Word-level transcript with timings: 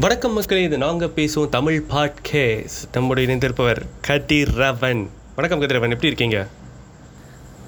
வணக்கம் 0.00 0.32
மக்களே 0.32 0.60
இது 0.66 0.76
நாங்கள் 0.82 1.10
பேசுவோம் 1.16 1.48
தமிழ் 1.54 1.82
பாட்கேஸ் 1.88 2.76
நம்முடைய 2.92 3.24
இணைந்திருப்பவர் 3.26 3.80
கதிரவன். 4.06 5.02
வணக்கம் 5.36 5.60
கதிரவன் 5.62 5.92
எப்படி 5.94 6.10
இருக்கீங்க? 6.10 6.38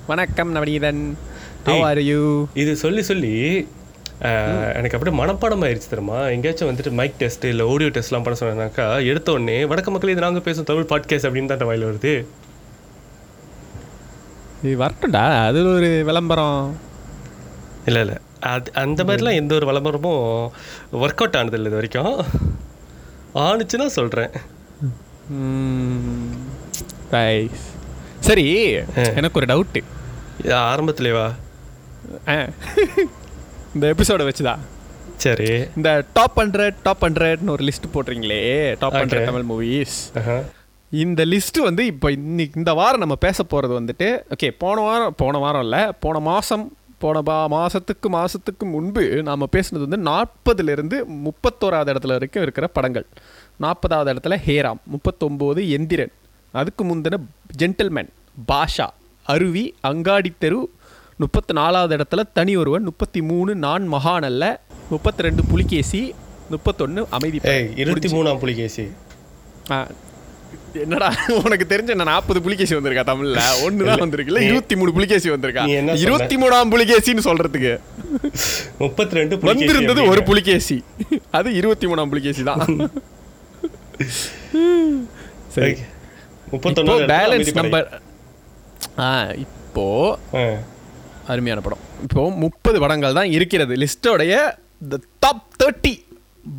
வணக்கம் 0.06 0.54
நவநீதன். 0.56 1.02
ஆர் 1.88 2.00
யூ 2.08 2.22
இது 2.62 2.72
சொல்லி 2.84 3.02
சொல்லி 3.10 3.34
எனக்கு 4.78 4.96
அப்படியே 4.96 5.16
மனப்பாடம் 5.20 5.66
ஆயிடுச்சு 5.66 5.92
தெரியுமா? 5.92 6.20
எங்கேயாச்சும் 6.36 6.70
வந்துட்டு 6.70 6.94
மைக் 7.00 7.20
டெஸ்ட் 7.22 7.44
இல்லை 7.52 7.66
ஆடியோ 7.74 7.90
டெஸ்ட்லாம் 7.98 8.26
பண்ண 8.28 8.40
சொன்னாக்கா 8.40 8.88
எடுத்த 9.10 9.36
உடனே 9.36 9.58
வணக்கம் 9.74 9.96
மக்களே 9.96 10.16
இது 10.16 10.26
நாங்கள் 10.26 10.46
பேசுவோம் 10.48 10.70
தமிழ் 10.72 10.90
பாட்கேஸ் 10.94 11.26
அப்படின்னு 11.28 11.52
தான் 11.52 11.68
வாயில் 11.70 11.88
வருது. 11.90 12.14
இது 14.62 14.76
வரட்டும்டா 14.84 15.26
அது 15.48 15.66
ஒரு 15.76 15.90
விளம்பரம். 16.10 16.76
இல்லை 17.90 18.02
இல்லை. 18.06 18.18
அது 18.52 18.70
அந்த 18.82 19.00
மாதிரிலாம் 19.04 19.40
எந்த 19.40 19.52
ஒரு 19.58 19.66
விளம்பரமும் 19.70 20.24
ஒர்க் 21.02 21.20
அவுட் 21.22 21.38
ஆனதில்லை 21.40 21.68
இது 21.68 21.78
வரைக்கும். 21.78 22.16
ஆணுச்சுன்னா 23.44 23.86
சொல்கிறேன். 23.98 24.32
சரி 28.28 28.46
எனக்கு 29.18 29.38
ஒரு 29.40 29.48
டவுட்டு 29.52 29.82
ஆரம்பத்துலேவா 30.72 31.26
இந்த 33.74 33.84
எபிசோடை 33.92 34.24
வச்சுதா? 34.28 34.54
சரி. 35.24 35.48
இந்த 35.76 35.90
டாப் 36.16 36.36
ஹண்ட்ரட் 36.40 36.76
டாப் 36.86 37.02
ஹண்ட்ரட்னு 37.04 37.54
ஒரு 37.54 37.64
லிஸ்ட் 37.68 37.92
போடுறீங்களே 37.94 38.42
டாப். 38.82 38.96
Hundred 38.98 39.28
Tamil 39.30 39.48
movies. 39.52 39.96
இந்த 40.92 41.20
லிஸ்ட் 41.32 41.58
வந்து 41.68 41.82
இப்போ 41.92 42.08
இன்னைக்கு 42.18 42.58
இந்த 42.62 42.72
வாரம் 42.80 43.02
நம்ம 43.04 43.16
பேச 43.26 43.42
போகிறது 43.42 43.74
வந்துட்டு 43.80 44.08
ஓகே 44.34 44.48
போன 44.62 44.80
வாரம் 44.88 45.14
போன 45.22 45.38
வாரம் 45.44 45.64
இல்லை 45.66 45.82
போன 46.04 46.18
மாதம் 46.30 46.64
போன 47.04 47.22
பா 47.22 47.46
மாதத்துக்கு 47.46 48.08
மாதத்துக்கு 48.08 48.66
முன்பு 48.66 49.22
நாம் 49.22 49.52
பேசுனது 49.52 49.86
வந்து 49.86 49.98
நாற்பதுலேருந்து 50.04 50.96
முப்பத்தோராவது 51.24 51.92
இடத்துல 51.92 52.06
வரைக்கும் 52.08 52.42
இருக்கிற 52.42 52.66
படங்கள். 52.68 53.06
நாற்பதாவது 53.60 54.12
இடத்துல 54.12 54.36
ஹேராம் 54.46 54.80
முப்பத்தொம்போது 54.86 55.62
எந்திரன் 55.70 56.12
அதுக்கு 56.54 56.84
முந்தின 56.84 57.18
ஜென்டில்மேன் 57.58 58.10
பாஷா 58.48 58.86
அருவி 59.26 59.64
அங்காடி 59.80 60.32
தெரு 60.38 60.60
முப்பத்தி 61.18 61.52
நாலாவது 61.52 61.96
இடத்துல 61.96 62.22
தனி 62.32 62.56
ஒருவன் 62.56 62.82
முப்பத்தி 62.82 63.22
மூணு 63.22 63.54
நான் 63.56 63.92
மகானல்ல 63.92 64.44
முப்பத்தி 64.90 65.22
ரெண்டு 65.22 65.44
புலிகேசி 65.44 66.00
முப்பத்தொன்று 66.50 67.06
அமைதி 67.10 67.38
இருபத்தி 67.74 68.08
மூணாம் 68.08 68.38
புலிகேசி. 68.38 68.84
ஆ, 69.70 69.76
என்னடா 70.82 71.08
உனக்கு 71.44 71.64
தெரிஞ்ச 71.72 71.94
நாற்பது 72.10 72.38
புலிகேசி 72.44 72.74
வந்திருக்கா 72.76 73.04
தமிழ்ல? 73.10 73.40
ஒன்று 73.66 73.86
தான் 73.88 74.02
வந்திருக்குல்ல 74.04 74.40
இருபத்தி 74.48 74.74
மூணு 74.80 74.90
புலிகேசி 74.96 75.28
வந்திருக்கா? 75.34 75.64
இருபத்தி 76.04 76.36
மூணாம் 76.42 76.72
புலிகேசின்னு 76.74 77.24
சொல்றதுக்கு. 77.28 77.72
முப்பத்தி 78.82 79.18
ரெண்டு 79.18 79.38
வந்திருந்தது 79.50 80.00
ஒரு 80.12 80.22
புலிகேசி. 80.30 80.76
அது 81.38 81.48
இருபத்தி 81.60 81.88
மூணாம் 81.92 82.12
புலிகேசி 82.14 82.44
தான் 82.50 82.62
சரி 85.56 85.74
முப்பத்தொன்னு 86.52 86.96
பேலன்ஸ் 87.14 87.52
நம்பர் 87.60 87.88
ஆ 89.06 89.08
இப்போ 89.46 89.86
அருமையான 91.32 91.60
படம். 91.66 91.82
இப்போ 92.06 92.22
முப்பது 92.44 92.78
படங்கள் 92.82 93.18
தான் 93.18 93.30
இருக்கிறது. 93.36 93.74
லிஸ்டோடைய 93.82 94.34
the 94.92 94.96
top 95.24 95.46
thirty 95.60 95.94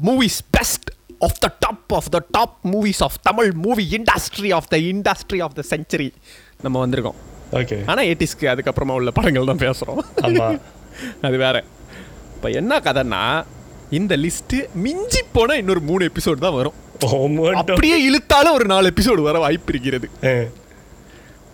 movies 0.08 0.40
best 0.56 0.90
of 1.20 1.40
the 1.40 1.48
top 1.60 1.94
of 1.94 2.10
the 2.10 2.20
top 2.32 2.58
movies 2.72 3.04
of 3.04 3.18
Tamil 3.22 3.52
movie 3.56 3.86
industry 3.92 4.54
of 4.54 4.68
the 4.68 4.78
industry 4.92 5.42
of 5.44 5.54
the 5.54 5.64
century 5.70 6.08
நம்ம 6.62 6.86
வந்திருக்கோம். 6.86 7.20
ஓகே 7.52 7.78
ஆனால் 7.86 8.06
எயிட்டிஸ்க்கு 8.06 8.48
அதுக்கப்புறமா 8.54 8.92
உள்ள 8.92 9.12
படங்கள் 9.12 9.46
தான் 9.46 9.64
பேசுகிறோம் 9.66 10.02
அது 11.28 11.38
வேற. 11.38 11.58
இப்போ 12.36 12.50
என்ன 12.50 12.80
கதைன்னா 12.80 13.22
இந்த 13.90 14.18
லிஸ்ட்டு 14.18 14.68
மிஞ்சி 14.76 15.22
போனால் 15.32 15.58
இன்னொரு 15.58 15.82
மூணு 15.82 16.10
எபிசோடு 16.10 16.38
தான் 16.38 16.56
வரும். 16.56 16.78
அப்படியே 17.56 17.98
இழுத்தாலும் 18.10 18.54
ஒரு 18.54 18.66
நாலு 18.66 18.92
எபிசோடு 18.92 19.22
வர 19.22 19.40
வாய்ப்பு 19.40 19.74
இருக்கிறது. 19.74 20.08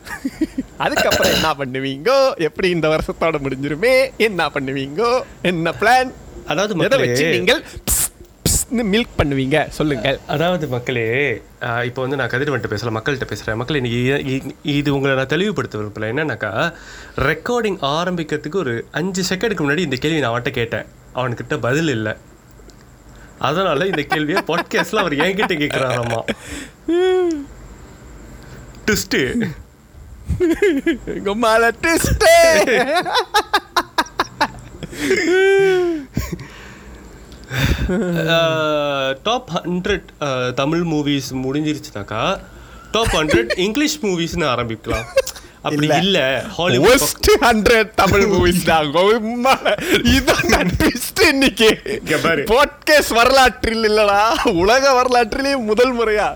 அதுக்கப்புறம் 0.78 1.34
என்ன 1.34 1.50
பண்ணுவீங்கோ? 1.54 2.18
எப்படி 2.38 2.70
இந்த 2.70 2.88
வருஷத்தோட 2.88 3.38
முடிஞ்சிருமே? 3.46 3.94
என்ன 4.18 4.50
பண்ணுவீங்கோ? 4.50 5.12
என்ன 5.42 5.74
பிளான் 5.82 6.12
அதாவது 6.48 6.74
எதை 6.74 6.80
மக்களே 6.82 7.08
வச்சு 7.08 7.26
நீங்கள் 7.30 7.62
மில்க் 8.72 9.08
பண்ணுவீங்க? 9.18 9.68
சொல்லுங்க. 9.68 10.20
அதாவது 10.28 10.68
மக்களே 10.68 11.42
இப்போ 11.60 12.02
வந்து 12.02 12.16
நான் 12.16 12.30
கதிரவன்ட்ட 12.30 12.70
பேசல 12.70 12.92
மக்கள்கிட்ட 12.92 13.26
பேசுகிறேன் 13.26 13.56
மக்கள் 13.56 13.84
இன்னைக்கு 13.84 14.56
இது 14.64 14.94
உங்களை 14.94 15.16
நான் 15.16 15.26
தெளிவுபடுத்த 15.26 15.78
விரும்பல 15.78 16.04
என்னன்னாக்கா 16.04 16.74
ரெக்கார்டிங் 17.16 17.78
ஆரம்பிக்கிறதுக்கு 17.82 18.56
ஒரு 18.56 18.86
அஞ்சு 18.92 19.36
செகண்டுக்கு 19.36 19.66
முன்னாடி 19.66 19.78
இந்த 19.78 19.96
கேள்வி 19.96 20.20
நான் 20.20 20.42
அவன்கிட்ட 20.42 20.50
கேட்டேன். 20.50 20.86
அவன்கிட்ட 21.16 21.58
பதில் 21.62 21.88
இல்லை. 21.88 22.14
அதனால 23.40 23.86
இந்த 23.86 24.02
கேள்வியை 24.02 24.44
பாட்காஸ்ட்ல 24.48 24.96
அவர் 24.96 25.14
என்கிட்ட 25.14 25.56
கேட்குறாராமா 25.62 26.22
ட்விஸ்ட்டு 28.86 29.50
கும்மால 31.08 31.72
twist. 31.82 32.24
Top 39.24 39.50
hundred 39.54 40.54
Tamil 40.54 40.82
movies 40.82 41.30
முடிஞ்சிருச்சுனாக்கா 41.34 42.40
top 42.92 43.14
hundred 43.14 43.58
English 43.58 44.00
மூவிஸ்னு 44.00 44.46
ஆரம்பிக்கலாம் 44.54 45.08
அப்படி 45.62 45.88
இல்ல. 45.98 46.46
Hollywood 46.58 46.90
Worst 46.90 47.28
100 47.42 47.90
Tamil 47.96 48.24
movies. 48.24 48.62
இதான் 50.14 50.72
twist 50.80 51.20
இன்னைக்கு. 51.30 51.70
பாட்காஸ்ட் 52.52 53.14
வரலாற்றில் 53.14 53.84
இல்லடா 53.90 54.24
உலக 54.52 54.94
வரலாற்றிலே 54.94 55.56
முதல் 55.56 55.94
முறையா 56.00 56.28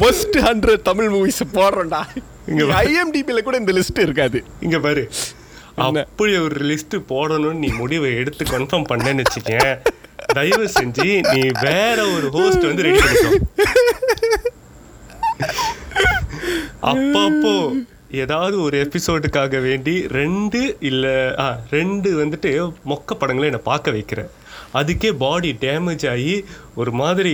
worst 0.00 0.36
100 0.40 0.82
தமிழ் 0.82 1.08
மூவிஸ் 1.14 1.40
போடுறோம்டா 1.54 2.02
இங்க. 2.48 2.64
ஐஎம்டிபில 2.82 3.42
கூட 3.42 3.56
இந்த 3.56 3.72
லிஸ்ட் 3.72 3.98
இருக்காது 3.98 4.44
இங்க 4.60 4.78
பாரு? 4.78 5.10
அப்படி 5.76 6.36
ஒரு 6.36 6.64
லிஸ்ட் 6.64 6.96
போடணும்னு 7.08 7.58
நீ 7.64 7.66
முடிவை 7.66 8.14
எடுத்து 8.14 8.44
கன்ஃபார்ம் 8.44 8.88
பண்ணேன்னு 8.88 9.22
வச்சுக்கேன் 9.22 9.74
தயவு 10.32 10.66
செஞ்சு 10.78 11.08
நீ 11.32 11.42
வேற 11.62 11.98
ஒரு 12.16 12.28
ஹோஸ்ட் 12.36 12.68
வந்து 12.68 12.84
ரெடி 12.86 13.00
பண்ணிக்கோ. 13.00 13.32
அப்பப்போ 16.92 17.54
ஏதாவது 18.22 18.56
ஒரு 18.62 18.76
எபிசோடுக்காக 18.84 19.60
வேண்டி 19.60 19.94
ரெண்டு 20.20 20.60
இல்லை 20.80 21.14
ஆ 21.44 21.46
ரெண்டு 21.70 22.10
வந்துட்டு 22.24 22.50
மொக்க 22.92 23.14
படங்களை 23.14 23.48
என்னை 23.50 23.62
பார்க்க 23.64 23.90
வைக்கிறேன். 23.90 24.30
அதுக்கே 24.74 25.12
பாடி 25.18 25.56
டேமேஜ் 25.60 26.10
ஆகி 26.10 26.44
ஒரு 26.74 26.90
மாதிரி 26.92 27.32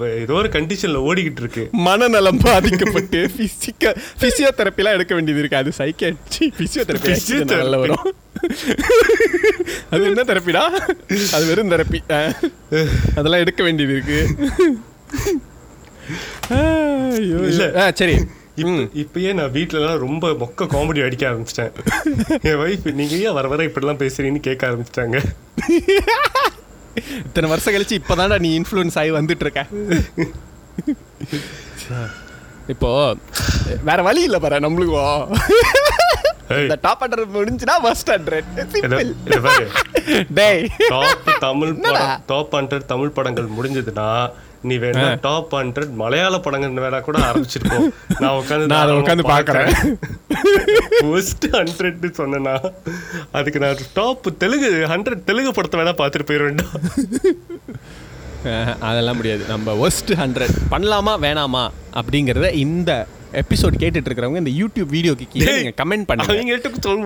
ஏதோ 0.00 0.32
ஒரு 0.40 0.48
கண்டிஷன்ல 0.48 1.00
ஓடிக்கிட்டு 1.08 1.40
இருக்கு. 1.42 1.68
மனநலம் 1.72 2.38
பாதிக்கப்பட்டு 2.38 3.30
பிசிக்க 3.36 3.94
பிசியோதெரப்பிலாம் 4.20 4.96
எடுக்க 4.96 5.14
வேண்டியது 5.14 5.38
இருக்கு. 5.38 5.56
அது 5.56 5.72
சைக்காட்சி 5.72 6.52
பிசியோதெரப்பி 6.58 7.16
Physiotherapy. 7.28 7.56
நல்ல 7.56 7.76
வரும். 7.78 8.14
அது 9.90 10.04
என்ன 10.04 10.22
தெரப்பிடா 10.22 10.64
அது 11.32 11.46
வெறும் 11.46 11.70
தெரப்பி 11.70 12.00
அதெல்லாம் 13.16 13.40
எடுக்க 13.40 13.62
வேண்டியது 13.62 13.94
இருக்கு. 13.94 14.20
ஐயோ. 16.48 17.36
இல்ல. 17.50 17.82
ஆ, 17.82 17.90
சரி. 17.90 18.16
இப்பயே 19.02 19.30
நான் 19.38 19.54
வீட்லலாம் 19.56 20.02
ரொம்ப 20.04 20.28
மொக்க 20.42 20.68
காமெடி 20.74 21.00
அடிக்க 21.06 21.24
ஆரம்பிச்சிட்டேன். 21.30 21.72
என் 22.48 22.60
வைஃப் 22.62 22.86
நீங்க 23.00 23.14
ஏன் 23.26 23.36
வர 23.38 23.48
வர 23.52 23.64
இப்படிலாம் 23.68 24.00
பேசுறீங்கன்னு 24.02 24.46
கேட்க 24.48 24.62
ஆரம்பிச்சிட்டாங்க. 24.70 25.18
இத்தனை 27.26 27.48
வருஷம் 27.52 27.74
கழிச்சு 27.74 27.98
இப்போதான்டா 28.00 28.38
நீ 28.46 28.50
இன்ஃப்ளூயன்ஸ் 28.60 28.98
ஆகி 29.02 29.12
வந்துட்டு 29.18 29.44
இருக்க 29.46 29.64
இப்போ 32.74 32.90
வேற 33.88 33.98
வழி 34.08 34.22
இல்லை 34.28 34.40
பாரு 34.44 34.64
நம்மளுக்கும் 34.66 35.26
இந்த 36.62 36.76
டாப் 36.80 37.02
ஹண்ட்ரட் 37.02 37.36
முடிஞ்சுனா 37.36 37.74
ஃபர்ஸ்ட் 37.84 38.10
ஹண்ட்ரட். 38.10 38.48
டேய். 40.40 40.66
Top 40.88 41.30
Tamil 41.46 41.72
top 42.26 42.54
hundred 42.56 42.90
Tamil 42.92 43.16
படங்கள் 43.16 43.54
முடிஞ்சதுன்னா 43.56 44.08
நீ 44.68 44.76
வேணா 44.84 45.06
டாப் 45.26 45.54
ஹண்ட்ரட் 45.58 45.92
மலையாள 46.02 46.34
படங்கள் 46.44 46.84
வேணா 46.84 47.00
கூட 47.08 47.18
ஆரம்பிச்சிருக்கோம். 47.28 47.86
நான் 48.22 48.36
உட்காந்து 48.40 48.70
நான் 48.74 48.96
உட்காந்து 49.00 49.24
பார்க்கறேன். 49.32 49.72
ஃபர்ஸ்ட் 51.00 51.46
ஹண்ட்ரட் 51.58 52.06
சொன்னேன்னா 52.20 52.54
அதுக்கு 53.38 53.62
நான் 53.64 53.84
டாப் 53.98 54.28
தெலுங்கு 54.44 54.70
ஹண்ட்ரட் 54.94 55.26
தெலுங்கு 55.30 55.56
படத்தை 55.58 55.80
வேணா 55.82 55.94
பார்த்துட்டு 56.02 56.28
போயிடுவேன்டா 56.30 56.68
அதெல்லாம் 58.88 59.18
முடியாது. 59.18 59.42
நம்ம 59.52 59.72
ஒஸ்ட் 59.86 60.12
ஹண்ட்ரட் 60.22 60.56
பண்ணலாமா 60.72 61.14
வேணாமா 61.26 61.62
அப்படிங்கிறத 62.00 62.48
இந்த 62.64 62.90
எபிசோட் 63.42 63.76
கேட்டுட்டு 63.82 64.08
இருக்கிறவங்க 64.08 64.40
இந்த 64.42 64.52
யூடியூப் 64.60 64.90
வீடியோக்கு 64.96 65.26
கீழே 65.32 65.54
நீங்க 65.56 65.72
கமெண்ட் 65.82 66.06
பண்ணுங்க. 66.08 66.34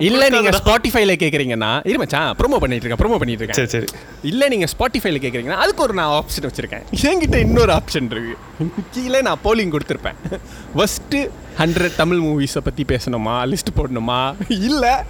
இல்ல 0.09 0.29
நீங்க. 0.35 0.51
ஸ்பாட்டிஃபைல 0.59 1.15
கேக்குறீங்கன்னா 1.23 1.71
இரு 1.91 1.99
மச்சான் 2.03 2.31
ப்ரோமோ 2.41 2.59
பண்ணிட்டு 2.63 2.85
இருக்கேன் 2.85 3.03
ப்ரோமோ 3.03 3.19
பண்ணிட்டு 3.23 3.45
இருக்கேன் 3.45 3.61
சரி 3.61 3.71
சரி. 3.75 3.89
இல்ல 4.31 4.49
நீங்க 4.49 4.67
ஸ்பாட்டிஃபைல 4.75 5.21
கேக்குறீங்கன்னா 5.25 5.61
அதுக்கு 5.65 5.83
ஒரு 5.83 5.95
நான் 6.01 6.13
ஆப்ஷன் 6.21 6.49
வச்சிருக்கேன். 6.49 6.85
என்கிட்ட 7.11 7.39
இன்னொரு 7.47 7.73
ஆப்ஷன் 7.79 8.11
இருக்கு. 8.11 8.37
கீழே 8.91 9.23
நான் 9.29 9.43
போலிங் 9.45 9.75
கொடுத்துருப்பேன். 9.75 10.21
ஃபர்ஸ்ட் 10.75 11.17
ஹண்ட்ரட் 11.59 11.97
தமிழ் 11.97 12.21
மூவிஸை 12.27 12.63
பத்தி 12.69 12.85
பேசணுமா? 12.93 13.37
லிஸ்ட் 13.53 13.77
போடணுமா? 13.79 14.21
இல்ல 14.49 15.05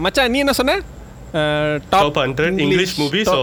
மச்சான் 0.00 0.30
நீ 0.30 0.38
என்ன 0.38 0.52
சொன்ன? 0.52 0.78
டாப் 1.90 2.18
ஹண்ட்ரட் 2.18 2.58
இங்கிலீஷ் 2.58 3.00
மூவிஸ் 3.00 3.28
ஓ 3.28 3.40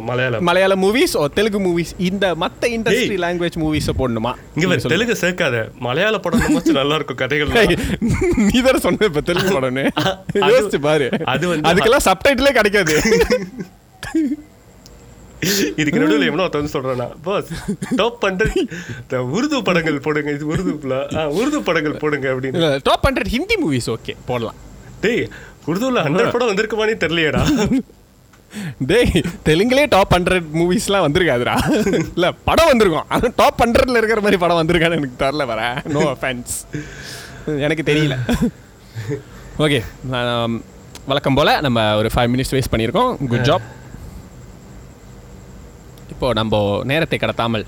மலையாளம் 0.00 0.42
மலையாள 0.42 0.74
மூவிஸ் 0.74 1.16
ஓ 1.16 1.26
தெலுங்கு 1.26 1.60
மூவிஸ் 1.60 1.92
இந்த 1.98 2.34
மத்த 2.34 2.64
இண்டஸ்ட்ரி 2.66 3.18
லாங்குவேஜ் 3.18 3.58
மூவிஸை 3.58 3.92
போடணுமா? 3.98 4.32
இங்க 4.54 4.66
வேற 4.66 4.76
தெலுங்கு 4.76 5.16
சேர்க்காத. 5.20 5.56
மலையாள 5.78 6.18
படம் 6.18 6.40
நல்லா 6.72 6.94
இருக்கும் 6.94 7.16
கதைகள் 7.16 7.48
நீ 8.48 8.60
தானே 8.60 8.78
சொன்ன 8.78 9.04
இப்ப 9.04 9.20
தெலுங்கு 9.20 9.60
படம்னு. 9.60 9.84
யோசிச்சு 10.50 10.76
பாரு. 10.80 11.10
அது 11.24 11.56
வந்து- 11.56 11.60
அதுக்கெல்லாம் 11.60 12.04
சப்டைட்டிலே 12.04 12.52
கிடைக்காது. 12.52 12.94
இதுக்கு 15.76 16.00
நடுவில் 16.00 16.26
எவனோ 16.26 16.42
ஒருத்தன் 16.42 16.62
வந்து 16.62 16.74
சொல்றானா 16.76 17.10
பாஸ் 17.22 17.50
டாப் 17.96 18.24
ஹண்ட்ரட் 18.24 18.56
உருது 19.34 19.62
படங்கள் 19.62 20.00
போடுங்க 20.00 20.30
இது 20.30 20.54
உருதுல 20.54 20.94
உருது 21.32 21.60
படங்கள் 21.60 21.92
போடுங்க 21.92 22.28
அப்படின்னு. 22.28 22.80
Top 22.82 23.04
hundred 23.04 23.26
Hindi 23.26 23.54
movies 23.64 23.90
okay 23.90 24.14
போடலாம். 24.26 24.54
டேய் 25.00 25.28
உருதுல 25.70 26.02
ஹண்ட்ரட் 26.06 26.34
படம் 26.34 26.50
வந்திருக்குமானே 26.50 26.96
தெரியலையேடா. 27.04 27.42
டேய் 28.90 29.10
தெலுங்குலே 29.46 29.86
டாப் 29.94 30.12
ஹண்ட்ரட் 30.16 30.46
மூவிஸ்லாம் 30.58 31.04
வந்திருக்காதுடா. 31.06 31.56
இல்ல 32.16 32.26
படம் 32.48 32.70
வந்திருக்கும். 32.72 33.08
ஆனால் 33.14 33.34
டாப் 33.40 33.60
ஹண்ட்ரட்ல 33.62 34.00
இருக்கிற 34.00 34.20
மாதிரி 34.26 34.38
படம் 34.44 34.60
வந்திருக்கான்னு 34.60 34.98
எனக்கு 35.00 35.18
தெரில 35.24 35.46
வர 35.50 35.62
நோ 35.96 36.04
அஃபென்ஸ் 36.14 36.54
எனக்கு 37.66 37.84
தெரியல. 37.90 38.16
ஓகே 39.66 39.80
வழக்கம் 41.10 41.36
போல் 41.40 41.52
நம்ம 41.66 41.84
ஒரு 41.98 42.08
ஃபைவ் 42.14 42.30
மினிட்ஸ் 42.32 42.54
வேஸ்ட் 42.54 42.72
பண்ணியிருக்கோம். 42.72 43.12
குட் 43.32 43.46
ஜாப் 43.50 43.66
இப்போ 46.14 46.28
நம்ம 46.38 46.62
நேரத்தை 46.90 47.18
கடத்தாமல் 47.22 47.64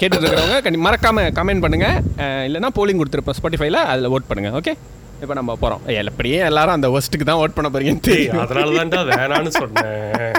கேட்டுட்டு 0.00 0.24
இருக்கிறவங்க 0.24 0.58
கண்டி 0.64 0.78
மறக்காமல் 0.86 1.32
கமெண்ட் 1.38 1.64
பண்ணுங்கள் 1.64 1.98
இல்லைன்னா 2.46 2.70
போலிங் 2.78 3.00
கொடுத்துருப்போம் 3.00 3.38
ஸ்பாட்டிஃபைல 3.38 3.80
அதில் 3.92 4.12
ஓட் 4.14 4.28
பண்ணுங்கள் 4.30 4.56
ஓகே 4.60 4.74
இப்போ 5.20 5.34
நம்ம 5.34 5.56
போகிறோம் 5.56 6.02
எப்படியே 6.02 6.44
எல்லாரும் 6.44 6.72
அந்த 6.72 6.88
ஒஸ்ட்டுக்கு 6.88 7.22
தான் 7.24 7.48
ஓட் 7.48 7.54
பண்ண 7.54 7.78
போறீங்கன்னு 7.78 8.00
தெரியும். 8.00 8.38
அதனால 8.38 8.84
தான்டா 8.84 9.08
வேணான்னு 9.08 9.48
சொன்னேன். 9.48 10.32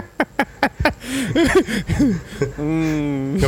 ம். 2.58 3.40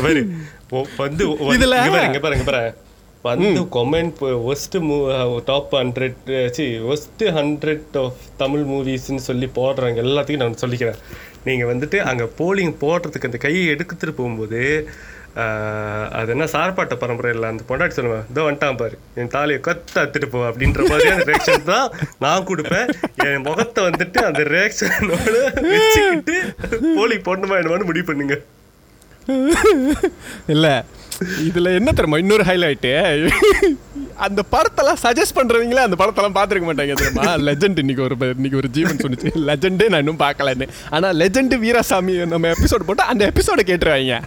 வந்து 0.97 1.27
இதுல- 1.29 1.61
இங்க 1.61 1.89
பாரு 1.89 2.05
இங்க 2.05 2.19
பாரு 2.19 2.37
இங்க 2.37 2.51
பாரு. 2.51 2.75
வந்து 3.21 3.61
கொமெண்ட் 3.61 4.53
ஒஸ்ட் 4.53 5.43
டாப் 5.45 5.73
ஹண்ட்ரட் 5.73 6.49
சி 6.49 6.63
ஒஸ்ட் 6.79 7.19
ஹண்ட்ரட் 7.19 8.03
ஆஃப் 8.03 8.13
தமிழ் 8.37 8.61
மூவிஸ்ன்னு 8.61 9.15
சொல்லி 9.15 9.49
போடுறாங்க. 9.55 9.99
எல்லாத்தையும் 10.01 10.35
நான் 10.35 10.55
சொல்லிக்கிறேன். 10.61 10.95
நீங்க 11.43 11.65
வந்துட்டு 11.65 11.97
அங்க 11.97 12.29
போலிங் 12.37 12.75
போடுறதுக்கு 12.81 13.25
அந்த 13.25 13.37
கையை 13.37 13.65
எடுத்துட்டு 13.65 14.13
போகும்போது 14.13 14.89
அது 16.19 16.29
என்ன 16.35 16.45
சார்பாட்ட 16.53 16.95
பரம்பரை 17.01 17.31
இல்லை 17.35 17.47
அந்த 17.49 17.63
பொண்டாட்டி 17.69 17.97
சொல்லுவேன் 17.97 18.25
இதோ 18.31 18.43
வந்துட்டான் 18.45 18.79
பாரு 18.81 18.95
என் 19.21 19.31
தாலியை 19.35 19.59
கொத்த 19.67 19.95
அத்துட்டு 20.03 20.27
போ 20.33 20.39
அப்படின்ற 20.49 20.81
மாதிரியான 20.91 21.25
ரியாக்ஷன் 21.29 21.67
தான் 21.73 21.87
நான் 22.25 22.47
கொடுப்பேன். 22.49 22.87
என் 23.25 23.45
முகத்தை 23.47 23.83
வந்துட்டு 23.89 24.21
அந்த 24.29 24.43
ரியாக்ஷனோட 24.53 25.35
வச்சுக்கிட்டு 25.71 26.37
போலி 26.97 27.17
பொண்ணுமா 27.29 27.59
என்னமான்னு 27.59 27.89
முடிவு 27.91 28.07
பண்ணுங்க. 28.09 28.37
இல்லை 30.55 30.73
இதுல 31.49 31.71
என்ன 31.79 31.89
தெரியுமா? 31.97 32.19
இன்னொரு 32.23 32.43
ஹைலைட்டு 32.49 32.91
அந்த 34.25 34.41
படத்தெல்லாம் 34.53 34.99
சஜஸ்ட் 35.03 35.35
பண்றவங்களே 35.37 35.83
அந்த 35.87 35.97
படத்தெல்லாம் 35.99 36.35
பார்த்துருக்க 36.37 36.67
மாட்டாங்க 36.69 36.95
தெரியுமா? 37.01 37.25
லெஜெண்ட் 37.47 37.79
இன்னைக்கு 37.83 38.03
ஒரு 38.07 38.15
இன்னைக்கு 38.37 38.59
ஒரு 38.61 38.69
ஜீவன் 38.77 39.01
சொன்னுச்சு. 39.03 39.31
லெஜெண்டே 39.49 39.87
நான் 39.91 40.01
இன்னும் 40.03 40.21
பார்க்கலன்னு. 40.23 40.67
ஆனா 40.95 41.09
லெஜெண்ட் 41.21 41.55
வீராசாமி 41.63 42.15
நம்ம 42.33 42.49
எபிசோட் 42.55 42.87
போட்டா 42.89 43.05
அந்த 43.13 43.23
எபிசோட 43.31 43.63
கேட்டுருவாங்க. 43.69 44.17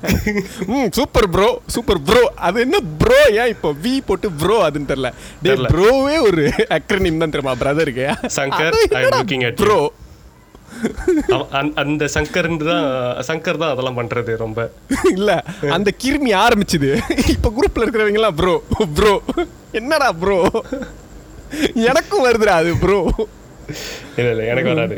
ம் 0.75 0.89
சூப்பர் 0.99 1.29
ப்ரோ 1.37 1.51
சூப்பர் 1.77 2.03
ப்ரோ 2.11 2.23
அது 2.49 2.65
என்ன 2.67 2.81
ப்ரோ 3.03 3.21
ஏன் 3.41 3.53
இப்போ 3.55 3.73
வி 3.85 3.95
போட்டு 4.11 4.31
ப்ரோ 4.43 4.59
அதுன்னு 4.69 4.91
தெரியல. 4.93 5.11
டே. 5.45 5.57
ப்ரோவே 5.75 6.17
ஒரு 6.29 6.45
அக்ரனிம் 6.79 7.23
தான் 7.25 7.35
தெரியுமா 7.37 7.57
பிரதருக்கு 7.65 8.07
சங்கர். 8.39 8.79
ப்ரோ 9.63 9.81
அந்த- 11.53 11.75
அந்த 11.77 12.05
சங்கர் 12.09 12.49
தான் 12.63 12.87
சங்கர் 13.23 13.59
தான் 13.59 13.73
அதெல்லாம் 13.73 13.99
பண்றது 13.99 14.33
ரொம்ப. 14.37 14.61
இல்ல 15.11 15.31
அந்த 15.71 15.91
கிருமி 16.05 16.33
ஆரம்பிச்சுது. 16.39 16.91
இப்ப 17.29 17.51
குரூப்ல 17.51 17.85
இருக்கிறவங்க 17.85 18.21
எல்லாம் 18.21 18.35
ப்ரோ 18.35 18.55
ப்ரோ 18.95 19.13
என்னடா 19.73 20.13
ப்ரோ 20.15 20.39
எனக்கும் 21.85 22.25
வருதுடா 22.27 22.55
அது 22.57 22.73
ப்ரோ 22.77 22.99
இல்ல 24.17 24.29
இல்ல 24.31 24.45
எனக்கு 24.47 24.73
வராது. 24.73 24.97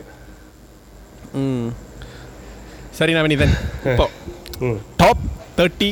சரி 2.92 3.12
நவனிதன் 3.12 3.54
இப்போ. 3.84 4.06
ம். 4.60 4.78
Top 4.96 5.22
thirty 5.56 5.90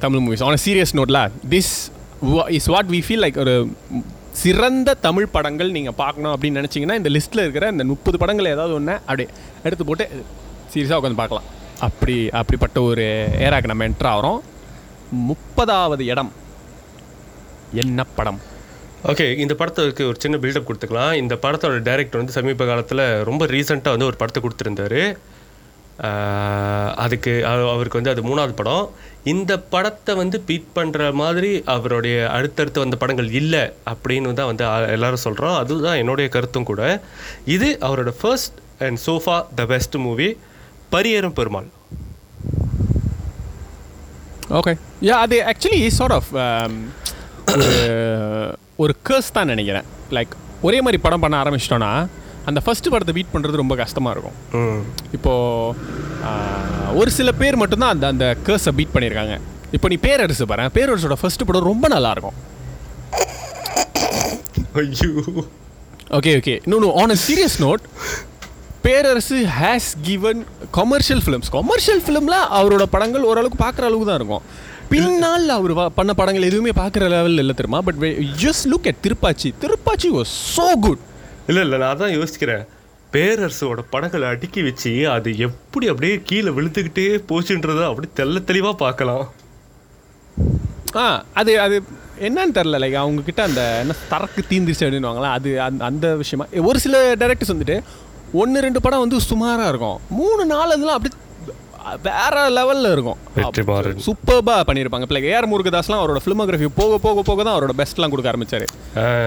Tamil 0.00 0.20
movies 0.20 0.44
on 0.44 0.62
serious 0.64 0.94
நோட்ல 0.94 1.18
this 1.48 1.72
is 2.50 2.68
what 2.68 2.88
we 2.88 3.00
feel 3.06 3.22
like 3.22 3.38
ஒரு 3.38 3.54
சிறந்த 4.40 4.90
தமிழ் 5.06 5.32
படங்கள் 5.36 5.74
நீங்கள் 5.76 5.96
பார்க்கணும் 6.00 6.32
அப்படின்னு 6.34 6.60
நினச்சிங்கன்னா 6.60 6.98
இந்த 7.00 7.10
லிஸ்ட்டில் 7.14 7.42
இருக்கிற 7.44 7.68
இந்த 7.74 7.84
முப்பது 7.92 8.16
படங்கள் 8.22 8.50
ஏதாவது 8.54 8.74
ஒன்று 8.78 8.94
அப்படியே 9.08 9.28
எடுத்து 9.66 9.84
போட்டு 9.88 10.04
சீரியஸாக 10.72 10.98
உட்காந்து 11.00 11.20
பார்க்கலாம். 11.22 11.46
அப்படி 11.86 12.16
அப்படிப்பட்ட 12.40 12.78
ஒரு 12.90 13.06
ஏராக்கு 13.46 13.70
நம்ம 13.72 13.86
என்ட்ரு 13.88 14.08
ஆகிறோம். 14.12 14.40
முப்பதாவது 15.30 16.04
இடம். 16.12 16.30
என்ன 17.82 18.04
படம்? 18.18 18.40
ஓகே 19.10 19.26
இந்த 19.44 19.54
படத்துக்கு 19.60 20.04
ஒரு 20.10 20.18
சின்ன 20.24 20.36
பில்டப் 20.42 20.68
கொடுத்துக்கலாம். 20.68 21.12
இந்த 21.22 21.34
படத்தோட 21.42 21.82
டைரக்டர் 21.88 22.20
வந்து 22.20 22.36
சமீப 22.38 22.66
காலத்தில் 22.70 23.04
ரொம்ப 23.30 23.46
ரீசெண்டாக 23.54 23.94
வந்து 23.96 24.08
ஒரு 24.10 24.18
படத்தை 24.22 24.40
கொடுத்துருந்தாரு. 24.44 25.02
அதுக்கு 27.04 27.32
அவருக்கு 27.46 27.98
வந்து 27.98 28.12
அது 28.12 28.22
மூணாவது 28.28 28.54
படம். 28.60 28.84
இந்த 29.32 29.52
படத்தை 29.72 30.12
வந்து 30.20 30.36
பீட் 30.48 30.68
பண்ணுற 30.76 31.08
மாதிரி 31.20 31.50
அவருடைய 31.74 32.16
அடுத்தடுத்து 32.34 32.84
வந்த 32.84 32.96
படங்கள் 33.00 33.30
இல்லை 33.40 33.62
அப்படின்னு 33.92 34.38
தான் 34.40 34.50
வந்து 34.50 34.64
எல்லாரும் 34.96 35.24
சொல்கிறோம் 35.26 35.56
அதுதான் 35.62 36.00
என்னுடைய 36.02 36.28
கருத்தும் 36.36 36.68
கூட. 36.70 36.82
இது 37.54 37.70
அவரோட 37.88 38.12
first 38.20 38.58
and 38.86 39.00
so far 39.06 39.36
the 39.60 39.66
best 39.72 39.98
movie 40.06 40.28
Pariyerum 40.94 41.36
Perumal. 41.40 41.68
Okay 44.60 44.74
yeah 45.08 45.16
அது 45.24 45.38
ஆக்சுவலி 45.52 45.80
சார்ட் 45.98 46.16
ஆஃப் 46.18 46.30
ஒரு 48.82 48.92
கேர்ஸ் 49.08 49.34
தான் 49.38 49.50
நினைக்கிறேன். 49.52 49.86
லைக் 50.16 50.32
ஒரே 50.66 50.78
மாதிரி 50.84 50.98
படம் 51.04 51.22
பண்ண 51.24 51.36
ஆரம்பிச்சிட்டோன்னா 51.42 51.92
அந்த 52.48 52.60
ஃபர்ஸ்ட் 52.64 52.90
படத்தை 52.94 53.14
பீட் 53.18 53.32
பண்ணுறது 53.34 53.62
ரொம்ப 53.62 53.74
கஷ்டமாக 53.82 54.14
இருக்கும். 54.14 54.38
இப்போது 55.16 56.96
ஒரு 57.00 57.10
சில 57.18 57.32
பேர் 57.40 57.60
மட்டும்தான் 57.62 57.94
அந்த 57.94 58.06
அந்த 58.12 58.26
கேர்ஸை 58.46 58.72
பீட் 58.78 58.94
பண்ணியிருக்காங்க 58.94 59.36
இப்போ 59.76 59.86
நீ 59.92 59.96
பேரரசு 60.06 60.46
பாரு 60.52 60.70
பேரரசோட 60.78 61.16
ஃபர்ஸ்ட் 61.22 61.46
படம் 61.48 61.68
ரொம்ப 61.72 61.88
நல்லா 61.94 62.10
இருக்கும். 62.16 62.36
ஐயோ. 64.82 65.12
ஓகே 66.18 66.32
ஓகே 66.40 66.54
இன்னொன்று 66.64 66.90
on 67.02 67.14
a 67.16 67.18
serious 67.26 67.58
note 67.66 67.82
Perarasu 68.86 69.38
has 69.60 69.90
given 70.08 70.40
commercial 70.78 71.22
films 71.24 71.50
commercial 71.56 72.02
ஃபிலிமில் 72.06 72.38
அவரோட 72.58 72.84
படங்கள் 72.94 73.26
ஓரளவுக்கு 73.30 73.58
பார்க்குற 73.64 73.86
அளவுக்கு 73.88 74.08
தான் 74.10 74.20
இருக்கும். 74.20 74.44
பின்னால் 74.92 75.48
அவர் 75.56 75.72
பண்ண 75.98 76.12
படங்கள் 76.20 76.46
எதுவுமே 76.48 76.72
பார்க்குற 76.80 77.08
லெவலில் 77.14 77.42
இல்லை 77.42 77.54
தெரியுமா? 77.58 77.80
But 77.88 77.98
just 78.44 78.66
look 78.72 78.88
at 78.90 78.98
Thiruppachi 79.06 79.48
Thiruppachi 79.64 80.10
was 80.16 80.30
so 80.56 80.68
good 80.86 81.02
இல்லை 81.48 81.62
இல்லை 81.64 81.78
நான் 81.82 82.00
தான் 82.02 82.14
யோசிக்கிறேன். 82.18 82.64
பேரரசோட 83.12 83.80
படங்களை 83.92 84.26
அடுக்கி 84.32 84.60
வச்சு 84.66 84.90
அது 85.14 85.30
எப்படி 85.46 85.86
அப்படியே 85.92 86.16
கீழே 86.30 86.50
விழுந்துக்கிட்டே 86.56 87.06
போச்சுன்றதை 87.30 87.84
அப்படி 87.90 88.08
தெள்ள 88.18 88.42
தெளிவாக 88.50 88.76
பார்க்கலாம். 88.82 89.24
ஆ 91.02 91.04
அது 91.40 91.52
அது 91.64 91.76
என்னன்னு 92.26 92.56
தெரில 92.58 92.78
லைக் 92.82 92.98
அவங்கக்கிட்ட 93.02 93.40
அந்த 93.48 93.62
என்ன 93.82 93.96
தரக்கு 94.12 94.42
தீந்துருச்சு 94.50 94.86
அப்படின்னுவாங்களா 94.86 95.30
அது 95.38 95.50
அந்த 95.66 95.82
அந்த 95.90 96.06
விஷயமா. 96.22 96.46
ஒரு 96.70 96.78
சில 96.84 97.00
டேரக்டர்ஸ் 97.22 97.54
வந்துட்டு 97.54 97.76
ஒன்று 98.42 98.64
ரெண்டு 98.66 98.80
படம் 98.84 99.04
வந்து 99.04 99.18
சுமாராக 99.30 99.70
இருக்கும். 99.72 99.98
மூணு 100.20 100.42
நாலு 100.54 100.70
இதெல்லாம் 100.76 100.98
அப்படி 100.98 101.14
வேற 102.06 102.36
லெவலில் 102.56 102.90
இருக்கும். 102.94 103.18
சூப்பர்பாக 104.06 104.62
பண்ணியிருப்பாங்க 104.68 105.06
லைக் 105.16 105.28
ஏஆர் 105.32 105.48
முருகதாஸ்லாம் 105.52 106.00
அவரோட 106.02 106.20
ஃபிலிமோகிராஃபி 106.24 106.68
போக 106.80 106.98
போக 107.06 107.22
போக 107.28 107.38
தான் 107.42 107.54
அவரோட 107.56 107.74
பெஸ்ட்லாம் 107.80 108.12
கொடுக்க 108.12 108.32
ஆரம்பிச்சாரு. 108.32 108.66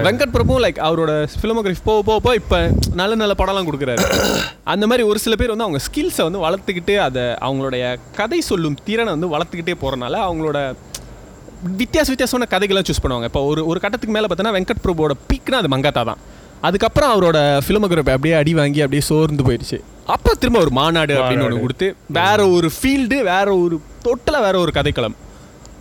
வெங்கட் 0.06 0.34
பிரபு 0.36 0.54
லைக் 0.64 0.78
அவரோட 0.88 1.12
ஃபிலிமோகிராஃபி 1.40 1.84
போக 1.90 2.00
போக 2.08 2.18
போக 2.26 2.34
இப்போ 2.42 2.60
நல்ல 3.00 3.12
நல்ல 3.22 3.36
படம்லாம் 3.42 3.68
கொடுக்குறாரு. 3.70 4.04
அந்த 4.74 4.86
மாதிரி 4.92 5.06
ஒரு 5.10 5.20
சில 5.24 5.36
பேர் 5.42 5.54
வந்து 5.54 5.68
அவங்க 5.68 5.82
ஸ்கில்ஸை 5.88 6.24
வந்து 6.28 6.44
வளர்த்துக்கிட்டு 6.46 6.96
அதை 7.08 7.24
அவங்களுடைய 7.48 7.84
கதை 8.20 8.40
சொல்லும் 8.50 8.78
திறனை 8.88 9.10
வந்து 9.16 9.32
வளர்த்துக்கிட்டே 9.36 9.76
போகிறனால 9.84 10.20
அவங்களோட 10.28 10.58
வித்தியாச 11.80 12.08
வித்தியாசமான 12.12 12.46
கதைகள்லாம் 12.52 12.86
சூஸ் 12.88 13.02
பண்ணுவாங்க. 13.02 13.28
இப்போ 13.30 13.42
ஒரு 13.50 13.60
ஒரு 13.72 13.78
கட்டத்துக்கு 13.82 14.14
மேலே 14.18 14.28
பார்த்தோன்னா 14.30 14.54
வெங்கட் 14.58 14.84
பிரபுவோட 14.86 15.14
பீக்னா 15.30 15.58
அது 15.62 15.70
மங்காத்தா 15.74 16.02
தான். 16.10 16.20
அதுக்கப்புறம் 16.62 17.22
அவரோட 17.22 17.60
ஃபிலிமோகிராஃபி 17.68 17.98
அப்படியே 17.98 18.34
அடி 18.34 18.54
வாங்கி 18.54 18.78
அப்படியே 18.78 19.00
சோர்ந்து 19.00 19.42
போயிடுச்சு. 19.44 19.80
அப்புறம் 20.06 20.38
திரும்ப 20.38 20.60
ஒரு 20.60 20.70
மாநாடு 20.70 21.14
அப்படின்னு 21.14 21.42
ஒன்று. 21.42 21.60
கொடுத்து 21.60 21.94
வேற 22.08 22.48
ஒரு 22.48 22.70
ஃபீல்டு 22.82 23.22
வேற 23.22 23.56
ஒரு 23.56 23.80
டோட்டலாக 24.04 24.40
வேற 24.40 24.58
ஒரு 24.58 24.72
கதைக்களம். 24.74 25.14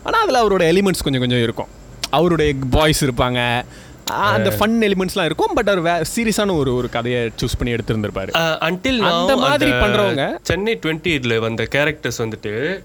ஆனால் 0.03 0.27
அதில் 0.27 0.41
அவரோட 0.41 0.71
எலிமெண்ட்ஸ் 0.71 1.03
கொஞ்சம் 1.03 1.19
கொஞ்சம் 1.19 1.43
இருக்கும். 1.43 1.67
அவருடைய 2.09 2.53
பாய்ஸ் 2.69 3.05
இருப்பாங்க. 3.05 3.63
அந்த 4.05 4.49
ஃபன் 4.59 4.81
எலிமெண்ட்ஸ்லாம் 4.81 5.25
இருக்கும் 5.25 5.53
பட் 5.53 5.69
அவர் 5.69 6.09
சீரியஸான 6.15 6.55
ஒரு 6.55 6.75
ஒரு 6.75 6.89
கதையை 6.89 7.31
சூஸ் 7.41 7.57
பண்ணி 7.57 7.73
எடுத்திருந்திருப்பாரு. 7.73 8.29
அன்டில் 8.59 8.97
அந்த 8.97 9.35
மாதிரி 9.35 9.71
பண்றவங்க- 9.71 10.37
சென்னை 10.41 10.79
டுவெண்ட்டியில் 10.81 11.37
வந்த 11.37 11.67
கேரக்டர்ஸ் 11.75 12.17
வந்துட்டு 12.17 12.83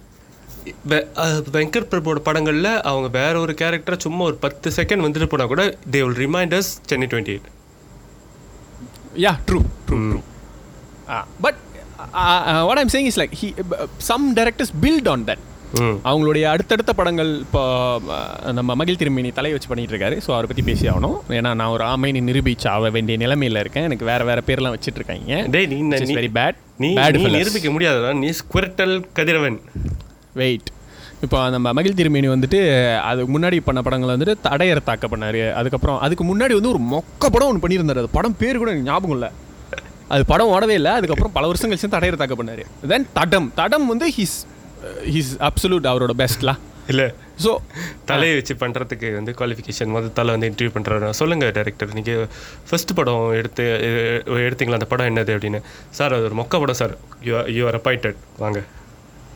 வெங்கட் 1.52 1.86
பிரபுவோட 1.90 2.14
படங்களில் 2.14 2.82
அவங்க 2.82 3.08
வேற 3.08 3.40
ஒரு 3.40 3.54
கேரக்டரை 3.60 3.98
சும்மா 3.98 4.24
ஒரு 4.24 4.34
பத்து 4.34 4.70
செகண்ட் 4.76 5.04
வந்துட்டு 5.06 5.26
போனால் 5.26 5.46
கூட 5.46 5.76
they 5.90 6.00
will 6.00 6.28
reminders 6.28 6.72
Chennai 6.86 7.08
twenty 7.10 7.36
eight 7.36 7.54
yeah 9.25 9.32
true 9.49 9.61
true 9.88 9.99
true 10.12 10.23
but 11.44 11.61
what 12.68 12.80
I'm 12.85 12.94
saying 12.94 13.11
is 13.12 13.20
like 13.23 13.37
he 13.42 13.50
some 14.12 14.25
directors 14.38 14.75
build 14.87 15.11
on 15.12 15.26
that 15.30 15.44
hmm 15.85 15.96
அவங்களுடைய 16.08 16.44
அடுத்தடுத்த 16.50 16.90
படங்கள் 16.99 17.30
இப்போ 17.44 17.62
நம்ம 18.58 18.75
மகிழ் 18.80 18.99
திரும்பினி 19.00 19.30
தலை 19.38 19.50
வச்சு 19.54 19.68
பண்ணிட்டு 19.70 19.92
இருக்காரு. 19.94 20.16
ஸோ 20.25 20.30
அவரை 20.35 20.46
பற்றி 20.50 20.62
பேசி 20.68 20.85
ஆகணும். 20.92 21.16
ஏன்னா 21.38 21.50
நான் 21.61 21.73
ஒரு 21.76 21.85
ஆமைனி 21.92 22.20
நிரூபிச்சு 22.28 22.68
ஆக 22.75 22.90
வேண்டிய 22.96 23.16
நிலைமையில் 23.23 23.61
இருக்கேன். 23.62 23.87
எனக்கு 23.88 24.06
வேற 24.11 24.25
வேற 24.28 24.42
பேர்லாம் 24.49 24.75
வச்சுட்டு 24.76 25.00
இருக்காங்க. 25.00 25.40
டேய் 25.54 25.68
நீ 25.73 25.78
வெரி 26.20 26.30
பேட் 26.38 26.61
நீ 26.85 26.90
நிரூபிக்க 27.37 27.70
முடியாதடா. 27.76 28.12
நீ 28.23 28.30
ஸ்குவர்டல் 28.40 28.94
கதிரவன். 29.18 29.58
வெயிட் 30.42 30.70
இப்போ 31.26 31.38
நம்ம 31.54 31.73
மகிழ் 31.76 31.99
திருமேனி 32.00 32.28
வந்துட்டு 32.35 32.59
அதுக்கு 33.11 33.30
முன்னாடி 33.37 33.56
பண்ண 33.68 33.80
படங்கள் 33.87 34.12
வந்துட்டு 34.14 34.35
தடையற 34.47 34.80
தாக்க 34.90 35.06
பண்ணாரு. 35.12 35.40
அதுக்கப்புறம் 35.61 35.99
அதுக்கு 36.06 36.25
முன்னாடி 36.30 36.54
வந்து 36.59 36.73
ஒரு 36.75 36.80
மொக்க 36.92 37.30
படம் 37.35 37.49
ஒன்று 37.50 37.62
பண்ணியிருந்தாரு. 37.64 38.02
அது 38.02 38.11
படம் 38.18 38.37
பேர் 38.42 38.61
கூட 38.62 38.71
எனக்கு 38.75 38.88
ஞாபகம் 38.90 39.16
இல்லை. 39.16 39.30
அது 40.14 40.23
படம் 40.30 40.50
ஓடவே 40.54 40.75
இல்லை. 40.80 40.92
அதுக்கப்புறம் 40.99 41.35
பல 41.37 41.47
வருஷம் 41.50 41.71
கழிச்சு 41.71 41.90
தடையற 41.97 42.18
தாக்க 42.21 42.37
பண்ணாரு. 42.40 42.64
தென் 42.92 43.09
தடம். 43.18 43.49
தடம் 43.61 43.87
வந்து 43.92 44.09
ஹிஸ் 44.18 44.38
ஹிஸ் 45.16 45.35
அப்சல்யூட் 45.49 45.90
அவரோட 45.92 46.14
பெஸ்ட்லா 46.23 46.54
இல்ல. 46.92 47.04
ஸோ 47.45 47.52
தலையை 48.11 48.35
வச்சு 48.38 48.54
பண்றதுக்கு 48.62 49.09
வந்து 49.18 49.33
குவாலிஃபிகேஷன் 49.38 49.92
முதல் 49.95 50.16
தலை 50.18 50.33
வந்து 50.35 50.49
இன்டர்வியூ 50.50 50.73
பண்றாரு. 50.76 51.11
சொல்லுங்க 51.21 51.47
டைரக்டர் 51.56 51.97
நீங்க 51.99 52.12
ஃபர்ஸ்ட் 52.68 52.97
படம் 52.99 53.26
எடுத்து 53.40 53.64
எடுத்தீங்களா? 54.49 54.78
அந்த 54.80 54.90
படம் 54.92 55.11
என்னது 55.12 55.35
அப்படின்னு. 55.37 55.61
சார் 55.99 56.16
அது 56.18 56.28
ஒரு 56.30 56.38
மொக்க 56.42 56.61
படம் 56.64 56.80
sir. 56.83 56.95
You 57.28 57.35
you 57.59 57.64
are 57.71 57.78
appointed 57.80 58.21
வாங்க. 58.45 58.61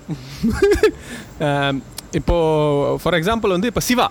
இப்போ 2.18 2.36
ஃபார் 3.02 3.16
எக்ஸாம்பிள் 3.18 3.54
வந்து 3.56 3.70
இப்போ 3.72 3.82
சிவா. 3.88 4.06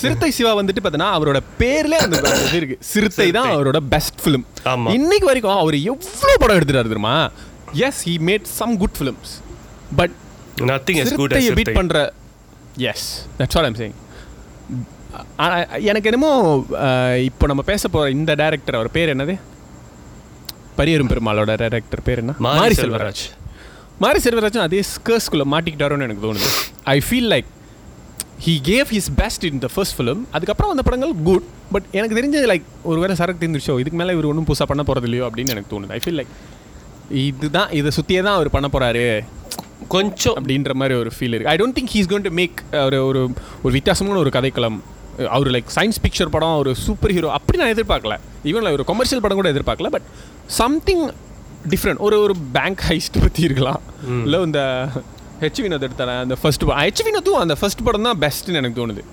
சிறுத்தை 0.00 0.28
சிவா 0.36 0.52
வந்துட்டு 0.58 0.80
பார்த்தீங்கன்னா 0.82 1.16
அவரோட 1.16 1.38
பேர்ல 1.60 1.94
அந்த 2.04 2.16
இது 2.46 2.58
இருக்கு. 2.60 2.76
சிறுத்தை 2.92 3.26
தான் 3.36 3.50
அவரோட 3.56 3.78
பெஸ்ட் 3.94 4.20
ஃபிலிம். 4.22 4.44
இன்னைக்கு 4.98 5.26
வரைக்கும் 5.30 5.60
அவர் 5.62 5.76
எவ்வளோ 5.92 6.34
படம் 6.42 6.56
எடுத்துட்டாரு 6.58 6.92
தெரியுமா? 6.92 7.16
Yes 7.88 8.00
he 8.08 8.14
made 8.28 8.48
some 8.58 8.74
good 8.82 8.96
films 8.98 9.32
but 10.00 10.14
nothing 10.70 11.00
சிறுத்தையை 11.12 11.52
பீட் 11.60 11.76
பண்ற 11.78 11.96
yes 12.92 13.06
that's 13.38 13.58
all 13.60 13.68
I'm 13.70 13.78
saying 13.82 13.96
எனக்கு 15.90 16.08
என்னமோ 16.10 16.30
இப்போ 17.28 17.44
நம்ம 17.50 17.62
பேச 17.70 17.88
போற 17.94 18.04
இந்த 18.18 18.32
டைரக்டர் 18.42 18.78
அவர் 18.78 18.94
பேர் 18.96 19.12
என்னது? 19.14 19.34
பரியரும் 20.78 21.10
பெருமாளோட 21.12 21.52
டைரக்டர் 21.62 22.02
பேர் 22.08 22.20
என்ன? 22.22 22.32
மாரி 22.46 22.76
செல்வராஜ். 22.80 23.22
மாரி 24.02 24.20
செல்வராஜன் 24.24 24.64
அதே 24.66 24.80
ஸ்கர்ஸ்குள்ளே 24.92 25.44
மாட்டிக்கிட்டாரோன்னு 25.52 26.06
எனக்கு 26.06 26.24
தோணுது. 26.26 26.48
I 26.94 26.96
feel 27.06 27.28
like 27.32 27.48
he 28.44 28.54
gave 28.68 28.88
his 28.94 29.10
best 29.20 29.44
in 29.48 29.60
the 29.64 29.68
first 29.74 29.96
film 29.98 30.22
அதுக்கப்புறம் 30.36 30.72
அந்த 30.72 30.82
படங்கள் 30.86 31.12
குட் 31.28 31.46
பட் 31.74 31.86
எனக்கு 31.98 32.16
தெரிஞ்சது 32.18 32.46
லைக் 32.52 32.64
ஒருவேளை 32.90 33.14
சரக்கு 33.20 33.42
தெரிஞ்சிருச்சோ 33.42 33.76
இதுக்கு 33.82 33.98
மேலே 34.00 34.14
இவர் 34.16 34.28
ஒன்றும் 34.30 34.48
புதுசாக 34.48 34.68
பண்ண 34.72 34.82
போகிறது 34.88 35.08
இல்லையோ 35.08 35.26
அப்படின்னு 35.28 35.54
எனக்கு 35.54 35.70
தோணுது. 35.74 35.92
ஐ 35.98 36.00
ஃபீல் 36.04 36.18
லைக் 36.20 36.32
இதுதான் 37.28 37.70
இதை 37.78 37.90
சுற்றியே 37.96 38.20
தான் 38.26 38.36
அவர் 38.38 38.54
பண்ண 38.56 38.68
போகிறாரு 38.74 39.06
கொஞ்சம் 39.94 40.36
அப்படின்ற 40.38 40.74
மாதிரி 40.80 40.94
ஒரு 41.02 41.10
ஃபீல் 41.16 41.34
இருக்குது 41.34 41.52
I 41.54 41.56
don't 41.62 41.76
think 41.78 41.92
he's 41.94 42.08
going 42.10 42.26
to 42.28 42.32
make 42.40 42.58
ஒரு 42.86 42.98
ஒரு 43.08 43.22
ஒரு 43.64 43.72
வித்தியாசமான 43.78 44.18
ஒரு 44.24 44.32
கதைக்களம். 44.36 44.78
அவர் 45.36 45.50
லைக் 45.54 45.68
சயின்ஸ் 45.76 46.00
பிக்சர் 46.04 46.32
படம் 46.36 46.56
ஒரு 46.62 46.70
சூப்பர் 46.86 47.12
ஹீரோ 47.16 47.28
அப்படி 47.38 47.58
நான் 47.60 47.72
எதிர்பார்க்கல. 47.74 48.14
ஈவன் 48.50 48.72
ஒரு 48.78 48.86
கொமர்ஷியல் 48.90 49.22
படம் 49.26 49.40
கூட 49.40 49.50
எதிர்பார்க்கல. 49.54 49.90
பட் 49.96 50.08
சம்திங் 50.60 51.04
டிஃப்ரெண்ட் 51.72 52.00
ஒரு 52.06 52.16
ஒரு 52.24 52.34
பேங்க் 52.56 52.82
ஹைஸ்ட் 52.90 53.16
பற்றி 53.24 53.42
இருக்கலாம். 53.48 53.80
இல்லை 54.26 54.40
இந்த 54.48 54.62
ஹெச் 55.42 55.60
வினோத் 55.64 55.86
எடுத்தான 55.88 56.18
அந்த 56.24 56.36
ஃபர்ஸ்ட் 56.40 56.64
படம். 56.66 56.82
ஹெச் 56.84 57.02
வினோத்தும் 57.06 57.40
அந்த 57.44 57.54
ஃபர்ஸ்ட் 57.60 57.84
படம் 57.86 58.08
தான் 58.08 58.20
பெஸ்ட்னு 58.24 58.60
எனக்கு 58.62 58.78
தோணுது. 58.80 59.04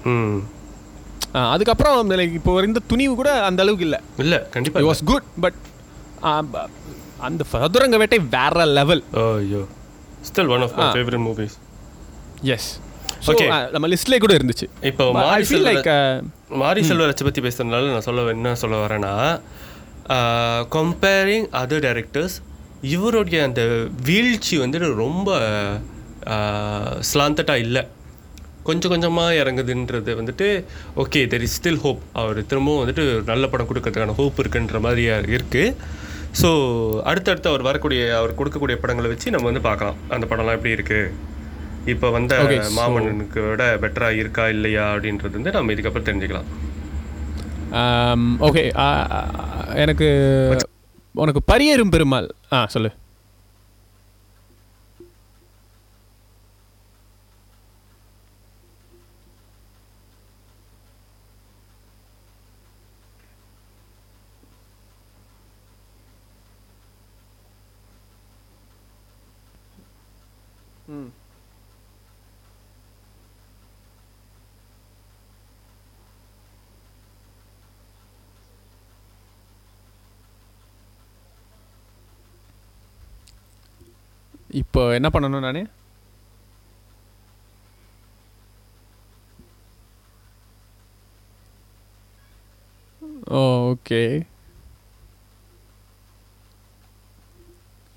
அதுக்கப்புறம் 1.53 1.97
அந்த 2.03 2.13
like 2.19 2.33
இப்போ 2.39 2.53
இந்த 2.69 2.81
துணிவு 2.91 3.13
கூட 3.19 3.31
அந்த 3.49 3.59
அளவுக்கு 3.63 3.85
இல்லை. 3.87 3.99
இல்ல 4.23 4.37
கண்டிப்பா 4.55 4.79
இட் 4.81 4.87
வாஸ் 4.91 5.03
குட் 5.11 5.27
பட் 5.45 5.59
அந்த 7.27 7.43
சதுரங்க 7.51 7.97
வேட்டை 8.01 8.19
வேற 8.35 8.65
லெவல் 8.77 9.01
ஐயோ. 9.23 9.61
Still 10.29 10.49
one 10.55 10.63
of 10.67 10.75
my. 10.79 10.87
Favourite 10.95 11.23
movies 11.27 11.55
yes. 12.55 12.69
Okay 13.31 13.45
நம்ம 13.73 13.87
லிஸ்ட்லேயே 13.93 14.21
கூட 14.23 14.33
இருந்துச்சு. 14.39 14.67
இப்போ 14.89 15.05
மாரி 15.17 15.59
லைக் 15.67 15.89
மாரி 16.61 16.81
செல்வராஜை 16.89 17.25
பற்றி 17.27 17.41
பேசுறதுனால 17.47 17.91
நான் 17.95 18.05
சொல்ல 18.07 18.29
என்ன 18.37 18.53
சொல்ல 18.61 18.77
வரேன்னா 18.85 19.13
கம்பேரிங் 20.75 21.47
அதர் 21.61 21.83
டைரக்டர்ஸ் 21.87 22.35
இவருடைய 22.93 23.39
அந்த 23.47 23.61
வீழ்ச்சி 24.09 24.55
வந்துட்டு 24.63 24.87
ரொம்ப 25.05 25.29
ஸ்லாந்தட்டாக 27.09 27.63
இல்லை. 27.65 27.83
கொஞ்சம் 28.67 28.91
கொஞ்சமாக 28.93 29.37
இறங்குதுன்றது 29.41 30.11
வந்துட்டு 30.19 30.47
okay 31.03 31.21
there 31.31 31.45
is 31.45 31.55
still 31.57 31.81
hope 31.85 32.01
அவர் 32.21 32.39
திரும்பவும் 32.49 32.81
வந்துட்டு 32.81 33.05
நல்ல 33.31 33.47
படம் 33.53 33.69
கொடுக்கறதுக்கான 33.69 34.15
ஹோப் 34.19 34.41
இருக்குன்ற 34.43 34.79
மாதிரி 34.85 35.03
இருக்குது 35.35 35.63
ஸோ 36.41 36.49
அடுத்தடுத்து 37.11 37.51
அவர் 37.51 37.67
வரக்கூடிய 37.69 38.01
அவர் 38.19 38.37
கொடுக்கக்கூடிய 38.39 38.77
படங்களை 38.83 39.07
வச்சு 39.13 39.33
நம்ம 39.35 39.47
வந்து 39.51 39.63
பார்க்கலாம். 39.69 39.97
அந்த 40.15 40.25
படம்லாம் 40.31 40.57
எப்படி 40.59 40.75
இருக்குது 40.77 41.29
இப்போ 41.93 42.09
வந்த 42.17 42.33
மாமன்னனுக்கு 42.79 43.39
விட 43.47 43.63
பெட்டராக 43.83 44.21
இருக்கா 44.23 44.45
இல்லையா 44.55 44.85
அப்படின்றது 44.93 45.37
வந்து 45.39 45.55
நம்ம 45.57 45.73
இதுக்கப்புறம் 45.75 46.07
தெரிஞ்சுக்கலாம். 46.09 46.49
ஓகே 47.71 48.63
எனக்கு 49.75 50.07
உனக்கு 51.13 51.41
பரியேறும் 51.53 51.89
பெருமாள். 51.89 52.35
ஆ 52.51 52.65
சொல்லு. 52.65 52.91
இப்போ 84.59 84.93
என்ன 84.93 85.09
பண்ணணும் 85.13 85.43
நான்? 85.45 85.69
Oh 93.37 93.41
okay. 93.71 94.01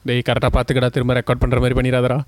டேய் 0.04 0.22
கரெக்டாக 0.26 0.54
பார்த்துக்கடா 0.56 0.90
திரும்ப 0.90 1.14
ரெக்கார்ட் 1.20 1.42
பண்ணுற 1.44 1.60
மாதிரி 1.60 1.76
பண்ணிடாதடா. 1.80 2.18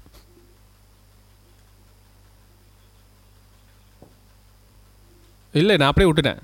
இல்லை 5.52 5.76
நான் 5.76 5.88
அப்படியே 5.88 6.12
விட்டுட்டேன். 6.12 6.40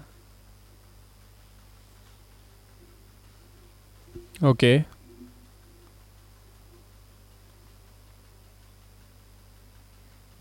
ஓகே. 4.50 4.72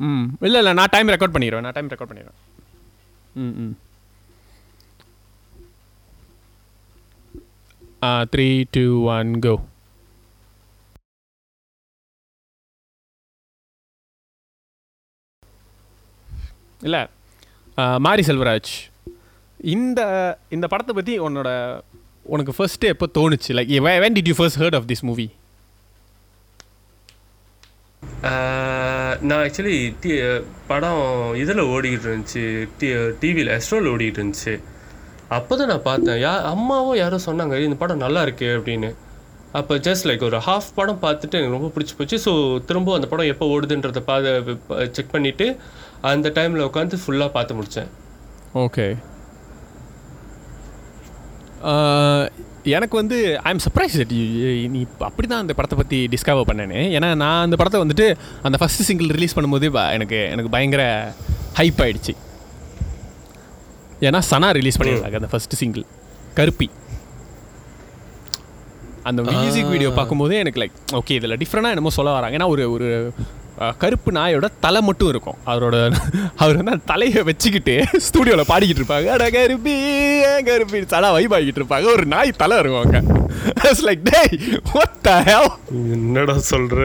ம். 0.01 0.25
இல்லை 0.41 0.59
இல்லை 0.59 0.73
நான் 0.73 0.91
டைம் 0.91 1.07
ரெக்கார்ட் 1.07 1.35
பண்ணிடுவேன் 1.35 1.61
நான் 1.61 1.71
டைம் 1.71 1.89
ரெக்கார்ட் 1.89 2.11
பண்ணிடுவேன் 2.11 2.39
ம் 3.35 3.55
ம். 3.61 3.73
த்ரீ 8.31 8.47
டூ 8.71 8.85
ஒன் 9.11 9.39
கோ 9.39 9.55
இல்லை 16.81 17.01
மாரி 17.99 18.21
செல்வராஜ். 18.21 18.71
இந்த 19.67 20.01
இந்த 20.49 20.67
படத்தை 20.67 20.95
பற்றி 20.95 21.19
உன்னோட 21.19 21.49
உனக்கு 22.25 22.53
ஃபர்ஸ்ட்டு 22.57 22.91
எப்போ 22.93 23.05
தோணுச்சு? 23.13 23.51
Like 23.51 23.71
when 24.03 24.13
did 24.13 24.27
you 24.27 24.35
first 24.35 24.55
heard 24.55 24.75
of 24.75 24.85
this 24.87 25.01
movie? 25.01 25.29
Ah 28.29 29.00
நான் 29.27 29.43
ஆக்சுவலி 29.45 29.77
டி 30.03 30.11
படம் 30.69 31.03
இதில் 31.43 31.69
ஓடிக்கிட்டு 31.73 32.07
இருந்துச்சு. 32.09 32.43
டி 32.79 32.87
டிவியில் 33.21 33.53
எஸ்ட்ரோவில் 33.57 33.91
ஓடிக்கிட்டு 33.93 34.21
இருந்துச்சு. 34.21 34.53
அப்போ 35.37 35.53
தான் 35.59 35.71
நான் 35.71 35.87
பார்த்தேன். 35.89 36.19
யா 36.25 36.33
அம்மாவும் 36.53 36.99
யாரோ 37.01 37.19
சொன்னாங்க 37.27 37.57
இந்த 37.67 37.77
படம் 37.83 38.03
நல்லா 38.05 38.21
இருக்கு 38.27 38.47
அப்படின்னு. 38.57 38.89
அப்போ 39.59 39.73
ஜஸ்ட் 39.85 40.07
லைக் 40.09 40.27
ஒரு 40.29 40.39
ஹாஃப் 40.47 40.67
படம் 40.79 41.01
பார்த்துட்டு 41.05 41.37
எனக்கு 41.39 41.57
ரொம்ப 41.57 41.69
பிடிச்சி 41.75 41.95
போச்சு. 41.99 42.17
ஸோ 42.25 42.33
திரும்ப 42.67 42.93
அந்த 42.97 43.07
படம் 43.13 43.31
எப்போ 43.33 43.47
ஓடுதுன்றதை 43.55 44.03
பார்த்து 44.09 44.89
செக் 44.97 45.13
பண்ணிவிட்டு 45.15 45.47
அந்த 46.11 46.29
டைமில் 46.37 46.67
உட்காந்து 46.69 47.01
ஃபுல்லாக 47.03 47.35
பார்த்து 47.37 47.57
முடித்தேன் 47.59 47.91
ஓகே 48.65 48.87
எனக்கு 52.77 52.95
வந்து 52.95 53.17
ஐ 53.47 53.51
எம் 53.53 53.61
சர்ப்ரைஸ் 53.65 53.95
தட் 53.99 54.11
நீ 54.73 54.81
அப்படி 54.99 55.27
தான் 55.27 55.43
அந்த 55.43 55.53
படத்தை 55.53 55.77
பற்றி 55.79 56.07
டிஸ்கவர் 56.13 56.47
பண்ணேன்னு 56.49 56.81
ஏன்னா 56.97 57.15
நான் 57.21 57.43
அந்த 57.45 57.55
படத்தை 57.55 57.79
வந்துட்டு 57.81 58.07
அந்த 58.47 58.57
ஃபஸ்ட்டு 58.61 58.87
சிங்கிள் 58.89 59.09
ரிலீஸ் 59.17 59.35
பண்ணும்போது 59.37 59.69
எனக்கு 59.97 60.19
எனக்கு 60.33 60.51
பயங்கர 60.55 61.13
ஹைப் 61.59 61.81
ஆயிடுச்சு. 61.85 62.13
ஏன்னா 64.07 64.19
சனா 64.31 64.49
ரிலீஸ் 64.59 64.77
பண்ணியிருந்தாங்க 64.81 65.19
அந்த 65.21 65.31
ஃபஸ்ட்டு 65.31 65.59
சிங்கிள் 65.61 65.85
கருப்பி. 66.37 66.67
அந்த 69.09 69.21
மியூசிக் 69.27 69.71
வீடியோ 69.73 69.89
பார்க்கும்போதே 69.99 70.39
எனக்கு 70.43 70.61
லைக் 70.61 70.77
ஓகே 70.99 71.13
இதில் 71.19 71.37
டிஃப்ரெண்டாக 71.43 71.75
என்னமோ 71.75 71.93
சொல்ல 71.99 72.11
வராங்க. 72.17 72.37
ஏன்னா 72.37 72.47
ஒரு 72.47 72.71
ஒரு 72.71 72.87
கருப்பு 73.77 74.11
நாயோட 74.11 74.47
தலை 74.59 74.81
மட்டும் 74.81 75.09
இருக்கும். 75.09 75.37
அவரோட 75.45 75.75
அவர் 76.35 76.55
வந்து 76.55 76.71
அந்த 76.71 76.83
தலையை 76.85 77.23
வச்சுக்கிட்டு 77.23 77.75
ஸ்டூடியோவில் 77.97 78.49
பாடிக்கிட்டு 78.49 78.81
இருப்பாங்க. 78.81 79.05
அட 79.05 79.29
கருப்பி 79.29 79.73
ஏன் 80.29 80.45
கருப்பி 80.45 80.79
சடா 80.79 81.11
வைப் 81.11 81.33
ஆகிட்டு 81.33 81.61
இருப்பாங்க. 81.61 81.91
ஒரு 81.93 82.05
நாய் 82.05 82.31
தலை 82.37 82.57
இருக்கும் 82.59 82.85
அங்கே. 82.85 83.01
லைக் 83.87 84.03
டேய் 84.03 84.37
என்னடா 85.91 86.35
சொல்ற? 86.51 86.79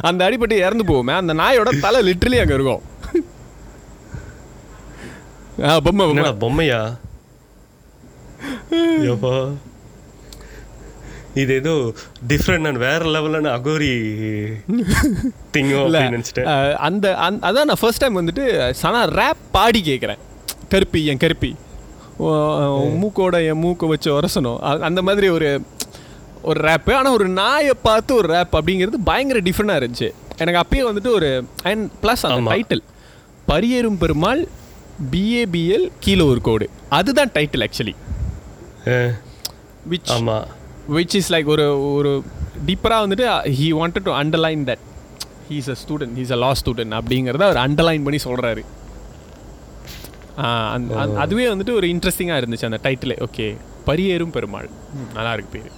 அந்த 0.00 0.20
அடிபட்டு 0.30 0.52
இறந்து 0.52 0.84
போவோமே. 0.90 1.14
அந்த 1.16 1.34
நாயோட 1.34 1.80
தலை 1.80 2.00
லிட்டரலி 2.10 2.40
அங்கே 2.40 2.54
இருக்கும். 2.54 2.82
ஆ 5.64 5.80
பொம்மை 5.80 6.06
பொம்மையா? 6.44 6.80
இது 11.36 11.54
ஏதோ 11.54 11.92
டிஃப்ரெண்ட் 12.28 12.72
வேற 12.72 12.98
லெவலான 12.98 13.48
அகோரி 13.48 13.90
திங்கோ 15.52 16.22
நினைச்சிட்டேன். 16.32 16.72
அந்த 16.72 17.14
அந்த- 17.14 17.46
அதான் 17.46 17.64
நான் 17.64 17.76
ஃபர்ஸ்ட் 17.80 18.00
டைம் 18.00 18.18
வந்துட்டு 18.20 18.74
சனா 18.82 19.04
ரேப் 19.08 19.40
பாடி 19.52 19.82
கேட்குறேன் 19.84 20.18
கருப்பி 20.68 21.06
என் 21.06 21.16
கருப்பி. 21.16 21.56
மூக்கோட 22.18 23.46
என் 23.46 23.58
மூக்கை 23.58 23.88
வச்சு 23.88 24.20
உரசணும் 24.20 24.58
அந்த 24.80 25.02
மாதிரி 25.02 25.28
ஒரு 25.28 25.62
ஒரு 26.42 26.60
ரேப்பு 26.60 26.92
ஆனால் 26.92 27.12
ஒரு 27.12 27.28
நாயை 27.28 27.72
பார்த்து 27.82 28.14
ஒரு 28.14 28.34
ரேப் 28.34 28.52
அப்படிங்கிறது 28.52 28.94
பயங்கர 29.04 29.40
டிஃப்ரெண்டாக 29.40 29.82
இருந்துச்சு. 29.82 30.10
எனக்கு 30.36 30.60
அப்பயே 30.60 30.92
வந்துட்டு 30.92 31.14
ஒரு 31.14 31.46
அண்ட் 31.62 31.90
ப்ளஸ் 32.02 32.16
அந்த. 32.22 32.54
டைட்டில் 32.54 32.82
பரியேறும் 33.48 33.96
பெருமாள் 33.98 34.48
பிஏபிஎல் 35.10 35.90
கீழே 36.00 36.20
ஒரு 36.20 36.40
கோடு. 36.40 36.70
அதுதான் 36.88 37.30
டைட்டில் 37.30 37.66
ஆக்சுவலி 37.66 37.94
விச் 39.90 40.10
ஆமா. 40.10 40.46
விச் 40.94 41.14
இஸ் 41.18 41.30
லைக் 41.34 41.48
ஒரு 41.54 41.66
ஒரு 41.98 42.10
டீப்பராக 42.68 43.04
வந்துட்டு 43.04 43.26
he 43.58 43.68
wanted 43.78 44.06
to 44.08 44.12
underline 44.22 44.62
that 44.70 44.84
he's 45.50 45.70
a 45.74 45.76
student 45.82 46.14
he's 46.20 46.34
a 46.36 46.38
law 46.44 46.50
student 46.60 46.94
அப்படிங்கிறத 46.98 47.44
அவர் 47.48 47.60
அண்டர்லைன் 47.66 48.04
பண்ணி 48.06 48.20
சொல்கிறாரு 48.26 48.64
அதுவே 51.24 51.46
வந்துட்டு 51.52 51.76
ஒரு 51.78 51.86
இன்ட்ரெஸ்டிங்காக 51.94 52.40
இருந்துச்சு 52.42 52.68
அந்த 52.68 52.80
டைட்டிலே 52.86 53.16
ஓகே 53.26 53.46
பரியேறும் 53.88 54.32
பெருமாள். 54.36 54.68
நல்லா 55.16 55.32
இருக்கு 55.36 55.52
பேர். 55.56 55.74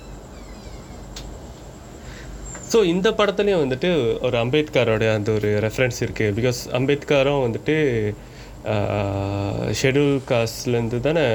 ஸோ 2.71 2.79
இந்த 2.93 3.09
படத்துலையும் 3.19 3.63
வந்துட்டு 3.65 3.91
ஒரு 4.27 4.37
அம்பேத்கரோட 4.45 5.05
அந்த 5.17 5.31
ஒரு 5.39 5.51
ரெஃபரன்ஸ் 5.67 6.01
இருக்குது 6.07 6.35
பிகாஸ் 6.39 6.61
அம்பேத்கரும் 6.79 7.45
வந்துட்டு 7.47 7.77
ஷெடியூல் 9.81 10.17
காஸ்ட்லேருந்து 10.31 10.99
தானே 11.07 11.27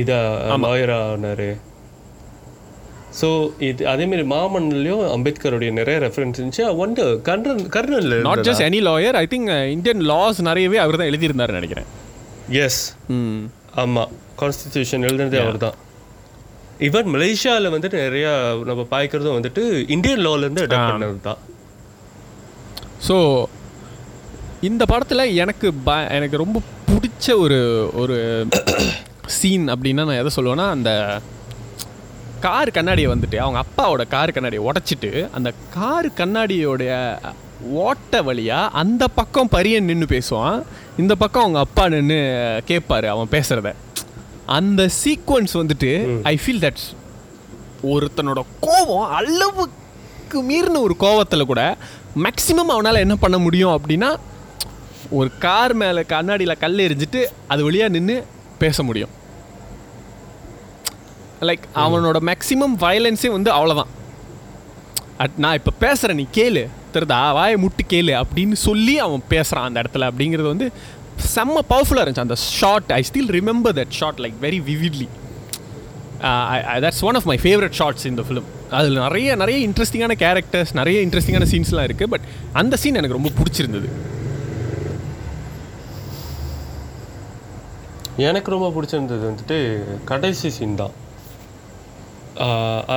இதாக 0.00 0.58
லாயர் 0.66 0.92
ஆனார். 0.98 1.48
ஸோ 3.20 3.28
இது 3.68 3.82
அதேமாரி 3.92 4.24
மாமன்லையும் 4.34 5.02
அம்பேத்கருடைய 5.16 5.70
நிறைய 5.78 5.96
ரெஃபரன்ஸ் 6.06 6.38
இருந்துச்சு. 6.38 6.64
ஒன்று 6.82 7.04
colonel 7.28 7.62
colonel 7.76 8.08
not 8.28 8.44
just 8.48 8.64
any 8.68 8.80
lawyer 8.88 9.18
I 9.22 9.24
think 9.34 9.50
Indian 9.76 10.02
laws 10.12 10.40
நிறையவே 10.48 10.78
அவர் 10.84 11.00
தான் 11.00 11.10
எழுதியிருந்தாருன்னு 11.12 11.60
நினைக்கிறேன். 11.60 11.88
எஸ் 12.64 12.82
ஆமாம் 13.82 14.12
கான்ஸ்டிடியூஷன் 14.40 15.06
எழுதுனதே 15.08 15.40
அவர் 15.44 15.58
தான் 15.66 15.76
ஈவன் 16.86 17.10
மலேசியாவில் 17.14 17.72
வந்துட்டு 17.74 17.98
நிறையா 18.06 18.30
நம்ம 18.70 18.82
பாய்க்கிறதும் 18.94 19.36
வந்துட்டு 19.38 19.62
இந்தியன் 19.96 20.24
லாலேருந்து 20.26 20.64
அடாப்ட் 20.64 20.92
பண்ணது 20.94 21.20
தான் 21.28 21.40
ஸோ 23.08 23.16
இந்த 24.68 24.82
படத்தில் 24.92 25.32
எனக்கு 25.42 25.68
ப 25.86 25.94
எனக்கு 26.16 26.36
ரொம்ப 26.42 26.58
பிடிச்ச 26.88 27.36
ஒரு 27.44 27.58
ஒரு 28.02 28.16
சீன் 29.38 29.66
அப்படின்னா 29.74 30.04
நான் 30.08 30.20
எதை 30.22 30.30
சொல்லுவேன்னா 30.36 30.66
அந்த 30.76 30.90
கார் 32.46 32.70
கண்ணாடியை 32.70 33.08
வந்துட்டு 33.12 33.36
அவங்க 33.36 33.58
அப்பாவோட 33.64 34.02
கார் 34.08 34.32
கண்ணாடியை 34.32 34.62
உடைச்சிட்டு 34.68 35.10
அந்த 35.32 35.52
கார் 35.74 36.06
கண்ணாடியோடைய 36.06 36.92
ஓட்ட 37.84 38.22
வழியாக 38.22 38.72
அந்த 38.80 39.08
பக்கம் 39.08 39.50
பரியன் 39.52 39.88
நின்று 39.90 40.06
பேசுவான். 40.14 40.58
இந்த 40.96 41.14
பக்கம் 41.14 41.42
அவங்க 41.42 41.58
அப்பா 41.58 41.84
நின்று 41.88 42.18
கேட்பாரு 42.68 43.06
அவன் 43.06 43.30
பேசுகிறத 43.30 43.70
அந்த 44.46 44.82
சீக்வன்ஸ் 45.00 45.54
வந்துட்டு 45.60 45.90
ஐ 46.22 46.34
ஃபீல் 46.42 46.62
தட்ஸ் 46.64 46.88
ஒருத்தனோட 47.92 48.40
கோபம் 48.60 49.08
அளவுக்கு 49.18 50.40
மீறின 50.50 50.80
ஒரு 50.80 50.96
கோவத்தில் 50.98 51.50
கூட 51.52 51.62
மேக்ஸிமம் 52.24 52.72
அவனால் 52.74 53.02
என்ன 53.04 53.16
பண்ண 53.16 53.38
முடியும் 53.38 53.74
அப்படின்னா 53.76 54.10
ஒரு 55.10 55.30
கார் 55.38 55.74
மேலே 55.74 56.02
கண்ணாடியில் 56.12 56.60
கல் 56.60 56.84
எரிஞ்சிட்டு 56.86 57.22
அது 57.48 57.62
வழியாக 57.64 57.92
நின்று 57.92 58.16
பேச 58.58 58.82
முடியும். 58.82 59.12
லைக் 61.40 61.64
அவனோட 61.84 62.18
மேக்ஸிமம் 62.30 62.74
வயலன்ஸே 62.84 63.30
வந்து 63.36 63.50
அவ்வளோதான் 63.56 63.92
அட் 65.22 65.36
நான் 65.44 65.56
இப்போ 65.60 65.72
பேசுகிறேன் 65.84 66.18
நீ 66.20 66.26
கேளு. 66.38 66.62
தெரிதா 66.94 67.18
வாயை 67.38 67.56
முட்டு 67.64 67.84
கேளு 67.92 68.12
அப்படின்னு 68.22 68.56
சொல்லி 68.68 68.94
அவன் 69.06 69.22
பேசுகிறான் 69.32 69.68
அந்த 69.68 69.82
இடத்துல 69.82 70.08
அப்படிங்கிறது 70.10 70.48
வந்து 70.54 70.68
செம்ம 71.34 71.58
பவர்ஃபுல்லாக 71.72 72.04
இருந்துச்சு. 72.04 72.26
அந்த 72.28 72.36
shot 72.60 72.90
I 72.98 73.02
still 73.10 73.30
remember 73.38 73.76
that 73.80 73.94
shot 74.00 74.20
like 74.24 74.38
very 74.46 74.60
vividly 74.70 75.08
that's 76.84 77.04
one 77.08 77.16
of 77.20 77.28
my 77.30 77.38
favourite 77.44 77.76
shots 77.80 78.06
இந்த 78.10 78.22
ஃபிலிம் 78.28 78.48
அதில் 78.78 78.98
நிறைய 79.06 79.36
நிறைய 79.42 79.58
இன்ட்ரெஸ்டிங்கான 79.68 80.14
கேரக்டர்ஸ் 80.24 80.72
நிறைய 80.80 80.98
இன்ட்ரெஸ்டிங்கான 81.06 81.46
சீன்ஸ்லாம் 81.52 81.86
இருக்குது 81.88 82.12
பட் 82.14 82.26
அந்த 82.60 82.76
சீன் 82.82 82.98
எனக்கு 83.00 83.18
ரொம்ப 83.18 83.32
பிடிச்சிருந்தது. 83.40 83.88
எனக்கு 88.28 88.50
ரொம்ப 88.54 88.68
பிடிச்சிருந்தது 88.74 89.24
வந்துட்டு 89.30 89.56
கடைசி 90.10 90.50
சீன் 90.56 90.76
தான். 90.80 90.94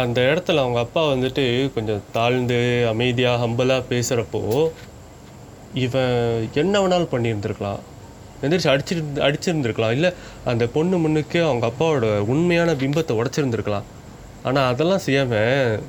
அந்த 0.01 0.19
இடத்துல 0.29 0.61
அவங்க 0.63 0.79
அப்பா 0.85 1.01
வந்துட்டு 1.13 1.43
கொஞ்சம் 1.75 2.05
தாழ்ந்து 2.15 2.59
அமைதியாக 2.91 3.41
ஹம்பலாக 3.43 3.83
பேசுகிறப்போ 3.91 4.41
இவன் 5.85 6.15
என்ன 6.61 6.73
வேணாலும் 6.81 7.13
பண்ணியிருந்திருக்கலாம். 7.13 7.81
எந்திரிச்சு 8.43 8.71
அடிச்சிருந்து 8.73 9.21
அடிச்சிருந்துருக்கலாம். 9.25 9.93
இல்லை 9.97 10.09
அந்த 10.51 10.63
பொண்ணு 10.75 10.97
முன்னுக்கு 11.03 11.39
அவங்க 11.49 11.65
அப்பாவோட 11.71 12.07
உண்மையான 12.33 12.73
பிம்பத்தை 12.81 13.13
உடச்சிருந்துருக்கலாம். 13.19 13.87
ஆனால் 14.47 14.69
அதெல்லாம் 14.71 15.05
செய்யாமல் 15.05 15.79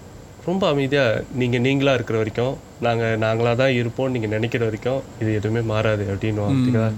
ரொம்ப 0.49 0.63
அமைதியாக 0.73 1.25
நீங்கள் 1.41 1.65
நீங்களாக 1.67 1.99
இருக்கிற 1.99 2.19
வரைக்கும் 2.21 2.55
நாங்கள் 2.87 3.19
நாங்களாக 3.25 3.57
தான் 3.63 3.77
இருப்போம் 3.81 4.13
நீங்கள் 4.15 4.35
நினைக்கிற 4.37 4.63
வரைக்கும் 4.69 5.03
இது 5.23 5.31
எதுவுமே 5.41 5.63
மாறாது 5.73 6.05
அப்படின்னு 6.13 6.43
பார்த்தீங்களா 6.45 6.89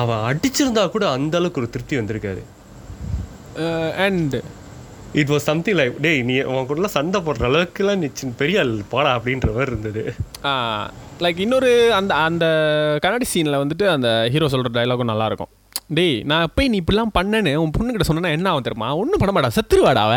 அவன் 0.00 0.24
அடிச்சிருந்தா 0.30 0.84
கூட 0.94 1.04
அந்த 1.16 1.34
அளவுக்கு 1.38 1.60
ஒரு 1.62 1.70
திருப்தி 1.74 1.96
வந்திருக்காது. 1.98 2.42
And 4.06 4.36
it 5.12 5.28
was 5.28 5.46
something 5.48 5.76
like 5.76 5.94
டேய் 6.00 6.22
நீ 6.22 6.40
உன் 6.42 6.66
கூடலாம் 6.68 6.96
சண்டை 6.96 7.20
போடுற 7.20 7.44
அளவுக்குலாம் 7.44 7.96
நீ 7.96 8.08
சின்ன 8.12 8.34
பெரிய 8.36 8.60
ஆள் 8.60 8.82
போடா 8.88 9.18
அப்படின்ற 9.18 9.52
மாதிரி 9.52 9.70
இருந்தது. 9.70 10.02
லைக் 11.20 11.38
இன்னொரு 11.38 11.70
அந்த 11.94 12.14
அந்த 12.14 12.44
கண்ணாடி 13.02 13.24
சீனில் 13.34 13.60
வந்துட்டு 13.62 13.86
அந்த 13.88 14.28
ஹீரோ 14.32 14.48
சொல்கிற 14.48 14.72
டைலாகும் 14.76 15.10
நல்லாயிருக்கும் 15.12 15.52
டேய் 15.88 16.22
நான் 16.22 16.52
போய் 16.54 16.68
நீ 16.68 16.80
இப்படிலாம் 16.80 17.14
பண்ணேன்னு 17.14 17.54
உன் 17.54 17.72
பொண்ணுக்கிட்ட 17.78 18.06
சொன்னேன்னா 18.08 18.30
என்ன 18.30 18.50
ஆகும் 18.50 18.62
தெரியுமா? 18.62 18.96
ஒன்றும் 18.96 19.20
பண்ண 19.20 19.32
மாட்டா 19.34 19.50
செத்துருவாடா 19.56 20.02
அவ. 20.06 20.14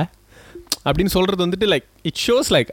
அப்படின்னு 0.85 1.05
சொல்கிறது 1.05 1.45
வந்துட்டு 1.47 1.69
லைக் 1.73 1.87
இட் 2.01 2.21
ஷோஸ் 2.27 2.49
லைக் 2.49 2.71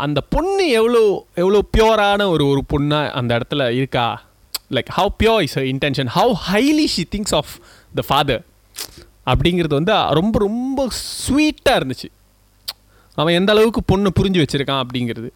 அந்த 0.00 0.20
பொண்ணு 0.20 0.68
எவ்வளோ 0.70 1.26
எவ்வளோ 1.34 1.62
பியூரான 1.76 2.28
ஒரு 2.28 2.46
ஒரு 2.48 2.62
பொண்ணாக 2.72 3.10
அந்த 3.10 3.38
இடத்துல 3.38 3.70
இருக்கா? 3.70 4.06
Like 4.70 4.90
how 4.96 5.10
pure 5.22 5.42
is 5.42 5.58
intention 5.58 6.10
how 6.14 6.34
highly 6.50 6.86
she 6.86 7.06
thinks 7.16 7.34
of 7.34 7.52
the 7.94 8.02
father 8.06 8.42
அப்படிங்கிறது 9.28 9.68
வந்து 9.68 9.92
ரொம்ப 10.10 10.38
ரொம்ப 10.38 10.88
ஸ்வீட்டாக 11.28 11.70
இருந்துச்சு. 11.70 12.10
அவன் 13.14 13.34
எந்த 13.34 13.52
அளவுக்கு 13.52 13.82
பொண்ணு 13.82 14.12
புரிஞ்சு 14.20 14.44
வச்சுருக்கான் 14.44 14.82
அப்படிங்கிறது. 14.82 15.30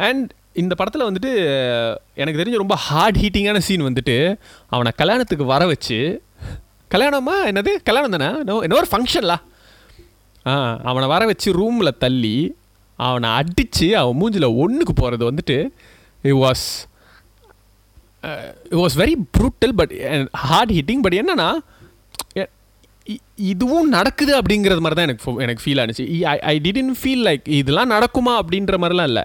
அண்ட் 0.00 0.32
இந்த 0.52 0.74
படத்தில் 0.74 1.02
வந்துட்டு 1.02 1.32
எனக்கு 2.14 2.40
தெரிஞ்ச 2.40 2.56
ரொம்ப 2.56 2.74
ஹார்ட் 2.74 3.16
ஹீட்டிங்கான 3.16 3.58
சீன் 3.58 3.82
வந்துட்டு 3.82 4.38
அவனை 4.66 4.92
கல்யாணத்துக்கு 4.96 5.44
வர 5.44 5.66
வச்சு 5.66 6.22
கல்யாணமா? 6.94 7.32
என்னது? 7.44 7.68
கல்யாணம் 7.84 8.10
தானே? 8.10 8.42
நோ- 8.42 8.60
என்ன 8.60 8.76
ஒரு 8.76 8.86
ஃபங்க்ஷன்லா 8.90 9.36
ஆ 10.46 10.80
அவனை 10.82 11.08
வர 11.08 11.26
வச்சு 11.26 11.52
ரூமில் 11.52 11.98
தள்ளி 11.98 12.56
அவனை 12.96 13.30
அடித்து 13.30 13.96
அவன் 13.96 14.20
மூஞ்சில் 14.20 14.56
ஒன்றுக்கு 14.56 14.92
போகிறது 14.92 15.32
வந்துட்டு 15.32 15.70
it 16.22 16.32
was 16.32 16.88
it 18.64 18.78
was 18.78 18.96
very 18.96 19.14
brutal 19.38 19.72
but 19.76 20.28
heart 20.32 20.72
hitting 20.72 21.00
but 21.02 21.14
என்னன்னா 21.14 21.58
இதுவும் 23.50 23.88
நடக்குது 23.94 24.32
அப்படிங்கிறது 24.38 24.82
மாதிரி 24.84 24.96
தான் 24.98 25.08
எனக்கு 25.08 25.42
எனக்கு 25.44 25.62
ஃபீல் 25.64 25.80
ஆனிச்சு. 25.82 26.04
I 26.32 26.38
I 26.52 26.54
didn't 26.66 26.94
feel 27.00 27.22
like 27.28 27.46
இதெல்லாம் 27.60 27.90
நடக்குமா 27.96 28.32
அப்படின்ற 28.40 28.74
மாதிரிலாம் 28.82 29.08
இல்லை. 29.12 29.24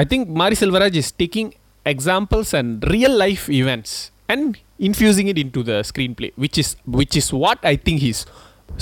I 0.00 0.02
think 0.10 0.26
Mari 0.40 0.56
Selvaraj 0.62 0.98
is 1.02 1.12
taking 1.22 1.50
examples 1.92 2.52
and 2.60 2.84
real 2.94 3.16
life 3.24 3.44
events 3.60 3.94
and 4.34 4.56
infusing 4.88 5.30
it 5.32 5.40
into 5.56 5.62
the 5.70 5.80
screenplay 6.18 6.28
which 6.44 6.60
is 6.62 6.72
which 6.98 7.16
is 7.22 7.30
what 7.44 7.64
I 7.72 7.74
think 7.88 8.02
his 8.06 8.22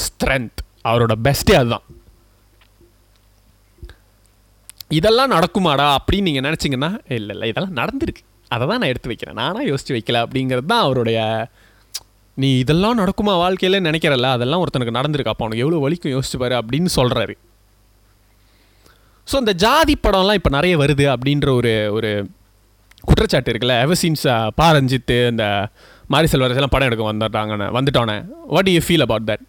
strength 0.07 0.61
அவரோட 0.91 1.15
பெஸ்ட்டே 1.29 1.57
அதுதான். 1.61 1.87
இதெல்லாம் 4.99 5.33
நடக்குமாடா 5.37 5.89
அப்படின்னு 5.97 6.27
நீங்கள் 6.29 6.47
நினச்சிங்கன்னா 6.49 6.93
இல்லை 7.17 7.35
இல்லை 7.35 7.49
இதெல்லாம் 7.53 7.77
நடந்திருக்கு. 7.81 8.23
அதை 8.55 8.65
தான் 8.71 8.81
நான் 8.83 8.93
எடுத்து 8.93 9.11
வைக்கிறேன். 9.11 9.37
நானாக 9.41 9.67
யோசித்து 9.73 9.97
வைக்கல 9.97 10.23
அப்படிங்கிறது 10.27 10.71
தான் 10.73 10.85
அவருடைய 10.87 11.19
நீ 12.43 12.49
இதெல்லாம் 12.63 12.99
நடக்குமா 13.03 13.33
வாழ்க்கையில் 13.43 13.85
நினைக்கிறல்ல? 13.87 14.29
அதெல்லாம் 14.37 14.63
ஒருத்தனுக்கு 14.65 14.99
நடந்திருக்கு. 14.99 15.33
அப்போ 15.33 15.45
அவனுக்கு 15.45 15.65
எவ்வளோ 15.67 15.81
வலிக்கும் 15.85 16.15
யோசிச்சு 16.17 16.41
பாரு 16.43 16.55
அப்படின்னு 16.61 16.91
சொல்கிறாரு 16.99 17.37
ஸோ 19.29 19.37
இந்த 19.43 19.53
ஜாதி 19.65 19.95
படம்லாம் 20.05 20.39
இப்போ 20.39 20.51
நிறைய 20.57 20.75
வருது 20.83 21.05
அப்படின்ற 21.15 21.49
ஒரு 21.59 21.73
ஒரு 21.97 22.11
குற்றச்சாட்டு 23.09 23.51
இருக்குல்ல? 23.53 23.75
எவர் 23.85 24.01
சீன்ஸ் 24.01 24.25
பா 24.59 24.67
ரஞ்சித்து 24.77 25.17
இந்த 25.33 25.45
மாரி 26.13 26.29
எல்லாம் 26.37 26.75
படம் 26.75 26.89
எடுக்க 26.89 27.05
வந்துட்டாங்கன்னு 27.11 27.69
வந்துட்டோன்னே. 27.77 28.17
What 28.55 28.71
you 28.75 28.83
feel 28.87 29.07
about 29.07 29.29
that 29.31 29.45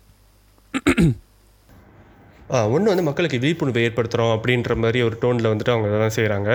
ஒன்று 2.75 2.91
வந்து 2.91 3.05
மக்களுக்கு 3.07 3.37
விழிப்புணர்வு 3.43 3.83
ஏற்படுத்துகிறோம் 3.87 4.31
அப்படின்ற 4.35 4.75
மாதிரி 4.83 4.99
ஒரு 5.07 5.15
டோனில் 5.21 5.49
வந்துட்டு 5.51 5.73
அவங்க 5.73 5.89
இதெல்லாம் 5.91 6.15
செய்கிறாங்க 6.17 6.49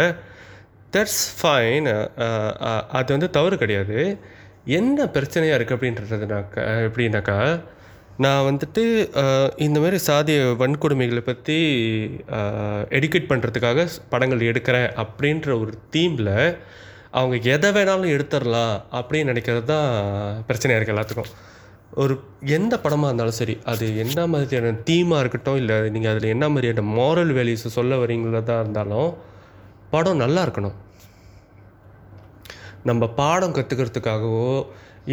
தட்ஸ் 0.94 1.22
ஃபைன் 1.38 1.86
அது 2.98 3.08
வந்து 3.16 3.28
தவறு 3.36 3.56
கிடையாது. 3.62 3.98
என்ன 4.66 5.06
பிரச்சனையாக 5.14 5.56
இருக்குது 5.58 5.76
அப்படின்றதுனாக்கா 5.76 6.62
எப்படின்னாக்கா 6.86 7.38
நான் 8.24 8.46
வந்துட்டு 8.48 8.82
இந்த 9.66 9.78
மாதிரி 9.82 9.98
சாதிய 10.06 10.38
வன்கொடுமைகளை 10.62 11.22
பற்றி 11.24 11.56
எடுக்கேட் 12.98 13.30
பண்ணுறதுக்காக 13.32 13.84
படங்கள் 14.12 14.48
எடுக்கிறேன் 14.50 14.88
அப்படின்ற 15.02 15.48
ஒரு 15.62 15.72
தீமில் 15.94 16.32
அவங்க 17.18 17.36
எதை 17.54 17.68
வேணாலும் 17.76 18.14
எடுத்துடலாம் 18.14 18.74
அப்படின்னு 18.98 19.32
நினைக்கிறது 19.32 19.66
தான் 19.72 19.90
பிரச்சனையாக 20.48 20.78
இருக்குது 20.78 20.96
எல்லாத்துக்கும். 20.96 21.30
ஒரு 22.02 22.14
எந்த 22.56 22.74
படமாக 22.84 23.08
இருந்தாலும் 23.10 23.38
சரி 23.40 23.54
அது 23.72 23.84
என்ன 24.04 24.26
மாதிரியான 24.32 24.72
தீமாக 24.88 25.22
இருக்கட்டும் 25.22 25.60
இல்லை 25.62 25.76
நீங்கள் 25.94 26.12
அதில் 26.12 26.32
என்ன 26.34 26.48
மாதிரியான 26.54 26.86
மாரல் 26.98 27.32
வேல்யூஸை 27.38 27.70
சொல்ல 27.78 27.96
வரீங்களதா 28.02 28.56
இருந்தாலும் 28.64 29.10
படம் 29.94 30.22
நல்லா 30.24 30.42
இருக்கணும். 30.46 30.76
நம்ம 32.88 33.08
பாடம் 33.20 33.54
கற்றுக்கிறதுக்காகவோ 33.58 34.50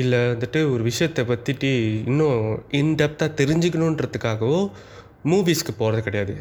இல்லை 0.02 0.20
வந்துட்டு 0.32 0.60
ஒரு 0.74 0.84
விஷயத்தை 0.90 1.24
பற்றிட்டு 1.32 1.72
இன்னும் 2.10 2.42
இன்டெப்த்தாக 2.82 3.38
தெரிஞ்சுக்கணுன்றதுக்காகவோ 3.42 4.60
மூவிஸ்க்கு 5.32 5.74
போகிறது 5.78 6.04
கிடையாது. 6.08 6.36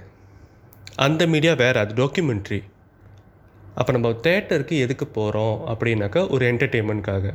அந்த 1.06 1.22
மீடியா 1.32 1.52
வேறு 1.62 1.78
அது 1.82 1.92
டாக்குமெண்ட்ரி 2.00 2.60
அப்போ 3.78 3.90
நம்ம 3.96 4.08
தேட்டருக்கு 4.26 4.76
எதுக்கு 4.84 5.06
போகிறோம் 5.18 5.56
அப்படின்னாக்கா 5.72 6.22
ஒரு 6.34 6.44
என்டர்டெயின்மெண்ட்காக 6.52 7.34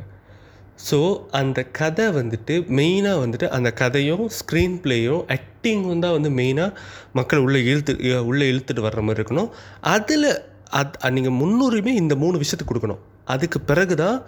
ஸோ 0.88 0.98
அந்த 1.38 1.60
கதை 1.78 2.04
வந்துட்டு 2.18 2.54
மெயினாக 2.78 3.22
வந்துட்டு 3.22 3.46
அந்த 3.56 3.70
கதையும் 3.80 4.24
ஸ்க்ரீன் 4.38 4.76
பிளேயும் 4.84 5.22
ஆக்டிங்கும் 5.36 6.02
தான் 6.04 6.14
வந்து 6.16 6.30
மெயினாக 6.40 6.76
மக்கள் 7.18 7.42
உள்ளே 7.46 7.60
இழுத்து 7.70 7.94
உள்ளே 8.30 8.46
இழுத்துட்டு 8.52 8.84
வர்ற 8.86 9.02
மாதிரி 9.06 9.22
இருக்கணும். 9.22 9.50
அதில் 9.94 10.28
அத் 10.80 10.98
நீங்கள் 11.16 11.38
முன்னுரிமை 11.40 11.94
இந்த 12.02 12.14
மூணு 12.22 12.36
விஷயத்துக்கு 12.42 12.72
கொடுக்கணும். 12.72 13.02
அதுக்கு 13.34 13.58
பிறகு 13.70 13.96
தான் 14.04 14.18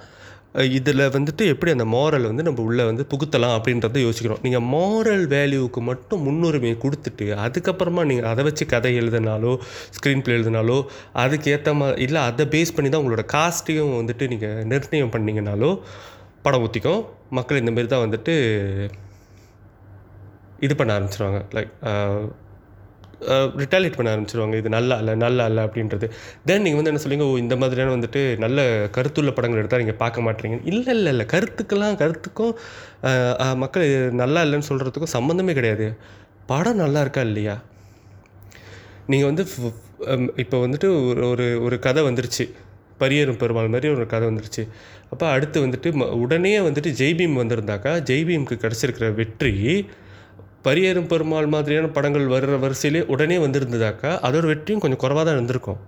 இதில் 0.77 1.03
வந்துட்டு 1.17 1.43
எப்படி 1.53 1.71
அந்த 1.75 1.85
மாரல் 1.95 2.27
வந்து 2.29 2.45
நம்ம 2.47 2.63
உள்ளே 2.69 2.85
வந்து 2.89 3.03
புகுத்தலாம் 3.11 3.53
அப்படின்றத 3.57 4.01
யோசிக்கிறோம். 4.05 4.41
நீங்கள் 4.45 4.65
மாரல் 4.73 5.25
வேல்யூவுக்கு 5.35 5.81
மட்டும் 5.91 6.23
முன்னுரிமையை 6.27 6.77
கொடுத்துட்டு 6.85 7.27
அதுக்கப்புறமா 7.45 8.03
நீங்கள் 8.11 8.29
அதை 8.31 8.45
வச்சு 8.49 8.65
கதை 8.73 8.93
எழுதினாலோ 9.03 9.53
ஸ்க்ரீன் 9.97 10.25
பிளே 10.27 10.35
எழுதினாலோ 10.39 10.79
அதுக்கு 11.25 11.53
ஏற்ற 11.55 11.75
மாதிரி 11.81 12.03
இல்லை 12.07 12.23
அதை 12.31 12.47
பேஸ் 12.55 12.75
பண்ணி 12.79 12.91
தான் 12.91 13.03
உங்களோட 13.03 13.25
காஸ்ட்டையும் 13.37 13.95
வந்துட்டு 14.01 14.27
நீங்கள் 14.33 14.67
நிர்ணயம் 14.73 15.15
பண்ணிங்கனாலோ 15.15 15.71
படம் 16.47 16.65
ஊற்றிக்கும் 16.67 17.03
மக்கள் 17.39 17.61
இந்தமாரி 17.63 17.91
தான் 17.95 18.05
வந்துட்டு 18.07 18.35
இது 20.67 20.75
பண்ண 20.79 20.97
ஆரம்பிச்சிருவாங்க. 20.99 21.41
லைக் 21.57 21.73
ரிட்டாலியேட் 23.29 23.97
பண்ண 23.97 24.17
ஆரம்பிச்சிருவாங்க. 24.17 24.57
இது 24.57 24.69
நல்லா 24.69 24.97
இல்லை 24.99 25.15
நல்லா 25.15 25.47
இல்லை 25.47 25.65
அப்படின்றது. 25.65 26.07
தென் 26.45 26.63
நீங்கள் 26.67 26.83
வந்து 26.83 26.91
என்ன 26.91 26.99
சொல்லுங்க 26.99 27.25
ஓ 27.25 27.37
இந்த 27.37 27.57
மாதிரியான 27.57 27.97
வந்துட்டு 27.97 28.39
நல்ல 28.39 28.89
கருத்துள்ள 28.97 29.31
படங்கள் 29.35 29.59
எடுத்தால் 29.59 29.81
நீங்கள் 29.81 29.97
பார்க்க 29.97 30.21
மாட்டீங்க. 30.21 30.61
இல்லை 30.65 30.95
இல்லை 30.95 31.13
இல்லை. 31.13 31.27
கருத்துக்கெல்லாம் 31.33 31.97
கருத்துக்கும் 31.97 32.55
மக்கள் 33.57 33.89
நல்லா 34.13 34.43
இல்லைன்னு 34.43 34.69
சொல்கிறதுக்கும் 34.69 35.13
சம்மந்தமே 35.13 35.53
கிடையாது. 35.53 35.97
படம் 36.47 36.77
நல்லா 36.77 37.01
இருக்கா 37.01 37.21
இல்லையா? 37.21 37.63
நீங்கள் 39.07 39.31
வந்து 39.33 39.45
இப்போ 40.37 40.59
வந்துட்டு 40.67 40.89
ஒரு 41.09 41.29
ஒரு 41.29 41.47
ஒரு 41.63 41.79
கதை 41.79 42.03
வந்துருச்சு. 42.03 42.45
பரியரும் 43.01 43.39
பெருமாள் 43.39 43.69
மாதிரி 43.69 43.93
ஒரு 43.95 44.07
கதை 44.07 44.29
வந்துருச்சு. 44.29 44.63
அப்போ 45.11 45.27
அடுத்து 45.27 45.67
வந்துட்டு 45.67 45.89
ம- 46.01 46.11
உடனே 46.25 46.59
வந்துட்டு 46.59 46.91
ஜெய்பீம் 47.01 47.39
வந்திருந்தாக்கா 47.43 47.93
ஜெய்பீமுக்கு 48.11 48.57
கிடச்சிருக்கிற 48.65 49.15
வெற்றி 49.15 49.53
பரியரும் 50.67 51.09
பெருமாள் 51.11 51.53
மாதிரியான 51.55 51.91
படங்கள் 51.97 52.33
வர்ற 52.35 52.57
வரிசையிலே 52.65 53.01
உடனே 53.13 53.37
வந்திருந்ததாக்கா 53.45 54.11
அதோட 54.27 54.45
வெற்றியும் 54.53 54.83
கொஞ்சம் 54.83 55.03
குறைவாக 55.03 55.25
தான் 55.27 55.37
இருந்திருக்கும். 55.39 55.81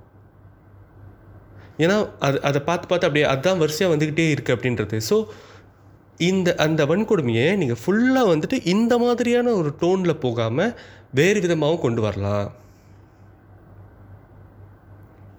ஏன்னா 1.84 1.96
அது 2.26 2.38
அதை 2.48 2.60
பார்த்து 2.68 2.86
பார்த்து 2.90 3.08
அப்படியே 3.08 3.26
அதுதான் 3.32 3.60
வரிசையாக 3.62 3.92
வந்துக்கிட்டே 3.92 4.26
இருக்குது 4.34 4.56
அப்படின்றது. 4.56 4.96
ஸோ 5.10 5.16
இந்த 6.30 6.48
அந்த 6.64 6.80
வன்கொடுமையை 6.90 7.46
நீங்கள் 7.60 7.80
ஃபுல்லாக 7.82 8.30
வந்துட்டு 8.32 8.56
இந்த 8.74 8.94
மாதிரியான 9.04 9.52
ஒரு 9.60 9.70
டோனில் 9.82 10.20
போகாமல் 10.24 10.74
வேறு 11.18 11.38
விதமாகவும் 11.44 11.84
கொண்டு 11.84 12.02
வரலாம். 12.06 12.48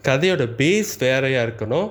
கதையோட 0.07 0.45
பேஸ் 0.59 0.93
வேறையாக 1.03 1.45
இருக்கணும். 1.47 1.89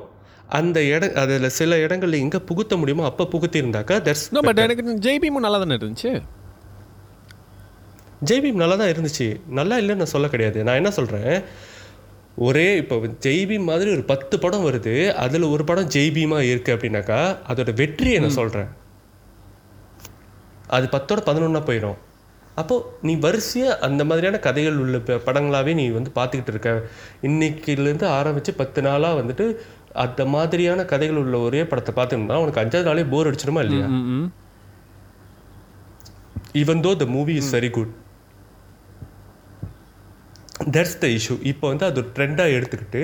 அந்த 0.58 0.78
இட 0.92 1.04
அதில் 1.20 1.54
சில 1.58 1.76
இடங்கள்ல 1.84 2.22
எங்கே 2.24 2.40
புகுத்த 2.48 2.76
முடியுமோ 2.80 3.04
அப்போ 3.10 3.24
புகுத்தியிருந்தாக்கா 3.34 3.96
தட்ஸ் 4.08 4.26
பட் 4.48 4.62
எனக்கு 4.64 4.96
ஜெய்பீமும் 5.06 5.44
நல்லா 5.46 5.60
தானே 5.62 5.76
இருந்துச்சு? 5.80 6.12
ஜெய்பீம் 8.24 8.52
நல்லா 8.52 8.74
தான் 8.74 8.88
இருந்துச்சு. 8.88 9.26
நல்லா 9.48 9.78
இல்லைன்னு 9.78 9.94
நான் 9.94 10.14
சொல்ல 10.14 10.28
கிடையாது. 10.28 10.64
நான் 10.64 10.74
என்ன 10.74 10.90
சொல்கிறேன் 10.90 11.42
ஒரே 12.36 12.76
இப்போ 12.76 12.96
ஜெய்பீம் 12.96 13.64
மாதிரி 13.64 13.90
ஒரு 13.90 14.02
பத்து 14.02 14.38
படம் 14.38 14.66
வருது. 14.66 15.08
அதில் 15.14 15.42
ஒரு 15.42 15.64
படம் 15.64 15.88
ஜெய்பீமாக 15.88 16.48
இருக்குது 16.50 16.76
அப்படின்னாக்கா 16.76 17.18
அதோட 17.48 17.74
வெற்றியை 17.74 18.18
நான் 18.18 18.30
சொல்கிறேன் 18.30 18.70
அது 20.66 20.86
பத்தோட 20.86 21.20
பதினொன்றா 21.26 21.62
போயிடும். 21.66 21.98
அப்போது 22.54 22.84
நீ 23.02 23.16
வரிசையாக 23.16 23.78
அந்த 23.78 24.04
மாதிரியான 24.04 24.38
கதைகள் 24.38 24.76
உள்ள 24.76 24.98
ப- 24.98 25.20
படங்களாவே 25.26 25.74
நீ 25.74 25.88
வந்து 25.88 26.10
பார்த்துக்கிட்டு 26.14 26.48
இருக்க. 26.48 26.70
இன்னைக்கிலேருந்து 27.22 28.04
ஆரம்பித்து 28.04 28.54
பத்து 28.54 28.82
நாளாக 28.82 29.22
வந்துட்டு 29.22 29.46
அந்த 29.92 30.26
மாதிரியான 30.26 30.84
கதைகள் 30.84 31.16
உள்ள 31.16 31.38
ஒரே 31.38 31.64
படத்தை 31.64 31.92
பார்த்துருந்தா 31.96 32.34
உனக்கு 32.34 32.60
அஞ்சாவது 32.60 32.82
நாளே 32.82 33.04
போர் 33.04 33.30
அடிச்சிடுமா 33.30 33.62
இல்லையா. 33.64 33.86
Even 36.52 36.80
though 36.80 36.96
the 36.96 37.06
movie 37.06 37.34
is 37.34 37.54
very 37.54 37.70
good 37.70 37.92
that's 40.76 40.98
the 41.02 41.08
issue 41.16 41.36
இப்போ 41.52 41.66
வந்து 41.72 41.84
அது 41.88 42.00
ஒரு 42.02 42.10
ட்ரெண்டாக 42.16 42.56
எடுத்துக்கிட்டு 42.58 43.02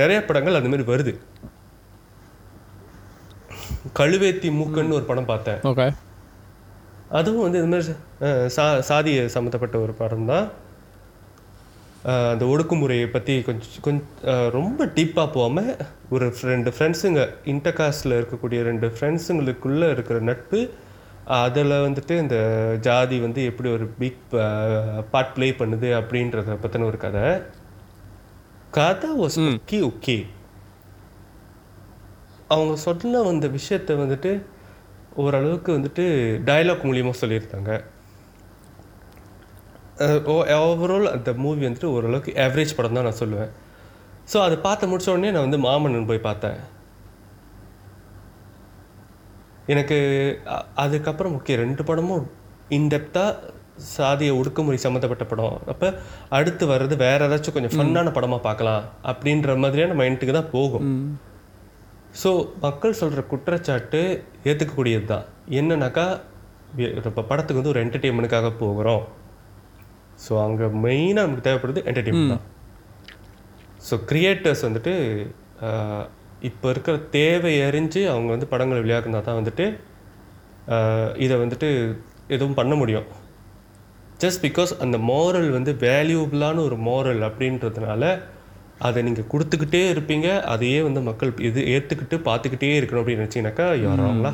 நிறைய 0.00 0.18
படங்கள் 0.28 0.58
அந்த 0.58 0.70
மாதிரி 0.72 0.86
வருது. 0.92 1.12
கழுவேத்தி 3.98 4.48
மூக்கன்னு 4.58 4.96
ஒரு 4.98 5.06
படம் 5.10 5.30
பார்த்தேன். 5.30 5.60
ஓகே 5.70 5.86
அதுவும் 7.18 7.44
வந்து 7.44 7.60
இந்த 7.62 7.70
மாதிரி 7.72 7.94
சா 8.56 8.64
சாதிய 8.90 9.24
சம்மந்தப்பட்ட 9.34 9.76
ஒரு 9.84 9.92
படம் 10.02 10.28
தான். 10.32 10.46
அந்த 12.32 12.44
ஒடுக்குமுறையை 12.52 13.08
பற்றி 13.16 13.34
கொஞ்சம் 13.48 13.82
கொஞ்சம் 13.86 14.48
ரொம்ப 14.58 14.86
டீப்பாக 14.96 15.28
போகாமல் 15.34 15.72
ஒரு 16.14 16.26
ரெண்டு 16.52 16.70
ஃப்ரெண்ட்ஸுங்க 16.76 17.20
இன்டர்காஸ்டில் 17.52 18.16
இருக்கக்கூடிய 18.20 18.60
ரெண்டு 18.70 18.88
ஃப்ரெண்ட்ஸுங்களுக்குள்ளே 18.96 19.88
இருக்கிற 19.96 20.16
நட்பு 20.30 20.60
அதில் 21.40 21.74
வந்துட்டு 21.84 22.14
இந்த 22.22 22.36
ஜாதி 22.86 23.16
வந்து 23.24 23.40
எப்படி 23.50 23.68
ஒரு 23.76 23.84
பிக் 24.00 24.22
பார்ட் 25.12 25.34
ப்ளே 25.36 25.48
பண்ணுது 25.60 25.88
அப்படின்றத 25.98 26.56
பற்றின 26.64 26.86
ஒரு 26.90 26.98
கதை. 27.04 27.26
கதை 28.78 29.10
வாஸ் 29.20 29.38
ஓகே 29.44 29.78
ஓகே 29.90 30.16
அவங்க 32.54 32.74
சொல்ல 32.86 33.22
வந்த 33.30 33.48
விஷயத்தை 33.58 33.94
வந்துட்டு 34.02 34.32
ஓரளவுக்கு 35.22 35.70
வந்துட்டு 35.78 36.04
டயலாக் 36.48 36.86
மூலியமாக 36.88 37.20
சொல்லியிருந்தாங்க. 37.22 37.72
ஓவரால் 40.58 41.14
அந்த 41.16 41.30
மூவி 41.44 41.66
வந்துட்டு 41.66 41.92
ஓரளவுக்கு 41.96 42.32
ஆவரேஜ் 42.44 42.76
படம் 42.76 42.96
தான் 42.98 43.08
நான் 43.08 43.20
சொல்லுவேன். 43.22 43.50
ஸோ 44.32 44.36
அதை 44.46 44.56
பார்த்து 44.66 44.90
முடிச்ச 44.90 45.08
உடனே 45.14 45.32
நான் 45.34 45.46
வந்து 45.48 45.60
மாமன்னன் 45.66 46.08
போய் 46.10 46.26
பார்த்தேன். 46.28 46.60
எனக்கு 49.72 49.96
அதுக்கப்புறம் 50.84 51.34
ஓகே 51.38 51.56
ரெண்டு 51.64 51.82
படமும் 51.88 52.24
இன்டெப்த்தாக 52.76 53.60
சாதிய 53.96 54.30
ஒடுக்குமுறை 54.38 54.78
சம்மந்தப்பட்ட 54.84 55.24
படம். 55.30 55.54
அப்போ 55.72 55.88
அடுத்து 56.36 56.64
வர்றது 56.72 56.94
வேற 57.04 57.20
ஏதாச்சும் 57.28 57.54
கொஞ்சம் 57.56 57.74
ஃபன்னான 57.76 58.12
படமாக 58.16 58.46
பார்க்கலாம் 58.48 58.82
அப்படின்ற 59.10 59.56
மாதிரியான 59.62 59.96
மைண்டுக்கு 60.00 60.34
தான் 60.38 60.52
போகும். 60.56 60.88
ஸோ 62.20 62.30
மக்கள் 62.64 62.98
சொல்கிற 63.00 63.20
குற்றச்சாட்டு 63.32 64.00
ஏற்றுக்கக்கூடியது 64.48 65.06
தான் 65.12 65.26
என்னன்னாக்கா 65.60 66.06
இப்போ 66.98 67.22
படத்துக்கு 67.30 67.60
வந்து 67.60 67.72
ஒரு 67.74 67.82
என்டர்டெயின்மெண்ட்டுக்காக 67.84 68.50
போகிறோம். 68.62 69.04
ஸோ 70.24 70.32
அங்கே 70.46 70.66
மெயினாக 70.84 71.26
நமக்கு 71.26 71.46
தேவைப்படுறது 71.48 71.86
என்டர்டெயின்மெண்ட் 71.90 72.34
தான். 72.34 72.44
ஸோ 73.86 73.94
கிரியேட்டர்ஸ் 74.10 74.66
வந்துட்டு 74.68 74.94
இப்போ 76.48 76.66
இருக்கிற 76.74 76.96
தேவை 77.16 77.54
அறிஞ்சு 77.68 78.00
அவங்க 78.12 78.30
வந்து 78.34 78.50
படங்களை 78.52 78.80
விளையாக்குனா 78.84 79.20
தான் 79.26 79.40
வந்துட்டு 79.40 79.66
இதை 81.24 81.34
வந்துட்டு 81.42 81.68
எதுவும் 82.34 82.58
பண்ண 82.60 82.74
முடியும். 82.80 83.06
ஜஸ்ட் 84.22 84.42
பிகாஸ் 84.46 84.72
அந்த 84.84 84.96
மோரல் 85.10 85.48
வந்து 85.56 85.72
வேல்யூபிளான 85.86 86.60
ஒரு 86.68 86.76
மோரல் 86.88 87.22
அப்படின்றதுனால 87.28 88.12
அதை 88.88 89.00
நீங்கள் 89.08 89.28
கொடுத்துக்கிட்டே 89.32 89.82
இருப்பீங்க. 89.92 90.28
அதையே 90.52 90.78
வந்து 90.86 91.00
மக்கள் 91.08 91.32
இது 91.48 91.60
ஏற்றுக்கிட்டு 91.74 92.16
பார்த்துக்கிட்டே 92.28 92.72
இருக்கணும் 92.78 93.02
அப்படின்னு 93.02 93.24
நினச்சிங்கனாக்கா 93.24 93.66
யாராங்களா 93.84 94.32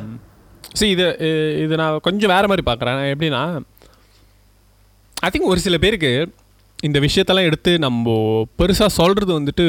சரி 0.79 0.91
இது 0.95 1.07
இது 1.65 1.75
நான் 1.81 2.05
கொஞ்சம் 2.07 2.33
வேறு 2.35 2.49
மாதிரி 2.51 2.65
பார்க்குறேன். 2.69 3.03
எப்படின்னா 3.15 3.43
ஐ 5.27 5.29
திங்க் 5.35 5.53
ஒரு 5.53 5.61
சில 5.67 5.77
பேருக்கு 5.85 6.13
இந்த 6.89 6.99
விஷயத்தெல்லாம் 7.05 7.49
எடுத்து 7.51 7.73
நம்ம 7.85 8.17
பெருசாக 8.61 8.97
சொல்கிறது 8.99 9.33
வந்துட்டு 9.39 9.67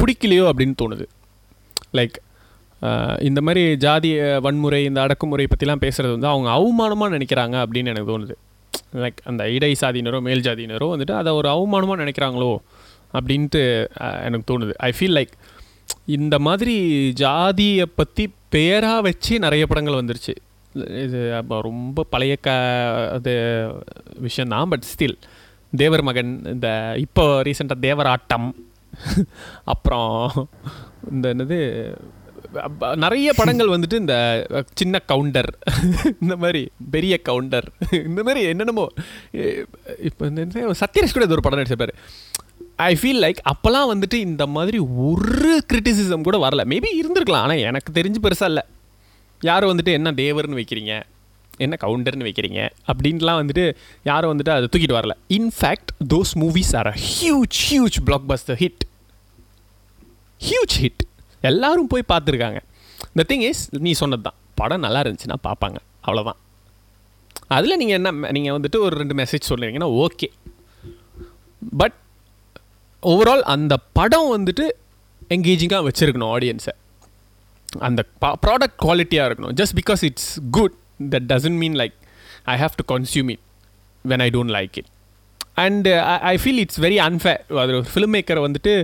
பிடிக்கலையோ 0.00 0.44
அப்படின்னு 0.50 0.76
தோணுது. 0.82 1.06
லைக் 1.98 2.16
uh, 2.82 3.14
இந்த 3.28 3.40
மாதிரி 3.46 3.62
ஜாதிய 3.84 4.16
uh, 4.28 4.40
வன்முறை 4.46 4.80
இந்த 4.90 5.00
அடக்குமுறை 5.06 5.46
பற்றிலாம் 5.50 5.82
பேசுகிறது 5.84 6.14
வந்து 6.16 6.30
அவங்க 6.32 6.48
அவமானமாக 6.58 7.14
நினைக்கிறாங்க 7.16 7.56
அப்படின்னு 7.64 7.92
எனக்கு 7.92 8.12
தோணுது. 8.12 8.36
லைக் 9.02 9.20
அந்த 9.30 9.42
இடை 9.56 9.72
சாதியினரோ 9.82 10.18
மேல் 10.28 10.44
ஜாதியினரோ 10.48 10.88
வந்துட்டு 10.94 11.14
அதை 11.20 11.30
ஒரு 11.32 11.48
அவமானமாக 11.56 11.98
நினைக்கிறாங்களோ 12.02 12.52
அப்படின்ட்டு 13.18 13.62
எனக்கு 14.26 14.46
தோணுது. 14.52 14.72
ஐ 14.88 14.90
ஃபீல் 14.98 15.16
லைக் 15.18 15.34
இந்த 16.16 16.36
மாதிரி 16.46 16.74
ஜாதியை 17.22 17.86
பற்றி 18.00 18.24
பேராக 18.54 19.04
வச்சு 19.08 19.34
நிறைய 19.38 19.64
படங்கள் 19.66 20.00
வந்துருச்சு. 20.00 20.34
இது 21.04 21.20
அப்போ 21.38 21.56
ரொம்ப 21.60 22.04
பழைய 22.12 22.34
க 22.46 22.50
அது 23.16 23.32
விஷயந்தான் 24.18 24.70
பட் 24.72 24.86
ஸ்டில் 24.92 25.16
தேவர் 25.72 26.04
மகன் 26.08 26.32
இந்த 26.54 26.68
இப்போ 27.04 27.24
ரீசெண்டாக 27.46 27.84
தேவராட்டம் 27.86 28.48
அப்புறம் 29.64 30.10
இந்த 31.12 31.34
என்னது 31.34 31.58
நிறைய 32.94 33.32
படங்கள் 33.36 33.72
வந்துட்டு 33.74 33.94
இந்த 33.94 34.16
சின்ன 34.74 35.00
கவுண்டர் 35.06 35.50
இந்த 36.22 36.36
மாதிரி 36.36 36.60
பெரிய 36.90 37.14
கவுண்டர் 37.22 37.66
இந்த 38.08 38.20
மாதிரி 38.22 38.40
என்னென்னமோ 38.46 38.84
இப்போ 40.00 40.26
இந்த 40.26 40.74
சத்யராஜ் 40.82 41.12
கூட 41.12 41.26
இது 41.26 41.36
ஒரு 41.36 41.44
படம் 41.46 41.60
நடிச்சிருப்பாரு. 41.60 41.94
ஐ 42.76 42.94
ஃபீல் 42.94 43.20
லைக் 43.24 43.40
அப்போல்லாம் 43.52 43.90
வந்துட்டு 43.92 44.14
இந்த 44.14 44.46
மாதிரி 44.46 44.78
ஒரு 44.78 45.54
கிரிட்டிசிசம் 45.72 46.22
கூட 46.22 46.38
வரல. 46.38 46.64
மேபி 46.64 46.90
இருந்திருக்கலாம் 47.00 47.44
ஆனால் 47.46 47.64
எனக்கு 47.70 47.92
தெரிஞ்சு 47.92 48.22
பெருசாக 48.22 48.50
இல்லை. 48.52 48.64
யாரும் 49.40 49.72
வந்துட்டு 49.72 49.92
என்ன 49.92 50.12
தேவர்னு 50.12 50.60
வைக்கிறீங்க 50.60 51.02
என்ன 51.58 51.76
கவுண்டர்னு 51.80 52.26
வைக்கிறீங்க 52.28 52.60
அப்படின்லாம் 52.86 53.40
வந்துட்டு 53.42 53.76
யாரும் 54.02 54.32
வந்துட்டு 54.32 54.54
அதை 54.56 54.68
தூக்கிட்டு 54.72 54.98
வரல. 55.00 55.14
In fact 55.30 55.90
those 56.14 56.34
movies 56.44 56.76
are 56.76 56.86
a 56.86 56.96
huge 57.10 57.58
huge 57.70 57.98
blockbuster 58.32 58.58
hit 58.60 58.84
huge 60.46 60.76
hit 60.82 61.02
எல்லாரும் 61.50 61.90
போய் 61.92 62.10
பார்த்துருக்காங்க. 62.12 62.60
த 63.18 63.24
திங் 63.30 63.44
இஸ் 63.50 63.62
நீ 63.86 63.92
சொன்னது 64.02 64.24
தான் 64.28 64.38
படம் 64.60 64.84
நல்லா 64.86 65.00
இருந்துச்சுன்னா 65.04 65.38
பார்ப்பாங்க. 65.48 65.78
அவ்வளோதான் 66.06 66.40
அதில் 67.56 67.78
நீங்கள் 67.80 67.98
என்ன 67.98 68.30
நீங்கள் 68.36 68.54
வந்துட்டு 68.56 68.78
ஒரு 68.86 68.94
ரெண்டு 69.00 69.14
மெசேஜ் 69.20 69.50
சொல்லுவீங்கன்னா 69.50 69.88
ஓகே 70.04 70.28
பட் 71.80 71.96
ஓவரால் 73.02 73.44
அந்த 73.54 73.74
படம் 73.98 74.30
வந்துட்டு 74.36 74.64
என்கேஜிங்காக 75.34 75.84
வச்சுருக்கணும் 75.88 76.32
ஆடியன்ஸை 76.36 76.74
அந்த 77.88 78.00
ப்ராடக்ட் 78.44 78.78
குவாலிட்டியாக 78.84 79.28
இருக்கணும். 79.28 79.54
Just 79.60 79.76
because 79.80 80.02
it's 80.08 80.32
good 80.56 80.74
that 81.14 81.26
doesn't 81.32 81.58
mean 81.62 81.76
like 81.82 81.96
I 82.52 82.56
have 82.62 82.74
to 82.80 82.84
consume 82.94 83.30
it 83.34 83.42
when 84.04 84.22
I 84.26 84.28
don't 84.36 84.54
like 84.58 84.76
it 84.80 84.90
and 85.64 85.88
I 86.32 86.34
feel 86.42 86.60
it's 86.64 86.80
very 86.86 86.98
unfair 87.08 87.40
அது 87.64 87.74
ஒரு 87.80 87.88
ஃபிலிம் 87.94 88.14
மேக்கரை 88.16 88.42
வந்துட்டு 88.46 88.74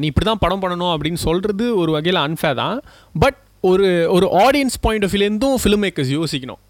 நீ 0.00 0.06
இப்படி 0.10 0.26
தான் 0.30 0.42
படம் 0.44 0.62
பண்ணணும் 0.62 0.92
அப்படின்னு 0.94 1.20
சொல்கிறது 1.26 1.64
ஒரு 1.82 1.90
வகையில் 1.96 2.20
அன்ஃபேர் 2.26 2.58
தான். 2.62 2.78
பட் 3.22 3.38
ஒரு 3.70 3.86
ஒரு 4.16 4.26
ஆடியன்ஸ் 4.44 4.76
பாயிண்ட் 4.84 5.04
ஆஃப் 5.06 5.12
வியூலேருந்தும் 5.14 5.56
ஃபிலிம் 5.62 5.82
மேக்கர்ஸ் 5.86 6.12
யோசிக்கணும். 6.18 6.60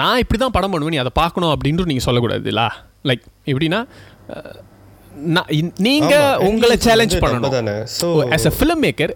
நான் 0.00 0.20
இப்படி 0.22 0.38
தான் 0.44 0.54
படம் 0.56 0.72
பண்ணுவேன் 0.72 0.94
நீ 0.94 1.02
அதை 1.04 1.12
பார்க்கணும் 1.22 1.52
அப்படின்ட்டு 1.54 1.90
நீங்கள் 1.90 2.06
சொல்லக்கூடாதுல்ல? 2.08 2.64
லைக் 3.08 3.24
எப்படின்னா 3.50 3.80
நான் 5.36 5.48
நீங்கள் 5.86 6.42
உங்களை 6.48 6.74
சேலஞ்ச் 6.88 7.16
பண்ணணும். 7.22 7.54
ஆஸ் 8.36 8.48
அ 8.50 8.54
ஃபிலிம் 8.58 8.82
மேக்கர் 8.86 9.14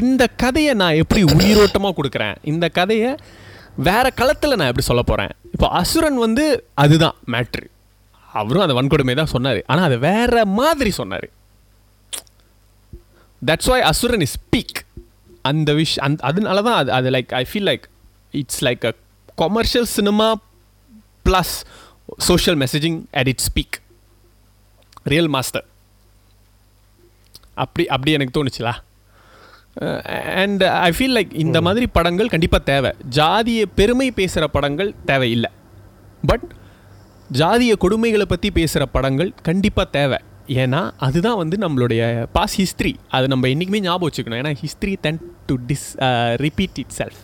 இந்த 0.00 0.22
கதையை 0.42 0.72
நான் 0.82 1.00
எப்படி 1.02 1.20
உயிரோட்டமாக 1.36 1.94
கொடுக்குறேன்? 1.98 2.36
இந்த 2.52 2.66
கதையை 2.78 3.10
வேற 3.88 4.06
களத்தில் 4.20 4.58
நான் 4.58 4.70
எப்படி 4.70 4.86
சொல்ல 4.90 5.02
போகிறேன் 5.08 5.32
இப்போ 5.54 5.66
அசுரன் 5.80 6.18
வந்து 6.26 6.44
அதுதான் 6.82 7.16
மேட்ரு 7.32 7.66
அவரும் 8.40 8.64
அந்த 8.64 8.76
வன்கொடுமை 8.78 9.14
தான் 9.20 9.34
சொன்னார். 9.34 9.60
ஆனால் 9.70 9.86
அது 9.88 9.96
வேற 10.10 10.44
மாதிரி 10.60 10.90
சொன்னார். 11.00 11.26
That's 13.42 13.70
why 13.70 13.80
Asuran 13.80 14.20
is 14.20 14.38
peak 14.56 14.78
அந்த 15.42 15.72
விஷ் 15.72 15.96
அந்த 15.98 16.22
அதனால 16.22 16.62
தான் 16.62 16.76
அது 16.76 16.92
அது 16.92 17.10
like 17.10 17.34
I 17.34 17.44
feel 17.50 17.68
like 17.70 17.84
it's 18.30 18.64
like 18.64 18.84
a 18.86 18.92
commercial 19.42 19.88
cinema 19.96 20.28
plus 21.24 21.54
social 22.18 22.58
messaging 22.58 22.98
at 23.12 23.28
its 23.28 23.52
peak 23.54 23.76
real 25.02 25.28
master 25.28 25.66
அப்படி 27.54 27.84
அப்படி 27.86 28.12
எனக்கு 28.12 28.34
தோணுச்சுலா? 28.36 28.72
அண்ட் 30.42 30.62
ஐ 30.64 30.90
ஃபீல் 30.96 31.14
லைக் 31.16 31.32
இந்த 31.44 31.60
மாதிரி 31.60 31.86
படங்கள் 31.86 32.28
கண்டிப்பாக 32.28 32.62
தேவை. 32.64 32.90
ஜாதிய 33.10 33.62
பெருமை 33.78 34.10
பேசுகிற 34.10 34.48
படங்கள் 34.48 34.94
தேவையில்லை. 35.04 35.50
பட் 36.22 36.46
ஜாதிய 37.30 37.72
கொடுமைகளை 37.84 38.22
பற்றி 38.22 38.50
பேசுகிற 38.50 38.86
படங்கள் 38.86 39.32
கண்டிப்பாக 39.42 39.88
தேவை. 39.90 40.18
ஏன்னா 40.46 40.90
அதுதான் 40.96 41.36
வந்து 41.36 41.56
நம்மளுடைய 41.68 42.26
பாஸ் 42.32 42.56
ஹிஸ்ட்ரி 42.56 42.96
அது 43.08 43.28
நம்ம 43.28 43.48
என்றைக்குமே 43.48 43.82
ஞாபகம் 43.82 44.10
வச்சுக்கணும். 44.10 44.38
ஏன்னா 44.42 44.54
history 44.54 44.96
then 45.00 45.20
to 45.46 45.56
this 45.66 46.36
repeat 46.36 46.78
itself 46.98 47.20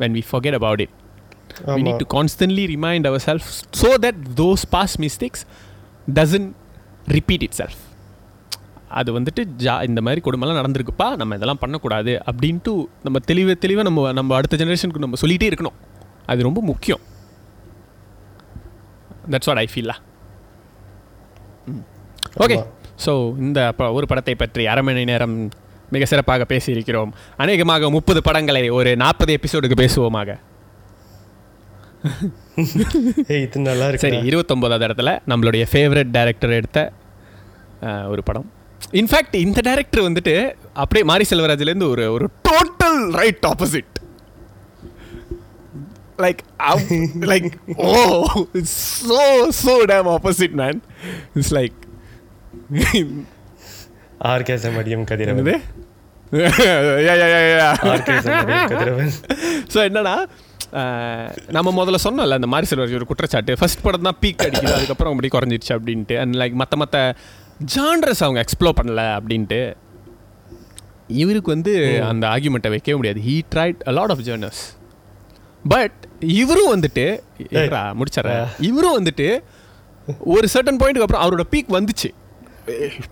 when 0.00 0.12
we 0.18 0.22
forget 0.32 0.54
about 0.54 0.80
it 0.80 1.00
we 1.66 1.68
ஆமா. 1.68 1.84
need 1.86 1.96
to 1.96 2.06
constantly 2.18 2.62
remind 2.74 3.06
ourselves 3.06 3.48
so 3.70 3.94
that 3.94 4.14
those 4.36 4.62
past 4.72 4.94
mistakes 4.98 5.40
doesn't 6.14 6.52
repeat 7.08 7.42
itself. 7.48 7.74
அது 8.88 9.20
வந்துட்டு 9.20 9.40
ஜா 9.58 9.88
இந்த 9.88 10.00
மாதிரி 10.00 10.20
கொடுமைலாம் 10.24 10.58
நடந்திருக்குப்பா 10.60 11.16
நம்ம 11.16 11.34
இதெல்லாம் 11.34 11.58
பண்ணக்கூடாது 11.58 12.22
அப்படின்ட்டு 12.26 12.84
நம்ம 13.02 13.18
தெளிவாக 13.18 13.54
தெளிவாக 13.54 13.88
நம்ம 13.88 14.12
நம்ம 14.12 14.34
அடுத்த 14.34 14.56
ஜெனரேஷனுக்கு 14.56 14.98
நம்ம 14.98 15.16
சொல்லிகிட்டே 15.20 15.50
இருக்கணும். 15.52 15.76
அது 16.26 16.42
ரொம்ப 16.42 16.60
முக்கியம். 16.60 17.00
தட்ஸ் 19.30 19.46
வாட் 19.46 19.56
ஐ 19.56 19.68
ஃபீல்லா 19.74 19.94
ஓகே. 22.44 22.56
ஸோ 23.04 23.12
இந்த 23.38 23.60
ஒரு 23.96 24.06
படத்தை 24.06 24.34
பற்றி 24.34 24.62
அரை 24.72 24.82
மணி 24.82 25.04
நேரம் 25.10 25.36
மிக 25.94 26.04
சிறப்பாக 26.04 26.44
பேசியிருக்கிறோம். 26.52 27.10
அநேகமாக 27.36 27.90
முப்பது 27.90 28.20
படங்களை 28.22 28.62
ஒரு 28.70 28.96
நாற்பது 28.96 29.38
எபிசோடுக்கு 29.38 29.78
பேசுவோமாக. 29.82 30.30
இது 33.42 33.60
நல்லா 33.60 33.86
இருக்கு? 33.88 34.04
சரி 34.06 34.18
இருபத்தொம்போதாவது 34.30 34.86
இடத்துல 34.88 35.10
நம்மளுடைய 35.30 35.64
ஃபேவரட் 35.72 36.10
டைரக்டர் 36.10 36.56
எடுத்த 36.58 36.80
ஒரு 38.08 38.22
படம். 38.22 38.46
இன்ஃபேக்ட் 39.00 39.36
இந்த 39.44 39.60
டைரக்டர் 39.60 40.06
வந்துட்டு 40.08 40.34
அப்படியே 40.72 41.04
மாரி 41.10 41.24
செல்வராஜ்லேருந்து 41.30 41.88
ஒரு 41.88 42.12
ஒரு 42.12 42.26
total 42.48 43.00
right 43.20 43.46
opposite 43.52 43.88
like 46.18 46.42
like 47.32 47.48
oh 47.76 47.92
so 49.06 49.22
so 49.62 49.74
damn 49.92 50.10
opposite 50.16 50.52
man 50.52 50.80
it's 51.34 51.54
like 51.54 51.78
orgasm 54.32 54.76
அடியம் 54.80 55.06
Kathiravan. 55.10 55.66
So 59.72 59.78
என்னன்னா 59.88 60.16
நம்ம 61.56 61.68
முதல்ல 61.78 61.98
சொன்னோம்ல 62.04 62.36
அந்த 62.40 62.48
மாதிரி 62.52 62.66
செல்வராஜ் 62.70 62.98
ஒரு 62.98 63.08
குற்றச்சாட்டு. 63.08 63.52
ஃபர்ஸ்ட் 63.60 63.82
படம் 63.86 64.06
தான் 64.08 64.18
பீக் 64.22 64.44
அடிக்குது 64.46 64.74
அதுக்கப்புறம் 64.76 65.12
அப்படி 65.14 65.30
குறைஞ்சிருச்சு 65.34 65.72
அப்படின்ட்டு. 65.76 66.16
அண்ட் 66.22 66.34
லைக் 66.42 66.54
மற்ற 66.60 66.76
மற்ற 66.82 66.96
ஜான்ரஸ் 67.74 68.22
அவங்க 68.26 68.38
எக்ஸ்ப்ளோர் 68.44 68.78
பண்ணல 68.80 69.02
அப்படின்ட்டு. 69.18 69.60
இவருக்கு 71.22 71.50
வந்து 71.54 71.72
அந்த 72.10 72.24
ஆர்கியூமெண்ட்டை 72.34 72.70
வைக்கவே 72.74 72.96
முடியாது. 73.00 73.20
He 73.28 73.34
tried 73.54 73.82
a 73.90 73.94
lot 73.98 74.14
of 74.14 74.24
genres 74.28 74.62
but 75.72 75.98
இவரும் 76.40 76.72
வந்துட்டு 76.74 77.04
முடிச்சிடறேன் 77.98 78.46
இவரும் 78.70 78.96
வந்துட்டு 78.98 79.28
ஒரு 80.34 80.46
சர்டன் 80.54 80.80
பாயிண்ட்டுக்கு 80.80 81.06
அப்புறம் 81.06 81.24
அவரோட 81.24 81.44
பீக் 81.52 81.70
வந்துச்சு. 81.78 82.08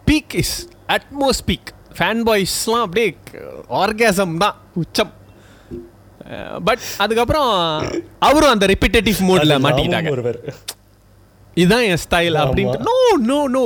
Peak 0.09 0.35
is 0.43 0.55
utmost 0.97 1.45
peak 1.51 1.71
fan 1.99 2.23
பாய்ஸ்லாம் 2.29 2.85
அப்படியே 2.87 3.09
ஆர்காசம் 3.83 4.35
தான். 4.45 4.57
உச்சம். 4.83 5.13
பட் 6.67 6.83
அதுக்கப்புறம் 7.05 7.49
அவரும் 8.29 8.53
அந்த 8.55 8.67
ரிப்பிட்டேட்டிவ் 8.73 9.21
மோட்ல 9.29 9.55
மாட்டிக்கிட்டாங்க. 9.65 10.11
இதுதான் 11.57 11.87
என் 11.91 12.03
ஸ்டைல். 12.05 12.37
அப்படின்ட்டு. 12.43 12.85
No 12.89 12.97
no 13.31 13.39
no 13.57 13.63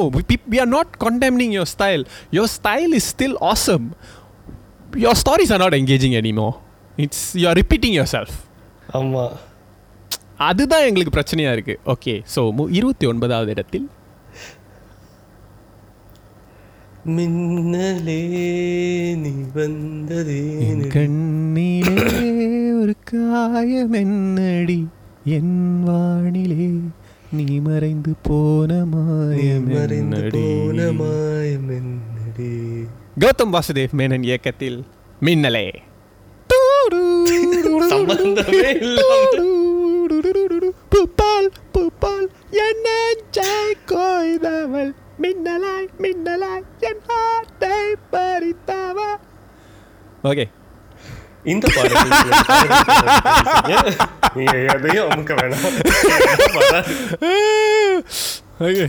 we 0.53 0.59
are 0.64 0.70
not 0.77 0.92
condemning 1.07 1.55
your 1.59 1.70
style 1.75 2.05
your 2.38 2.53
style 2.59 2.94
is 3.01 3.09
still 3.14 3.37
awesome 3.53 3.88
your 5.05 5.18
stories 5.23 5.53
are 5.57 5.62
not 5.64 5.77
engaging 5.81 6.16
anymore 6.20 6.49
it's 7.07 7.27
you 7.40 7.44
are 7.51 7.59
repeating 7.62 7.97
yourself 8.14 8.38
ஆமா. 9.01 9.25
அதுதான் 10.49 10.87
எங்களுக்கு 10.88 11.16
பிரச்சனையா 11.18 11.51
இருக்கு. 11.57 11.75
ஓகே 11.94 12.14
ஸோ 12.35 12.40
இருபத்தி 12.79 13.07
ஒன்பதாவது 13.12 13.51
இடத்தில் 13.57 13.87
மின்னலே 17.07 18.21
நீ 19.14 19.33
வந்ததே 19.55 20.43
கண்ணிலே 20.88 21.97
ஒரு 22.75 22.95
காயம் 23.05 23.93
என்னடி? 23.93 24.87
என் 25.25 25.85
வானிலே 25.85 26.69
நீ 27.33 27.61
மறைந்து 27.61 28.14
போன 28.23 28.85
மாயம் 28.85 29.67
மறைந்து 29.69 30.23
போன 30.31 30.93
மாயம் 30.93 31.69
என்னடி. 31.71 32.53
கௌதம் 33.19 33.53
வாசுதேவ் 33.53 33.97
மேனன் 33.97 34.23
இயக்கத்தில் 34.23 34.85
மின்னலே. 35.23 35.67
சம்பந்தமே 37.90 38.71
இல்லாம. 38.81 39.31
பூப்பால் 40.88 41.51
பூப்பால் 41.73 42.27
என்ன 42.51 42.88
ஓகே 50.25 50.45
இந்த 51.45 51.67
எதையும் 54.75 55.09
அமுக்க 55.09 55.33
வேணாம் 55.41 55.65
okay 58.67 58.87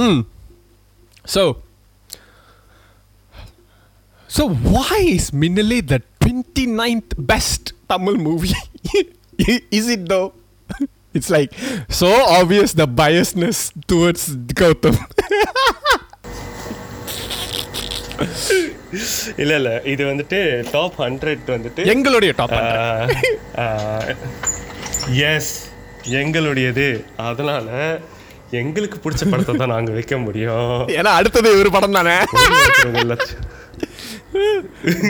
hmm 0.00 0.20
so 1.24 1.42
so 4.30 4.42
why 4.70 5.08
is 5.16 5.30
Minnale 5.42 5.78
the 5.92 5.98
twenty 6.20 6.64
ninth 6.80 7.14
best 7.32 7.70
Tamil 7.86 8.18
movie 8.26 8.50
is 9.78 9.90
it 9.96 10.06
though 10.14 10.20
it's 11.14 11.32
like 11.36 11.52
so 12.00 12.10
obvious 12.38 12.74
the 12.82 12.86
biasness 13.02 13.62
towards 13.92 14.28
Gautham 14.54 15.00
இல்ல 19.42 19.52
இல்ல. 19.60 19.70
இது 19.92 20.02
வந்துட்டு 20.10 20.38
டாப் 20.76 20.96
ஹண்ட்ரட் 21.04 21.50
வந்துட்டு 21.56 21.82
எங்களுடைய 21.94 22.32
டாப் 22.40 22.56
எஸ் 25.32 25.52
எங்களுடையது. 26.20 26.88
அதனால 27.28 27.68
எங்களுக்கு 28.60 28.98
பிடிச்ச 29.02 29.24
படத்தை 29.30 29.54
தான் 29.56 29.72
நாங்க 29.74 29.90
வைக்க 29.96 30.14
முடியும். 30.26 30.80
ஏன்னா 30.98 31.10
அடுத்தது 31.18 31.50
ஒரு 31.62 31.70
படம் 31.76 31.96
தானே. 31.98 32.16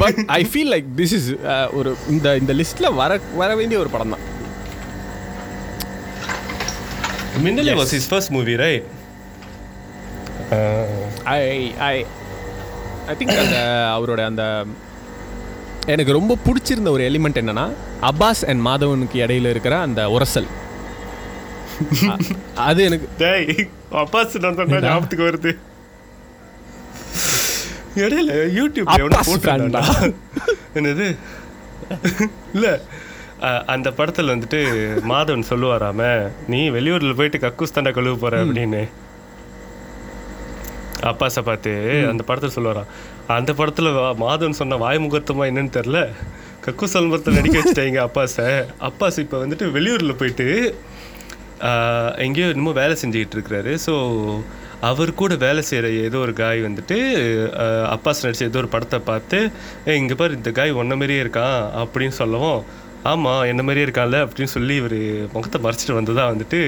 But 0.03 0.19
I 0.39 0.43
feel 0.51 0.71
like 0.75 0.89
this 1.01 1.15
is 1.19 1.29
ஒரு 1.79 1.91
இந்த 2.15 2.37
இந்த 2.43 2.53
லிஸ்ட்ல 2.61 2.89
வர 3.01 3.19
வர 3.41 3.51
வேண்டிய 3.61 3.81
ஒரு 3.85 3.91
படம் 3.95 4.15
தான். 4.15 4.25
Minnale 7.47 7.75
was 7.81 7.95
is 7.99 8.09
first 8.13 8.33
movie 8.37 8.55
right 8.65 8.87
I 11.37 11.43
I 11.93 11.95
I 13.11 13.15
think 13.19 13.43
அந்த 13.45 13.59
அவரோட 13.97 14.21
அந்த 14.31 14.45
எனக்கு 15.93 16.13
ரொம்ப 16.17 16.37
பிடிச்சிருந்த 16.47 16.89
ஒரு 16.97 17.03
எலிமெண்ட் 17.11 17.41
என்னன்னா 17.43 17.67
அப்பாஸ் 18.11 18.43
அண்ட் 18.51 18.67
மாதவனுக்கு 18.67 19.19
இடையில 19.25 19.53
இருக்கிற 19.55 19.75
அந்த 19.87 20.01
உரசல். 20.17 20.49
அது 22.69 22.81
எனக்கு 22.85 23.09
டேய் 23.19 23.69
அப்பாஸ் 24.03 24.37
ஞாபகத்துக்கு 24.43 25.29
வருது. 25.31 25.53
இடையில 28.05 28.33
அப்பாஸ் 28.95 29.31
போட்டிருந்தான்டா. 29.31 29.85
என்னது? 30.75 31.07
இல்ல 32.55 32.67
அந்த 33.75 33.89
படத்துல 33.91 34.33
வந்துட்டு 34.35 34.61
மாதவன் 35.13 35.49
சொல்லுவாராம 35.51 36.01
நீ 36.49 36.61
வெளியூர்ல 36.71 37.15
போயிட்டு 37.21 37.39
கக்கூஸ் 37.39 37.77
தாண்டா 37.77 37.93
கழுவ 37.93 38.17
போற 38.17 38.45
அப்படின்னு. 38.45 38.83
அப்பாஸை 41.09 41.43
பார்த்து 41.43 41.73
அந்த 42.09 42.23
படத்துல 42.27 42.53
சொல்லுவாராம் 42.55 42.91
அந்த 43.31 43.53
படத்துல 43.53 43.89
வா- 43.95 44.15
மாதவன் 44.21 44.59
சொன்ன 44.59 44.77
வாய் 44.77 44.99
முகூர்த்தமா 44.99 45.45
என்னன்னு 45.47 45.77
தெரியல. 45.77 46.01
கக்கூஸ் 46.65 46.97
அல்பத்தில் 46.97 47.37
நடிக்க 47.37 47.57
வச்சுட்டாங்க 47.59 48.01
அப்பாஸை 48.07 48.49
அப்பாஸ் 48.89 49.19
இப்போ 49.19 49.37
வந்துட்டு 49.39 49.67
வெளியூர்ல 49.73 50.13
போயிட்டு 50.15 50.47
எங்கேயோ 52.19 52.49
இன்னமும் 52.49 52.73
வேலை 52.75 52.97
செஞ்சுக்கிட்டு 52.97 53.37
இருக்கிறாரு. 53.37 53.73
ஸோ 53.85 53.95
அவர் 54.81 55.11
கூட 55.15 55.35
வேலை 55.37 55.63
செய்கிற 55.63 55.89
ஏதோ 56.03 56.19
ஒரு 56.19 56.33
காய் 56.35 56.61
வந்துட்டு 56.61 56.97
அப்பாஸ் 57.93 58.23
நடிச்ச 58.23 58.43
ஏதோ 58.45 58.59
ஒரு 58.59 58.69
படத்தை 58.69 58.99
பார்த்து 59.05 59.39
ஏ 59.87 59.97
இங்கே 59.97 60.15
பாரு 60.15 60.37
இந்த 60.37 60.51
காய் 60.53 60.73
ஒன்ன 60.75 60.95
மாதிரியே 60.95 61.23
இருக்கான் 61.23 61.59
அப்படின்னு 61.81 62.15
சொல்லவும் 62.17 62.61
ஆமாம் 63.05 63.43
என்ன 63.45 63.63
மாதிரியே 63.63 63.87
இருக்கான்ல 63.87 64.19
அப்படின்னு 64.25 64.55
சொல்லி 64.55 64.75
இவர் 64.75 64.99
முகத்தை 65.33 65.59
மறைச்சிட்டு 65.63 65.95
வந்ததா 65.95 66.25
வந்துட்டு 66.31 66.61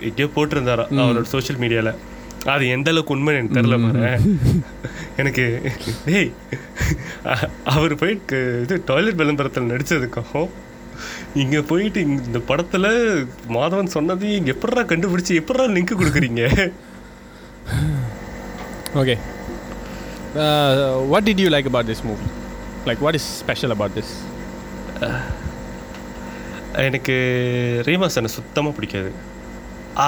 எங்கேயோ 0.00 0.28
போட்டிருந்தாராம் 0.34 0.92
அவரோட 0.98 1.28
சோஷியல் 1.32 1.60
மீடியாவில் 1.60 1.92
அது 2.52 2.64
எந்த 2.74 2.88
அளவுக்கு 2.90 3.14
உண்மை 3.14 3.32
எனக்கு 3.36 3.56
தெரில 3.56 3.76
எனக்கு 5.22 5.44
டேய் 6.06 6.30
அவர் 7.74 7.94
போயிட்டு 8.02 8.38
இது 8.64 8.82
டாய்லெட் 8.90 9.18
விளம்பரத்தில் 9.20 9.70
நடித்ததுக்கும் 9.72 10.50
இங்கே 11.42 11.60
போயிட்டு 11.70 12.00
இந்த 12.04 12.38
படத்தில் 12.50 12.88
மாதவன் 13.56 13.92
சொன்னதையும் 13.96 14.38
இங்கே 14.38 14.54
எப்படா 14.56 14.84
கண்டுபிடிச்சி 14.92 15.34
எப்படா 15.40 15.66
லிங்க் 15.76 15.92
கொடுக்குறீங்க? 16.00 16.44
Okay 19.02 19.16
what 21.12 21.28
did 21.28 21.42
you 21.44 21.50
like 21.56 21.70
about 21.72 21.90
this 21.92 22.04
movie 22.08 22.26
like 22.88 23.04
what 23.06 23.18
is 23.20 23.28
special 23.42 23.74
about 23.76 23.96
this 23.98 24.14
எனக்கு 26.88 27.14
ரீமாசனை 27.86 28.32
சுத்தமாக 28.38 28.74
பிடிக்காது. 28.76 29.12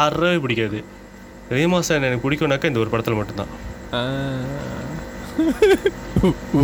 அறவே 0.01 0.37
பிடிக்காது. 0.45 0.81
ரீமாசன் 1.55 2.07
எனக்கு 2.09 2.25
பிடிக்கும்னாக்கா 2.25 2.71
இந்த 2.71 2.81
ஒரு 2.83 2.91
படத்தில் 2.93 3.19
மட்டும்தான். 3.21 3.53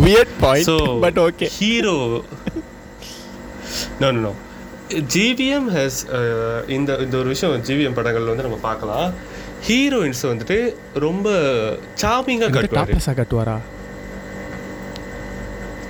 Weird 0.05 0.35
point 0.43 0.69
so 0.69 0.75
but 1.05 1.19
okay 1.27 1.47
hero 1.57 1.95
no 4.01 4.07
no 4.15 4.19
no 4.27 4.33
GVM 5.15 5.67
has 5.77 5.99
இந்த 6.77 6.91
இந்த 7.05 7.15
ஒரு 7.21 7.27
விஷயம் 7.33 7.65
ஜிவிஎம் 7.67 7.97
படங்கள்ல 7.97 8.31
வந்து 8.33 8.47
நம்ம 8.47 8.59
பார்க்கலாம். 8.69 9.09
ஹீரோயின்ஸ் 9.67 10.23
வந்துட்டு 10.29 10.57
ரொம்ப 11.05 11.27
சாமிங்காக 12.03 12.51
கட்டுவார். 12.55 12.93
கட்டுவாரா? 13.19 13.57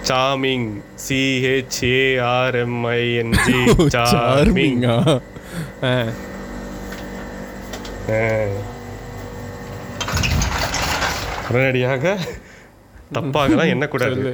சாமிங் 0.09 0.67
சிஹெச்ஏஆர்எம்ஐஎன்ஜி 1.05 3.59
சார்மிங் 3.95 4.05
சார்மிங்கா 4.05 4.95
உடனடியாக 11.49 12.05
தப்பாகலாம் 13.13 13.67
என்ன 13.67 13.85
கூடாது 13.87 14.31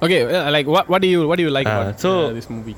okay 0.00 0.18
like 0.54 0.68
what 0.88 1.06
you 1.06 1.18
what 1.26 1.40
you 1.40 1.50
like 1.50 1.70
so- 1.98 2.14
this 2.36 2.50
movie 2.50 2.74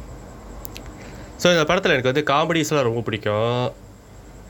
so 1.43 1.49
இந்த 1.53 1.65
படத்தில் 1.65 1.93
எனக்கு 1.93 2.11
வந்து 2.11 2.25
காமெடிஸ்லாம் 2.29 2.83
ரொம்ப 2.83 3.01
பிடிக்கும். 3.01 3.63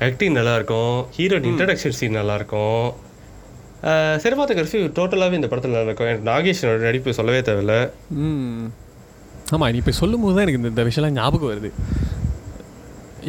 ஆக்டிங் 0.01 0.33
நல்லா 0.33 0.55
இருக்கும் 0.55 0.95
ஹீரோயின் 1.17 1.47
இன்ட்ரடக்ஷன் 1.51 1.97
சீன் 1.99 2.11
நல்லா 2.13 2.35
இருக்கும் 2.35 2.85
சினிமாத்தோகிராஃபி 4.23 4.81
டோட்டலாகவே 4.99 5.33
இந்த 5.33 5.49
படத்தில் 5.49 5.73
நல்லா 5.73 5.89
இருக்கும் 5.89 6.09
எனக்கு 6.09 6.29
நாகேஷனோட 6.31 6.81
நடிப்பு 6.81 7.15
சொல்லவே 7.15 7.41
தேவையில்ல. 7.41 7.77
ம். 8.23 8.67
ஆமாம் 9.51 9.71
நீ 9.71 9.79
இப்போ 9.79 9.91
சொல்லும் 9.93 10.23
போது 10.23 10.35
தான் 10.35 10.45
எனக்கு 10.45 10.61
இந்த- 10.61 10.73
இந்த 10.75 10.85
விஷயம்லாம் 10.85 11.17
ஞாபகம் 11.17 11.51
வருது. 11.51 11.71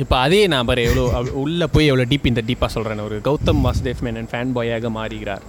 இப்போ 0.02 0.16
அதே 0.26 0.40
நான் 0.52 0.68
பாரு 0.68 0.82
எவ்வளோ 0.90 1.04
உள்ளே 1.42 1.66
போய் 1.74 1.90
எவ்வளோ 1.90 2.06
டீப் 2.12 2.30
இந்த 2.30 2.42
டீப்பாக 2.48 2.70
சொல்கிறேன் 2.76 3.02
ஒரு 3.08 3.18
கௌதம் 3.28 3.60
வாசுதேவ் 3.66 4.00
மேனன் 4.06 4.30
ஃபேன் 4.32 4.54
பாயாக 4.56 4.90
மாறுகிறார். 4.96 5.44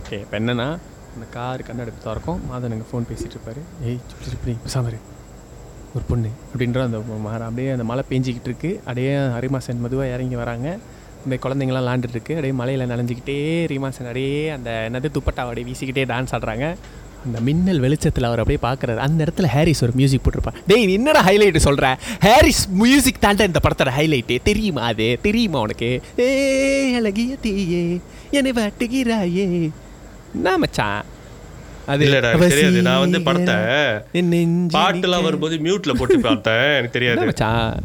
ஓகே 0.00 0.18
இப்போ 0.24 0.36
என்னென்னா 0.38 0.66
அந்த 1.14 1.26
கார் 1.34 1.64
கண்ணெடுப்பு 1.68 2.00
திறக்கும் 2.04 2.40
மாதன் 2.50 2.74
எங்கள் 2.76 2.88
ஃபோன் 2.90 3.08
பேசிகிட்டு 3.10 3.36
இருப்பார். 3.36 3.60
ஏய் 3.88 3.98
சுப்ரி 4.10 4.30
சுப்ரி 4.34 4.54
பேசாமரு 4.64 5.00
ஒரு 5.96 6.04
பொண்ணு. 6.10 6.30
அப்படின்ற 6.52 6.82
அந்த 6.88 7.00
மரம் 7.26 7.48
அப்படியே 7.48 7.70
அந்த 7.76 7.86
மழை 7.90 8.04
பெஞ்சிக்கிட்டு 8.12 8.50
இருக்கு. 8.50 8.70
அப்படியே 8.86 9.12
ஹரிமாசன் 9.36 9.82
மெதுவாக 9.84 10.14
இறங்கி 10.14 10.38
வராங்க. 10.42 10.68
இந்த 11.26 11.36
குழந்தைங்களாம் 11.44 11.84
விளாண்டுட்டு 11.84 12.16
இருக்கு. 12.18 12.34
அப்படியே 12.38 12.56
மலையில் 12.60 12.90
நனைஞ்சிக்கிட்டே 12.92 13.38
ரீமாசன் 13.74 14.08
அப்படியே 14.10 14.36
அந்த 14.56 14.70
என்னது 14.88 15.10
துப்பட்டா 15.18 15.44
அப்படியே 15.46 15.66
வீசிக்கிட்டே 15.70 16.06
டான்ஸ் 16.12 16.34
ஆடுறாங்க. 16.38 16.68
அந்த 17.26 17.40
மின்னல் 17.46 17.80
வெளிச்சத்தில் 17.84 18.28
அவர் 18.28 18.42
அப்படியே 18.42 18.62
பார்க்குறாரு 18.66 19.00
அந்த 19.06 19.20
இடத்துல 19.24 19.48
ஹாரிஸ் 19.54 19.82
ஒரு 19.86 19.92
மியூசிக் 19.94 20.22
போட்டிருப்பான். 20.24 20.58
டேய் 20.66 20.92
என்னடா 20.92 21.22
ஹைலைட் 21.28 21.56
சொல்கிற 21.66 21.86
ஹாரிஸ் 22.20 22.62
மியூசிக் 22.82 23.22
தாண்டா 23.24 23.46
இந்த 23.50 23.60
படத்தோட 23.66 23.92
ஹைலைட்டு 23.98 24.36
தெரியுமா 24.42 24.82
அது? 24.92 25.08
தெரியுமா 25.22 25.60
உனக்கு? 25.60 25.90
ஏ 26.18 26.28
அழகிய 26.94 27.36
தீயே 27.46 27.84
என்னை 28.30 28.52
வாட்டுகிறாயே. 28.52 29.46
என்ன 30.34 30.58
மச்சான்? 30.58 31.02
அது 31.86 32.04
இல்லடா 32.06 32.30
தெரியாது. 32.48 32.82
நான் 32.88 33.02
வந்து 33.04 33.20
படத்தை 33.28 33.54
பாட்டுலாம் 34.78 35.26
வரும்போது 35.28 35.56
மியூட்ல 35.56 35.94
போட்டு 35.94 36.20
பார்த்தேன். 36.20 36.68
எனக்கு 36.76 36.96
தெரியாது. 36.98 37.28
மச்சான்? 37.30 37.80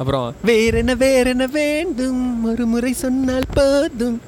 அப்புறம் 0.00 0.34
வேற 0.44 0.78
என்ன 0.78 0.94
வேற 1.06 1.24
என்ன 1.30 1.46
வேண்டும்? 1.46 2.22
ஒரு 2.50 2.66
முறை 2.66 2.92
சொன்னால் 2.92 3.52
போதும். 3.54 4.20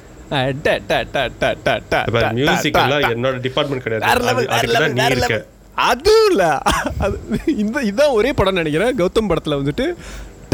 மியூசிக் 2.31 2.73
எல்லாம் 2.73 2.99
என்னோட 2.99 3.39
டிபார்ட்மெண்ட் 3.39 3.83
கிடையாது. 3.83 5.47
அது 5.75 6.11
இல்லை. 6.29 6.47
அது 6.97 7.19
இந்த 7.45 7.81
இதுதான் 7.81 8.09
ஒரே 8.09 8.33
படம் 8.33 8.53
நினைக்கிறேன். 8.53 8.95
கௌதம் 8.95 9.27
படத்தில் 9.27 9.53
வந்துட்டு 9.53 9.93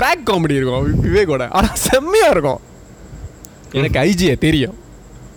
ட்ராக் 0.01 0.29
காமெடி 0.29 0.55
இருக்கும். 0.55 1.03
விவேகோட. 1.03 1.47
ஆனால் 1.49 1.75
செம்மையாக 1.75 2.31
இருக்கும். 2.31 2.59
எனக்கு 3.71 3.99
ஐஜியை 3.99 4.37
தெரியும். 4.37 4.77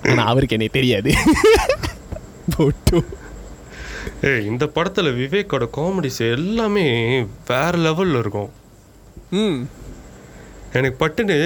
ஆனால் 0.02 0.26
அவருக்கு 0.26 0.54
என்னை 0.54 0.68
தெரியாது. 0.68 1.14
இந்த 4.22 4.66
படத்தில் 4.66 5.28
விவேக்கோட 5.28 5.68
காமெடிஸ் 5.76 6.30
எல்லாமே 6.30 7.18
வேற 7.46 7.70
லெவலில் 7.78 8.18
இருக்கும். 8.18 8.50
ம். 9.30 9.60
எனக்கு 10.78 10.98
பட்டுன்னு 11.00 11.36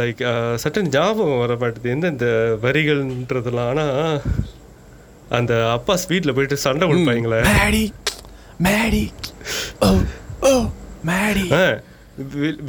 லைக் 0.00 0.22
சட்டன் 0.62 0.90
ஞாபகம் 0.96 1.38
வர 1.42 1.52
மாட்டேது. 1.60 1.92
எந்தெந்த 1.94 2.26
வரிகள்ன்றதெல்லாம். 2.62 3.70
ஆனால் 3.72 4.20
அந்த 5.38 5.52
அப்பா 5.76 5.94
ஸ்வீட்டில் 6.02 6.34
போயிட்டு 6.36 6.56
சண்டை 6.66 6.88
கொடுப்பாங்களே. 6.88 7.38
Daddy 7.52 7.84
Maddy 8.66 9.04
oh 10.48 10.50
Maddy. 11.10 11.44
ஆ, 11.58 11.62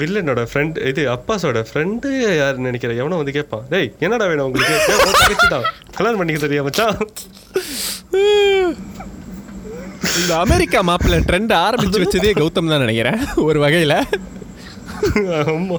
வில்லனோட 0.02 0.42
ஃப்ரெண்ட் 0.52 0.78
இது 0.90 1.02
அப்பாஸோட 1.16 1.62
ஃப்ரெண்டு 1.70 2.10
யாருன்னு 2.38 2.70
நினைக்கிறேன். 2.70 3.00
எவனோ 3.02 3.18
வந்து 3.22 3.36
கேட்பான். 3.38 3.66
டேய் 3.70 3.90
என்னடா 4.00 4.28
வேணும் 4.32 4.46
உங்களுக்கு? 4.46 5.50
தான். 5.56 5.68
கல்யாணம் 5.98 6.20
பண்ணிக்க 6.22 6.48
தெரியா 6.48 6.64
மச்சான்? 6.68 6.96
இந்த 10.22 10.34
அமெரிக்கா 10.46 10.80
மாப்பிள்ள 10.92 11.20
ட்ரெண்ட் 11.30 11.54
ஆரம்பிச்சு 11.66 12.02
வச்சதே 12.04 12.32
கௌதம் 12.40 12.72
தான் 12.74 12.86
நினைக்கிறேன். 12.86 13.20
ஒரு 13.50 13.60
வகையில. 13.66 13.96
ஆமா 15.40 15.78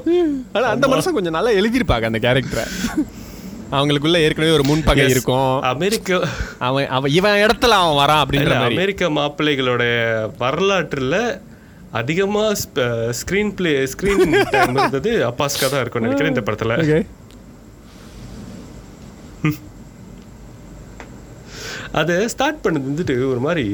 ஆனா 0.53 0.67
அந்த 0.69 0.87
மனுஷன் 0.87 1.17
கொஞ்சம் 1.17 1.37
நல்லா 1.37 1.53
எழுதியிருப்பாங்க 1.53 2.05
அந்த 2.05 2.21
கேரக்டரை 2.21 2.65
அவங்களுக்குள்ள 3.73 4.19
ஏற்கனவே 4.19 4.51
ஒரு 4.51 4.65
முன்பகை. 4.65 5.05
இருக்கும். 5.09 5.55
அமெரிக்க 5.69 6.19
அவன் 6.61 6.89
அவன் 6.89 7.13
இவன் 7.13 7.41
இடத்துல 7.41 7.79
அவன் 7.79 7.99
வரான் 8.01 8.23
அப்படின்ற 8.23 8.53
அமெரிக்க 8.67 9.09
மாப்பிள்ளைகளோட 9.11 9.85
வரலாற்றுல 10.39 11.17
அதிகமா 11.93 12.45
ஸ்கிரீன் 13.19 13.53
பிளே 13.55 13.73
ஸ்கிரீன் 13.93 14.23
டைம் 14.53 14.77
இருந்தது 14.77 15.11
அப்பாஸ்கா 15.29 15.67
தான் 15.69 15.83
இருக்கும் 15.83 16.07
நினைக்கிறேன் 16.07 16.33
இந்த 16.35 16.45
படத்துல. 16.47 16.77
அதை 21.99 22.15
ஸ்டார்ட் 22.29 22.63
பண்ணது 22.63 22.89
வந்துட்டு 22.91 23.15
ஒரு 23.27 23.41
மாதிரி 23.41 23.65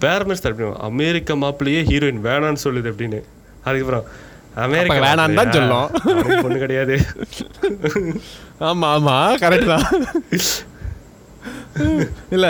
வேற 0.00 0.18
மாதிரி 0.20 0.40
ஸ்டார்ட் 0.40 0.58
பண்ணுவோம் 0.58 0.82
அமெரிக்க 0.88 1.34
மாப்பிள்ளையே 1.36 1.82
ஹீரோயின் 1.88 2.24
வேணான்னு 2.26 2.64
சொல்லுது 2.64 2.90
அப்படின்னு. 2.92 3.20
அதுக்கப்புறம் 3.64 4.04
அமெரிக்கா 4.64 4.96
வேணான்னு 5.06 5.38
தான்? 5.40 5.52
சொல்லும். 5.56 5.88
பொண்ணு 6.44 6.58
கிடையாது 6.64 6.96
ஆமா 8.68 8.88
ஆமா 8.96 9.16
கரெக்ட் 9.42 9.72
தான் 9.72 9.86
இல்ல 12.36 12.46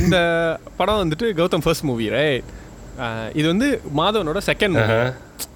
இந்த 0.00 0.16
படம் 0.78 1.00
வந்துட்டு 1.02 1.26
கௌதம் 1.40 1.64
ஃபர்ஸ்ட் 1.64 1.86
மூவி 1.88 2.06
ரைட் 2.16 2.46
இது 3.38 3.46
வந்து 3.52 3.66
மாதவனோட 3.98 4.38
செகண்ட் 4.50 4.76
மூவி. 4.78 4.98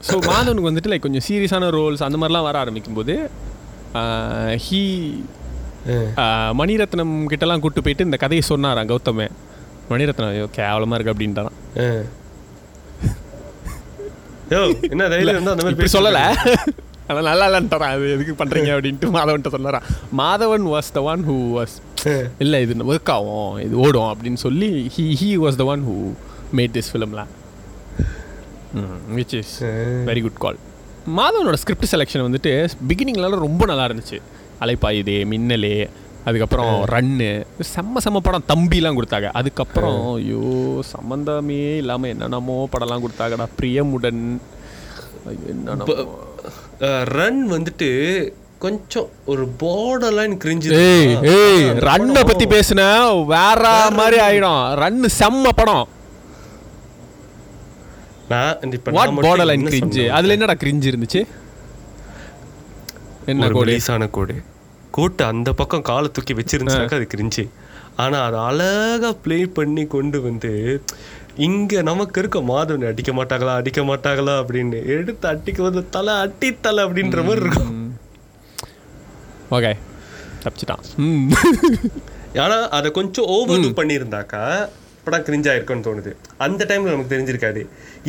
ஸோ 0.09 0.17
மாதவனுக்கு 0.31 0.71
வந்துட்டு 0.71 0.91
லைக் 0.93 1.07
கொஞ்சம் 1.07 1.27
சீரியஸான 1.29 1.71
ரோல்ஸ் 1.77 2.07
அந்த 2.07 2.19
மாதிரிலாம் 2.21 2.49
வர 2.49 2.59
ஆரம்பிக்கும் 2.65 2.99
போது 2.99 3.15
ஹீ 4.67 4.83
மணிரத்னம் 6.61 7.15
கிட்டலாம் 7.31 7.63
கூட்டு 7.65 7.85
போயிட்டு 7.85 8.07
இந்த 8.09 8.19
கதையை 8.25 8.43
சொன்னாராம் 8.51 8.91
கௌதமே 8.91 9.27
மணிரத்னம் 9.91 10.31
ஐயோ 10.33 10.47
கேவலமா 10.59 10.97
இருக்கு 10.97 11.13
அப்படின்ட்டான். 11.13 11.55
யோ 14.53 14.61
என்ன 14.91 15.09
தைரியம் 15.09 15.37
இருந்தா 15.37 15.55
அந்த 15.55 15.65
மாதிரி 15.67 15.95
சொல்லல. 15.95 16.21
ஆனால் 17.09 17.27
நல்லா 17.29 17.47
இல்லைன்ட்டாரான் 17.49 17.95
அது 17.95 18.11
எதுக்கு 18.11 18.35
பண்றீங்க 18.39 18.71
அப்படின்ட்டு 18.75 19.09
மாதவன்ட்ட 19.17 19.49
சொன்னாரான் 19.49 19.87
Madhavan 20.17 20.67
was 20.73 20.93
the 20.93 21.03
one 21.05 21.23
who. 21.25 21.37
Was 21.57 21.75
இல்லை 22.39 22.59
இது 22.63 22.85
ஒர்க் 22.87 23.11
ஆகும் 23.11 23.59
இது 23.59 23.75
ஓடும் 23.77 24.11
அப்படின்னு 24.13 24.41
சொல்லி 24.41 24.71
he 24.97 25.05
he 25.21 25.37
was 25.37 25.57
the 25.57 25.65
one 25.65 25.83
who 25.85 25.97
made 26.53 26.75
this 26.77 26.91
ஃபிலிம்லாம் 26.93 27.31
which 29.15 29.35
is 29.35 29.55
very 30.05 30.23
good 30.23 30.41
call 30.41 30.59
மாதவனோட 31.17 31.57
script 31.57 31.91
selection 31.93 32.27
வந்துட்டு 32.27 32.53
பிகினிங்லாம் 32.89 33.45
ரொம்ப 33.45 33.67
நல்லா 33.67 33.85
இருந்துச்சு. 33.85 34.19
அலைப்பாயுதே 34.61 35.25
மின்னலே 35.25 35.75
அதுக்கப்புறம் 36.25 36.75
ரன்னு 36.95 37.29
செம்ம 37.75 38.01
செம்ம 38.05 38.21
படம். 38.27 38.45
தம்பிலாம் 38.49 38.99
கொடுத்தாங்க. 38.99 39.29
அதுக்கப்புறம் 39.41 40.15
ஐயோ 40.15 40.83
சம்மந்தமே 40.93 41.77
இல்லாமல் 41.77 42.11
என்னென்னமோ 42.11 42.69
படம்லாம் 42.73 43.05
கொடுத்தாங்கடா. 43.05 43.47
பிரியமுடன். 43.61 44.23
ஐயோ, 45.31 45.47
என்னென்னமோ. 45.55 45.97
ரன் 47.17 47.43
வந்துட்டு 47.53 47.89
கொஞ்சம் 48.59 49.09
ஒரு 49.27 49.45
border 49.63 50.11
லைன் 50.19 50.37
கிரிஞ்சு 50.45 50.71
ஏய் 51.33 51.65
ரன்னை 51.87 52.23
பத்தி 52.27 52.45
பேசுன 52.55 52.83
வேற 53.27 53.91
மாதிரி 53.99 54.19
ஆயிடும். 54.27 54.63
ரன்னு 54.83 55.09
செம்ம 55.19 55.49
படம். 55.57 55.89
நான் 58.29 58.73
இப்ப 58.73 58.91
வாட் 58.91 59.07
நான் 59.07 59.15
மட்டும் 59.15 59.33
பார்டர் 59.33 59.51
லைன் 59.51 59.67
என்ன 59.67 59.77
கிரிஞ்சு? 59.77 60.05
அதுல 60.19 60.33
என்னடா 60.33 60.57
கிரிஞ்சு 60.63 60.89
இருந்துச்சு? 60.93 61.23
என்ன 63.27 63.49
கோடு 63.49 63.73
மெலிசான 63.73 64.11
கோடு 64.11 64.37
கோட்டு 64.93 65.25
அந்த 65.25 65.53
பக்கம் 65.53 65.83
காலை 65.83 66.09
தூக்கி 66.11 66.35
வச்சிருந்துச்சாக்கா 66.35 66.99
அது 67.01 67.07
கிரிஞ்சு 67.15 67.45
ஆனா 67.97 68.19
அதை 68.23 68.39
அழகா 68.41 69.11
ப்ளே 69.25 69.45
பண்ணி 69.57 69.87
கொண்டு 69.87 70.21
வந்து 70.21 70.53
இங்க 71.37 71.83
நமக்கு 71.83 72.21
இருக்க 72.21 72.41
மாதவனை 72.43 72.87
அடிக்க 72.87 73.13
மாட்டாங்களா 73.13 73.55
அடிக்க 73.55 73.81
மாட்டாங்களா 73.83 74.35
அப்படின்னு 74.43 74.79
எடுத்து 74.97 75.29
அடிக்க 75.29 75.63
வந்து 75.63 75.89
தலை 75.89 76.15
அட்டி 76.15 76.49
தலை 76.61 76.85
அப்படின்ற 76.85 77.21
மாதிரி 77.25 77.45
இருக்கும். 77.45 77.73
ஓகே. 79.51 79.73
தப்பிச்சிட்டான். 80.45 80.85
ம் 80.99 81.27
ஆனா 82.45 82.57
அதை 82.69 82.91
கொஞ்சம் 82.91 83.29
ஓவர் 83.37 83.67
பண்ணியிருந்தாக்கா 83.81 84.45
படம் 85.05 85.25
கிரிஞ்சா 85.27 85.53
இருக்கும்னு 85.57 85.87
தோணுது. 85.87 86.11
அந்த 86.47 86.63
டைம்ல 86.71 86.93
நமக்கு 86.95 87.13
தெரிஞ்சிருக்காது. 87.15 87.63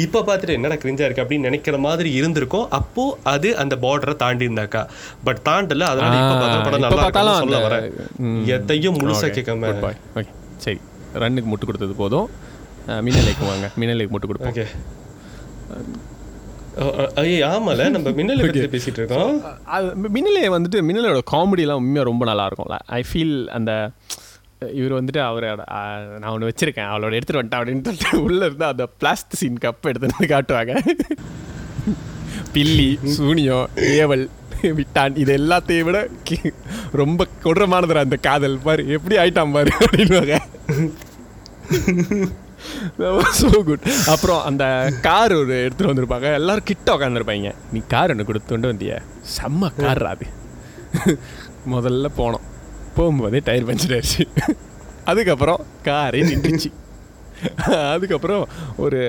இப்ப 0.04 0.22
பார்த்துட்டு 0.28 0.56
என்னடா 0.58 0.78
கிரிஞ்சா 0.84 1.06
இருக்கு 1.08 1.24
அப்படின்னு 1.24 1.48
நினைக்கிற 1.50 1.78
மாதிரி 1.86 2.10
இருந்திருக்கும். 2.20 2.68
அப்போ 2.80 3.06
அது 3.34 3.50
அந்த 3.64 3.76
பார்டரை 3.86 4.16
தாண்டி 4.24 4.48
இருந்தாக்கா. 4.50 4.84
பட் 5.28 5.42
தாண்டல 5.50 5.90
அதனால 5.94 6.14
இப்ப 6.22 6.36
பார்த்தா 6.42 6.64
படம் 6.68 6.86
நல்லா 6.86 7.04
இருக்கும்னு 7.04 7.44
சொல்ல 7.44 7.60
வரேன். 7.68 7.92
எதையும் 8.56 9.00
முழுசா 9.02 9.28
Okay, 9.28 9.36
கேட்காம. 9.38 9.94
Okay, 10.22 10.28
சரி. 10.66 10.80
ரன்னுக்கு 11.24 11.52
முட்டு 11.54 11.70
கொடுத்தது 11.70 11.96
போதும். 12.02 12.28
மின்னலைக்கு 13.08 13.46
வாங்க. 13.52 13.68
மின்னலைக்கு 13.82 14.14
முட்டு 14.16 14.30
கொடுப்போம். 14.32 14.56
ஓகே 14.56 14.68
ஐய 17.22 17.48
ஆமால. 17.56 17.82
நம்ம 17.96 18.12
மின்னல் 18.20 18.40
பேசிட்டு 18.76 19.00
இருக்கோம். 19.00 19.34
அது 19.76 20.10
மின்னலே 20.16 20.46
வந்துட்டு 20.56 20.80
மின்னலோட 20.88 21.20
காமெடிலாம் 21.32 21.82
உண்மையாக 21.82 22.10
ரொம்ப 22.10 22.24
நல்லா 22.30 22.46
இருக்கும்ல. 22.50 22.78
ஐ 23.00 23.02
ஃபீல் 23.10 23.36
அந்த 23.58 23.72
இவர் 24.72 25.04
வந்துட்டு 25.04 25.18
அவரோட 25.18 25.56
நான் 26.20 26.32
ஒன்று 26.32 26.48
வச்சிருக்கேன் 26.48 26.90
அவளோட 26.90 27.12
எடுத்துட்டு 27.12 27.42
வந்துட்டேன் 27.42 27.60
அப்படின்னு 27.60 27.84
சொல்லிட்டு 27.84 28.24
உள்ளே 28.24 28.46
இருந்து 28.46 28.66
அந்த 28.66 28.86
பிளாஸ்டிக் 28.86 29.40
சீன் 29.40 29.58
கப் 29.62 29.82
எடுத்து 29.82 30.08
வந்து 30.18 30.36
காட்டுவாங்க. 30.36 30.80
பில்லி 32.54 33.00
சூனியம் 33.04 33.70
ஏவல் 33.76 34.30
விட்டான் 34.62 35.16
இது 35.16 35.38
எல்லாத்தையும் 35.38 35.82
விட 35.82 36.08
கி- 36.30 36.54
ரொம்ப 36.92 37.28
கொடூரமானதுடா 37.44 37.96
அந்த 37.96 38.16
காதல். 38.16 38.60
பாரு 38.64 38.88
எப்படி 38.88 39.16
ஆயிட்டான் 39.16 39.52
பாரு 39.52 39.72
அப்படின்வாங்க 39.80 40.40
ஸோ 42.98 43.64
குட் 43.64 43.88
அப்புறம் 44.08 44.44
அந்த 44.44 44.94
கார் 45.02 45.34
ஒரு 45.34 45.70
எடுத்துகிட்டு 45.70 45.82
வந்திருப்பாங்க. 45.82 46.34
எல்லாரும் 46.34 46.64
கிட்ட 46.64 46.96
உட்காந்துருப்பாங்க 46.96 47.54
நீ 47.72 47.82
கார் 47.88 48.10
ஒன்று 48.10 48.26
கொடுத்து 48.26 48.60
கொண்டு 48.60 48.74
வந்திய? 48.74 49.02
செம்ம 49.38 49.76
கார் 49.76 50.06
அது. 50.06 50.26
முதல்ல 51.72 52.08
போனோம். 52.18 52.46
போகும்போதே 52.98 53.40
டயர் 53.48 53.68
பஞ்சர் 53.70 53.96
ஆயிடுச்சு 53.98 54.24
அதுக்கப்புறம் 55.12 55.62
காரே 55.84 56.22
நின்றுச்சு. 56.30 56.70
அதுக்கப்புறம் 57.94 58.44
ஒரு 58.78 59.00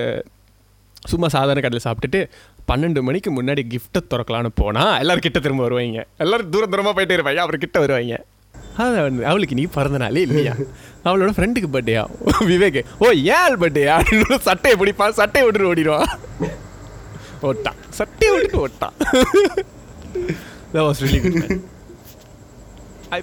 சும்மா 1.11 1.27
சாதாரண 1.27 1.59
கடையில் 1.65 1.87
சாப்பிட்டுட்டு 1.87 2.21
பன்னெண்டு 2.71 3.01
மணிக்கு 3.07 3.29
முன்னாடி 3.35 3.61
கிஃப்ட்டை 3.71 4.01
திறக்கலான்னு 4.11 4.51
போனால் 4.61 4.99
எல்லாரும் 4.99 5.25
கிட்ட 5.25 5.39
திரும்ப 5.39 5.63
வருவாங்க. 5.63 6.05
எல்லாரும் 6.17 6.49
தூரம் 6.49 6.71
தூரமாக 6.71 6.93
போயிட்டே 6.97 7.15
இருப்பாங்க. 7.17 7.41
அப்புறம் 7.43 7.63
கிட்ட 7.65 7.79
வருவாங்க. 7.79 8.17
அது 8.83 8.95
வந்து 9.01 9.25
அவளுக்கு 9.31 9.57
நீ 9.59 9.65
பிறந்த 9.75 9.97
நாளே 10.03 10.21
இல்லையா? 10.27 10.53
அவளோட 11.03 11.31
ஃப்ரெண்டுக்கு 11.35 11.69
பர்த்டேயா 11.75 12.03
விவேக் 12.51 12.79
ஓ 13.03 13.11
ஏன் 13.35 13.55
பர்த்டேயா 13.61 13.93
அப்படின்னு 13.99 14.39
சட்டையை 14.47 14.75
பிடிப்பான் 14.81 15.17
சட்டையை 15.21 15.45
விட்டுட்டு 15.45 15.71
ஓடிடுவான் 15.71 16.11
ஓட்டான். 17.49 17.79
சட்டையை 17.99 18.31
விட்டுட்டு 18.35 18.59
ஓட்டான். 18.67 18.95
That 20.73 20.83
was 20.87 20.99
really 21.05 21.61
I 23.15 23.21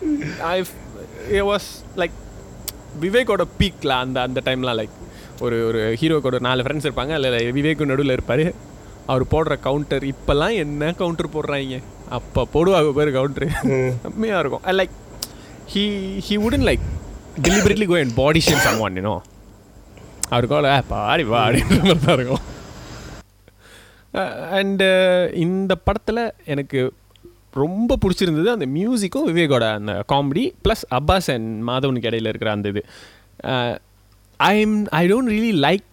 I 0.55 0.59
it 1.39 1.45
was 1.51 1.65
like 2.01 2.15
விவேக்கோட 3.05 3.45
பீக்ல 3.61 3.93
அந்த 4.05 4.19
அந்த 4.27 4.41
டைம்லாம் 4.45 4.79
லைக் 4.81 4.97
ஒரு 5.45 5.57
ஒரு 5.69 5.81
ஹீரோக்கோட 6.01 6.39
நாலு 6.47 6.65
ஃப்ரெண்ட்ஸ் 6.65 6.89
இருப்பாங்க. 6.89 7.13
அதில் 7.19 7.53
விவேக்கு 7.57 7.91
நடுவில் 7.91 8.17
இருப்பார். 8.17 8.45
அவர் 9.13 9.25
போடுற 9.33 9.55
கவுண்டர் 9.67 10.05
இப்போல்லாம் 10.13 10.55
என்ன 10.63 10.93
கவுண்டர் 11.01 11.35
போடுறாங்க? 11.37 11.79
அப்போ 12.17 12.43
போடுவாங்க 12.55 12.91
பேர் 12.99 13.17
கவுண்டரு 13.19 13.49
செம்மையாக 14.03 14.43
இருக்கும். 14.45 14.65
Like 14.81 14.97
he 15.75 15.85
he 16.29 16.37
wouldn't 16.47 16.67
like 16.71 16.87
deliberately 17.45 17.87
go 17.91 17.97
and 18.05 18.11
body 18.23 18.41
shame 18.47 18.63
someone 18.65 18.95
you 18.99 19.05
know. 19.07 19.19
அவருக்கு 20.35 20.57
அவ்வளோ 20.57 20.73
பாடி 20.89 21.25
பாடின்ற 21.35 21.79
மாதிரி 21.83 22.01
தான் 22.07 22.17
இருக்கும். 22.19 22.45
அண்டு 24.59 24.89
இந்த 25.45 25.73
படத்தில் 25.87 26.23
எனக்கு 26.53 26.81
ரொம்ப 27.61 27.99
பிடிச்சிருந்தது 28.05 28.51
அந்த 28.57 28.67
மியூசிக்கும் 28.77 29.27
விவேகோட 29.29 29.65
அந்த 29.79 29.95
காமெடி 30.13 30.45
ப்ளஸ் 30.65 30.85
அப்பாஸ் 30.99 31.29
அண்ட் 31.35 31.69
மாதவனுக்கு 31.69 32.09
இடையில 32.11 32.31
இருக்கிற 32.33 32.51
அந்த 32.51 32.69
இது. 32.69 32.83
I 34.37 34.61
am 34.61 34.77
I 35.01 35.03
don't 35.13 35.33
really 35.35 35.53
like 35.67 35.87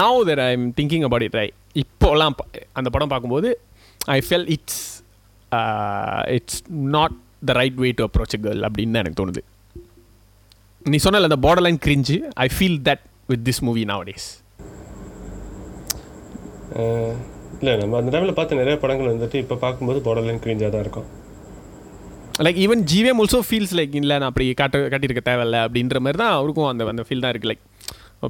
now 0.00 0.18
there 0.30 0.42
I 0.46 0.50
am 0.56 0.66
thinking 0.80 1.06
about 1.08 1.26
it 1.28 1.38
right 1.40 1.48
இப்போலாம் 1.82 2.36
அந்த 2.72 2.90
படம் 2.90 3.12
பார்க்கும்போது 3.14 3.50
I 4.16 4.18
felt 4.28 4.48
it's 4.56 4.82
it's 6.36 6.60
not 6.96 7.16
the 7.44 7.58
right 7.60 7.80
way 7.84 7.90
to 8.00 8.04
approach 8.04 8.40
girl 8.42 8.64
அப்படின்னு 8.68 9.00
எனக்கு 9.02 9.20
தோணுது. 9.22 9.42
நீ 10.90 10.96
சொன்னல 11.04 11.28
அந்த 11.30 11.38
border 11.48 11.66
line 11.66 11.84
cringe 11.84 12.16
I 12.46 12.48
feel 12.58 12.80
that 12.88 13.04
with 13.26 13.48
this 13.48 13.62
movie 13.68 13.84
nowadays 14.02 14.28
இல்ல 17.64 17.74
நம்ம 17.80 17.98
அந்த 18.00 18.10
டைம்ல 18.14 18.32
பார்த்த 18.38 18.60
நிறைய 18.60 18.76
படங்கள் 18.80 19.12
வந்துட்டு 19.12 19.36
இப்ப 19.42 19.56
பார்க்கும்போது 19.62 19.98
border 20.06 20.24
line 20.26 20.40
கிரிஞ்சா 20.44 20.68
தான் 20.70 20.82
இருக்கும். 20.84 21.06
Like 22.44 22.58
even 22.64 22.82
GVM 22.90 23.20
also 23.22 23.38
feels 23.48 23.74
like 23.78 23.94
இல்லை 24.00 24.14
நான் 24.18 24.30
அப்படி 24.30 24.46
காட்ட 24.54 24.78
காட்டியிருக்க 24.92 25.22
தேவையில்ல 25.28 25.58
அப்படின்ற 25.66 25.98
மாதிரி 26.04 26.18
தான் 26.18 26.34
அவருக்கும் 26.38 26.68
அந்த 26.70 26.88
அந்த 26.92 27.04
ஃபீல் 27.08 27.24
தான் 27.24 27.32
இருக்குது 27.32 27.52
லைக் 27.52 27.62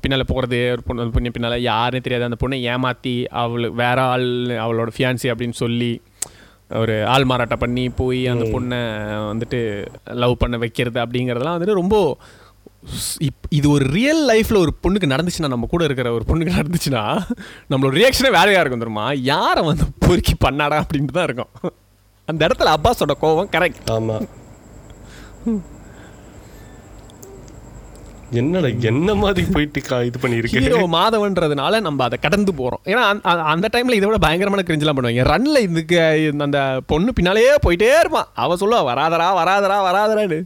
பின்னால் 0.03 0.24
போகிறது 0.24 0.59
ஒரு 0.72 0.82
பொண்ணு 0.87 1.11
பொண்ணு 1.11 1.30
பின்னால் 1.30 1.57
யாருன்னே 1.62 2.03
தெரியாது. 2.07 2.28
அந்த 2.30 2.39
பொண்ணை 2.43 2.59
ஏமாற்றி 2.72 3.14
அவளுக்கு 3.43 3.76
வேற 3.82 3.99
ஆள் 4.12 4.28
அவளோட 4.64 4.93
ஃபியான்சி 4.97 5.30
அப்படின்னு 5.32 5.57
சொல்லி 5.62 5.91
ஒரு 6.82 6.95
ஆள் 7.07 7.24
மாறாட்டம் 7.24 7.62
பண்ணி 7.64 7.85
போய் 8.01 8.26
அந்த 8.26 8.45
பொண்ணை 8.55 8.80
வந்துட்டு 9.30 9.61
லவ் 10.22 10.37
பண்ண 10.39 10.57
வைக்கிறது 10.64 11.01
அப்படிங்கிறதெல்லாம் 11.05 11.57
வந்துட்டு 11.57 11.80
ரொம்ப 11.82 11.97
இப் 13.18 13.47
இது 13.49 13.70
ஒரு 13.70 13.85
ரியல் 13.89 14.28
லைஃப்பில் 14.28 14.59
ஒரு 14.59 14.72
பொண்ணுக்கு 14.82 15.11
நடந்துச்சுன்னா 15.11 15.49
நம்ம 15.49 15.66
கூட 15.66 15.85
இருக்கிற 15.85 16.12
ஒரு 16.12 16.24
பொண்ணுக்கு 16.26 16.55
நடந்துச்சுன்னா 16.55 17.03
நம்மளோட 17.70 17.95
ரியாக்ஷனே 17.95 18.30
வேறையாக 18.30 18.61
இருக்கும் 18.61 18.78
தெரியுமா 18.78 19.12
யாரை 19.12 19.64
வந்து 19.64 19.85
பொறுக்கி 19.99 20.35
பண்ணாடா 20.45 20.82
அப்படின்ட்டு 20.82 21.12
தான் 21.12 21.24
இருக்கும். 21.24 21.53
அந்த 22.28 22.47
இடத்துல 22.47 22.74
அப்பாஸோட 22.76 23.12
கோவம் 23.20 23.53
கரெக்ட் 23.53 23.91
ஆமா. 23.91 24.16
என்னடா 28.32 28.68
என்ன 28.80 29.14
மாதிரி 29.14 29.47
போயிட்டு 29.53 29.80
இது 30.07 30.18
பண்ணியிருக்கு? 30.22 30.61
ஹீரோ 30.61 30.78
மாதவன்றதுனால 30.93 31.80
நம்ம 31.80 32.05
அதை 32.05 32.18
கடந்து 32.18 32.55
போகிறோம் 32.55 32.80
ஏன்னா 32.85 33.03
அந்த- 33.45 33.68
டைமில் 33.72 33.93
இதை 33.93 34.09
விட 34.09 34.18
பயங்கரமான 34.18 34.64
கிரிஞ்செலாம் 34.66 34.97
பண்ணுவாங்க. 34.97 35.24
ரன்ல 35.24 35.59
இதுக்கு 35.61 35.99
இந்த- 36.32 36.45
அந்த 36.45 36.61
பொண்ணு 36.87 37.12
பின்னாலேயே 37.12 37.55
போயிட்டே 37.66 37.99
இருப்பான் 37.99 38.28
அவ 38.35 38.57
சொல்லுவா 38.57 38.80
வராதரா 38.91 39.28
வராதரா 39.41 39.78
வராதரான்னு 39.89 40.41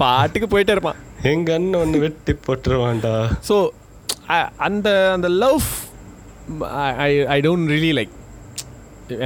பாட்டுக்கு 0.00 0.48
போயிட்டே 0.52 0.74
இருப்பான். 0.76 0.98
எங்க 1.32 1.48
அண்ணன் 1.58 1.80
ஒன்று 1.82 1.98
வெட்டி 2.06 2.32
போட்டுருவான்டா. 2.46 3.14
ஸோ 3.48 3.56
அந்த 4.68 4.88
அந்த 5.16 5.28
love 5.42 5.66
I 7.06 7.10
I 7.34 7.38
don't 7.46 7.70
really 7.74 7.92
like 7.98 8.14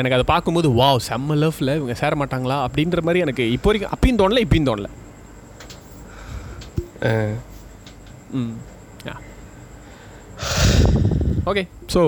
எனக்கு 0.01 0.17
அதை 0.17 0.27
பார்க்கும்போது 0.33 0.69
வாவ் 0.81 1.01
செம்ம 1.09 1.35
லவ்ல 1.43 1.73
இவங்க 1.79 1.95
சேர 2.03 2.13
மாட்டாங்களா? 2.21 2.59
அப்படின்ற 2.67 3.01
மாதிரி 3.07 3.25
எனக்கு 3.25 3.47
இப்போ 3.57 3.69
வரைக்கும் 3.71 3.95
அப்பயும் 3.97 4.21
தோணல 4.21 4.45
இப்பயும் 4.47 4.69
தோணல. 4.71 4.91
ம் 8.41 8.55
okay 11.51 11.63
so 11.95 12.03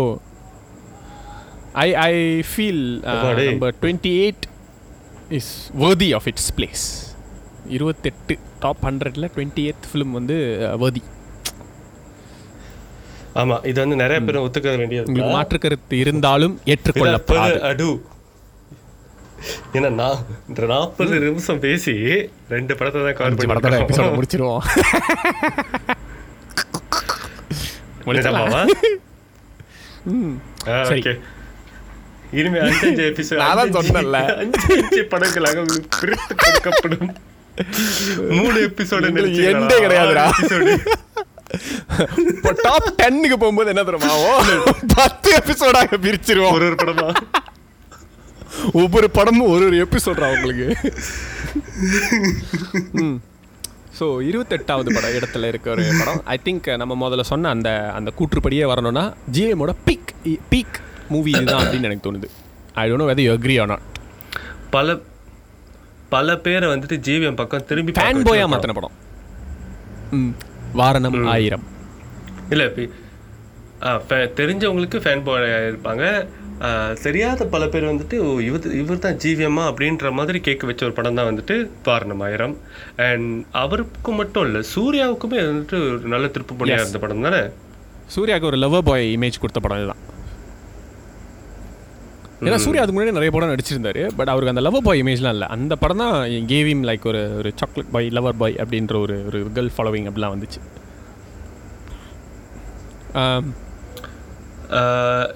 I 1.84 1.88
I 2.08 2.12
feel. 2.50 2.84
Number 3.50 3.74
twenty 3.82 4.12
eight 4.22 4.44
is 5.38 5.50
worthy 5.82 6.08
of 6.18 6.28
its 6.30 6.50
place 6.58 6.84
இருபத்தெட்டு 7.76 8.34
டாப் 8.60 8.82
ஹண்ட்ரட்ல 8.86 9.28
டுவெண்ட்டி 9.36 9.62
எய்த் 9.70 9.88
ஃபிலிம் 9.90 10.16
வந்து 10.18 10.36
worthy. 10.82 11.02
ஆமா 13.40 13.56
இது 13.70 13.78
வந்து 13.82 13.96
நிறைய 14.02 14.18
பேர் 14.26 14.42
ஒத்துக்க 14.44 14.68
வேண்டியது. 14.82 15.06
உங்களுக்கு 15.08 15.34
மாற்று 15.36 15.58
கருத்து 15.58 15.98
இருந்தாலும் 15.98 16.54
ஏற்றுக்கொள்ளப்படாது. 16.72 17.58
அடு. 17.70 17.88
ஏன்னா 19.76 19.90
நான் 20.00 20.20
இந்த 20.48 20.66
நாற்பது 20.72 21.18
நிமிஷம் 21.24 21.60
பேசி 21.64 21.94
ரெண்டு 22.54 22.76
படத்தை 22.78 23.02
தான் 23.02 23.16
கவர் 23.18 23.32
அஞ்சு 23.32 23.48
படத்தோட 23.50 23.80
எபிசோட 23.84 24.04
பண்ணி 24.04 24.18
முடிச்சிருவோம். 24.18 24.62
முடிச்சிடலாம். 28.06 28.70
ம். 30.14 30.36
சரி. 30.90 31.02
இனிமே 32.38 32.58
அஞ்சஞ்சு 32.66 33.02
எபிசோட் 33.10 33.40
நான் 33.42 33.58
தான் 33.58 33.74
சொன்னேன்ல. 33.76 34.18
அஞ்சு 34.42 34.60
அஞ்சு 34.76 35.02
படங்களாக 35.12 35.64
பிரித்து 36.00 36.34
கொடுக்கப்படும். 36.42 37.10
மூணு 38.38 38.56
எபிசோடு 38.68 39.10
எண்டே 39.50 39.76
கிடையாதுடா. 39.84 40.24
இப்போ 42.32 42.50
டாப் 42.62 42.88
டென்னுக்கு 43.00 43.36
போகும்போது 43.42 43.70
என்ன 43.72 44.08
ஆகும்? 44.14 44.64
பத்து 44.94 45.30
எபிசோடாக 45.40 45.98
பிரிச்சிருவோம். 46.06 46.54
ஒரு 46.58 46.66
ஒரு 46.70 46.78
படமா? 46.82 47.08
ஒவ்வொரு 48.80 49.08
படமும் 49.16 49.50
ஒரு 49.54 49.64
ஒரு 49.68 49.78
எபிசோட்ரா 49.86 50.28
உங்களுக்கு. 50.36 50.66
ஸோ 53.98 54.06
இருபத்தெட்டாவது 54.28 54.88
படம் 54.96 55.16
இடத்துல 55.18 55.48
இருக்க 55.50 55.70
ஒரு 55.74 55.84
படம். 55.98 56.20
ஐ 56.34 56.36
திங்க் 56.46 56.66
நம்ம 56.82 56.94
முதல்ல 57.02 57.24
சொன்ன 57.32 57.50
அந்த 57.56 57.70
அந்த 57.98 58.10
கூற்றுப்படியே 58.18 58.64
வரணும்னா 58.72 59.04
ஜிஎமோட 59.36 59.74
பீக் 59.86 60.10
பீக் 60.52 60.78
மூவி 61.12 61.30
இதுதான் 61.30 61.62
அப்படின்னு 61.62 61.88
எனக்கு 61.90 62.06
தோணுது. 62.08 62.28
I 62.82 62.84
don't 62.90 63.02
know 63.02 63.08
whether 63.12 63.26
you 63.28 63.34
agree 63.38 63.56
not 63.72 63.86
பல 64.74 64.98
பல 66.14 66.36
பேரை 66.46 66.66
வந்துட்டு 66.72 66.96
ஜிவிஎம் 67.06 67.38
பக்கம் 67.40 67.68
திரும்பி 67.70 67.92
ஃபேன் 67.98 68.26
போயா 68.28 68.46
ஒரு 68.56 68.76
படம். 68.78 68.96
வாரணம் 70.80 71.20
ஆயிரம். 71.34 71.64
இல்ல 72.54 72.64
தெரிஞ்சவங்களுக்கு 74.40 74.98
ஃபேன் 75.04 75.24
பாய் 75.26 75.46
இருப்பாங்க. 75.70 76.04
தெரியாத 77.06 77.46
பல 77.54 77.62
பேர் 77.72 77.88
வந்துட்டு 77.90 78.16
இவர் 78.48 78.76
இவர் 78.80 79.02
தான் 79.06 79.18
ஜிவிஎம்மா 79.22 79.64
அப்படின்ற 79.70 80.12
மாதிரி 80.18 80.38
கேட்க 80.46 80.66
வச்ச 80.68 80.84
ஒரு 80.88 80.94
படம் 80.98 81.18
தான் 81.18 81.28
வந்துட்டு 81.30 81.56
பாரணம் 81.88 82.22
ஆயிரம். 82.26 82.54
அண்ட் 83.08 83.30
அவருக்கு 83.62 84.12
மட்டும் 84.20 84.46
இல்லை 84.48 84.62
சூர்யாவுக்குமே 84.74 85.40
வந்துட்டு 85.50 85.78
ஒரு 85.96 86.12
நல்ல 86.14 86.28
திருப்பு 86.36 86.56
பண்ணியா 86.60 86.80
இருந்த 86.82 87.00
படம் 87.04 87.26
தானே? 87.28 87.42
சூர்யாவுக்கு 88.14 88.50
ஒரு 88.52 88.60
லவர் 88.64 88.86
பாய் 88.90 89.06
இமேஜ் 89.16 89.42
கொடுத்த 89.42 89.60
படம் 89.66 89.80
இதுதான். 89.82 90.02
ஏன்னா 92.40 92.56
சூர்யா 92.56 92.82
அதுக்கு 92.82 93.00
முன்னாடி 93.00 93.16
நிறைய 93.18 93.30
படம் 93.30 93.52
நடிச்சிருந்தாரு 93.52 94.10
பட் 94.16 94.28
அவருக்கு 94.28 94.54
அந்த 94.54 94.70
லவர் 94.70 94.82
பாய் 94.82 95.02
இமேஜ்லாம் 95.02 95.34
இல்லை. 95.36 95.48
அந்த 95.48 95.76
படம் 95.76 95.96
தான் 95.96 96.16
கேவிம் 96.46 96.82
லைக் 96.84 97.06
ஒரு 97.10 97.36
ஒரு 97.36 97.52
சாக்லேட் 97.54 97.90
பாய் 97.90 98.08
லவர் 98.08 98.38
பாய் 98.38 98.54
அப்படின்ற 98.64 99.00
ஒரு 99.00 99.16
ஒரு 99.26 99.38
கேர்ள் 99.54 99.70
ஃபாலோவிங் 99.76 100.08
அப்படிலாம் 100.10 100.34
வந்துச்சு. 100.36 100.60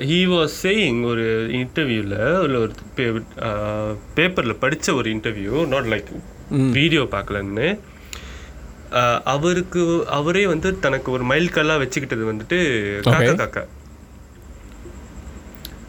ஹீ 0.08 0.20
வாஸ் 0.34 0.54
சேயிங் 0.62 1.00
ஒரு 1.04 1.26
இன்டர்வியூவில் 1.52 2.16
ஒரு 2.38 2.72
பேப்பரில் 4.14 4.60
படித்த 4.64 4.94
ஒரு 4.94 5.10
இன்டர்வியூ 5.10 5.66
நாட் 5.66 5.84
லைக் 5.84 6.10
வீடியோ 6.70 7.02
பார்க்கலன்னு. 7.02 7.68
ஆஹ் 8.90 9.20
அவருக்கு 9.34 9.82
அவரே 10.08 10.46
வந்து 10.46 10.78
தனக்கு 10.78 11.10
ஒரு 11.12 11.24
மைல்கல்லாக 11.24 11.82
வச்சுக்கிட்டது 11.84 12.24
வந்துட்டு 12.32 12.58
காக்கா. 13.10 13.34
காக்கா. 13.42 13.64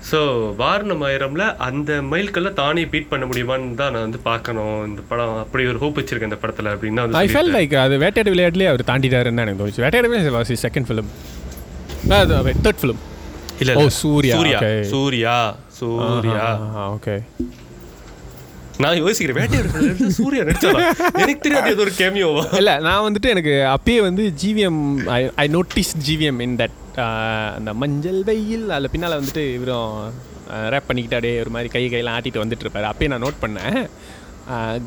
ஸோ 0.09 0.19
வாரணம் 0.61 1.03
ஆயிரம்ல 1.07 1.43
அந்த 1.65 1.91
மைல்கல்லை 2.11 2.51
தானே 2.59 2.83
பீட் 2.93 3.11
பண்ண 3.11 3.23
முடியுமான்னு 3.25 3.79
தான் 3.81 3.93
நான் 3.95 4.05
வந்து 4.05 4.19
பார்க்கணும். 4.29 4.77
இந்த 4.87 5.01
படம் 5.09 5.35
அப்படி 5.43 5.67
ஒரு 5.71 5.79
ஹோப் 5.83 5.99
வச்சிருக்கேன் 5.99 6.29
இந்த 6.29 6.39
படத்தில் 6.43 6.71
அப்படின்னா 6.73 7.03
ஐ 7.21 7.27
ஃபெல். 7.33 7.51
லைக் 7.57 7.75
அது 7.83 8.01
வேட்டையாடு 8.03 8.33
விளையாட்டுலேயே 8.33 8.71
அவர் 8.71 8.89
தாண்டிட்டாருன்னு 8.89 9.43
எனக்கு 9.45 9.61
தோணுச்சு. 9.61 9.83
வேட்டையாடு 9.85 10.35
வாசி 10.37 10.57
செகண்ட் 10.65 10.89
ஃபிலிம் 10.89 11.11
தேர்ட் 12.65 12.81
ஃபிலிம் 12.81 13.01
இல்ல 13.63 13.73
ஓ. 13.79 13.81
சூர்யா, 14.01 14.35
சூர்யா. 14.37 14.59
சூர்யா 14.91 15.35
சூர்யா 15.79 16.45
ஓகே 16.95 17.15
நான் 18.83 18.99
யோசிக்கிறேன் 19.01 19.37
வேட்டையாடு 19.39 20.11
சூர்யா 20.17 20.43
நடிச்சாரா? 20.47 20.83
எனக்கு 21.21 21.41
தெரியாது 21.45 21.83
ஒரு 21.85 21.91
கேமியோவா 21.99 22.43
இல்லை 22.59 22.75
நான் 22.87 23.05
வந்துட்டு 23.07 23.33
எனக்கு 23.33 23.53
அப்பயே 23.73 23.99
வந்து 24.07 24.23
GVM 24.43 24.81
I 25.17 25.23
I 25.43 25.47
notice 25.57 25.91
GVM 26.07 26.39
in 26.45 26.57
that 26.61 26.77
அந்த 27.57 27.71
மஞ்சள் 27.81 28.21
வெயில் 28.29 28.65
அதில் 28.75 28.93
பின்னால் 28.93 29.17
வந்துட்டு 29.19 29.43
இவரும் 29.57 29.93
ரேப் 30.73 30.87
பண்ணிக்கிட்டாடே 30.87 31.29
ஒரு 31.43 31.51
மாதிரி 31.55 31.69
கை 31.75 31.83
கையெல்லாம் 31.91 32.17
ஆட்டிட்டு 32.17 32.43
வந்துட்டு 32.43 32.65
இருப்பாரு. 32.65 32.87
அப்பயே 32.91 33.09
நான் 33.11 33.23
நோட் 33.25 33.41
பண்ணேன். 33.43 33.79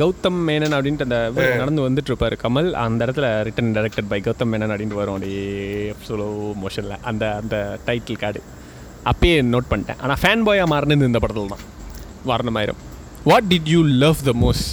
கௌதம் 0.01 0.41
மேனன் 0.49 0.75
அப்படின்ட்டு 0.77 1.07
அந்த 1.07 1.19
நடந்து 1.61 1.87
வந்துட்டு 1.87 2.11
இருப்பாரு 2.13 2.37
கமல். 2.43 2.69
அந்த 2.85 3.01
இடத்துல 3.07 3.29
written 3.49 3.73
directed 3.77 4.11
by 4.13 4.21
Gautham 4.27 4.51
Menon 4.55 4.73
அப்படின்ட்டு 4.75 5.01
வரும். 5.01 5.17
அப்படியே 5.19 5.95
ஸ்லோ 6.09 6.29
மோஷனில் 6.65 7.01
அந்த 7.11 7.25
அந்த 7.41 7.57
டைட்டில் 7.87 8.21
கார்டு 8.25 8.43
அப்பயே 9.13 9.39
நோட் 9.55 9.71
பண்ணிட்டேன். 9.73 10.01
ஆனால் 10.05 10.21
ஃபேன் 10.23 10.45
பாயாக 10.49 10.69
மாறினது 10.75 11.11
இந்த 11.11 11.21
படத்தில் 11.25 11.55
தான். 11.55 11.65
Vaaranam Aayiram. 12.31 12.81
What 13.31 13.49
did 13.55 13.73
you 13.75 13.83
love 14.05 14.21
the 14.31 14.35
most 14.45 14.71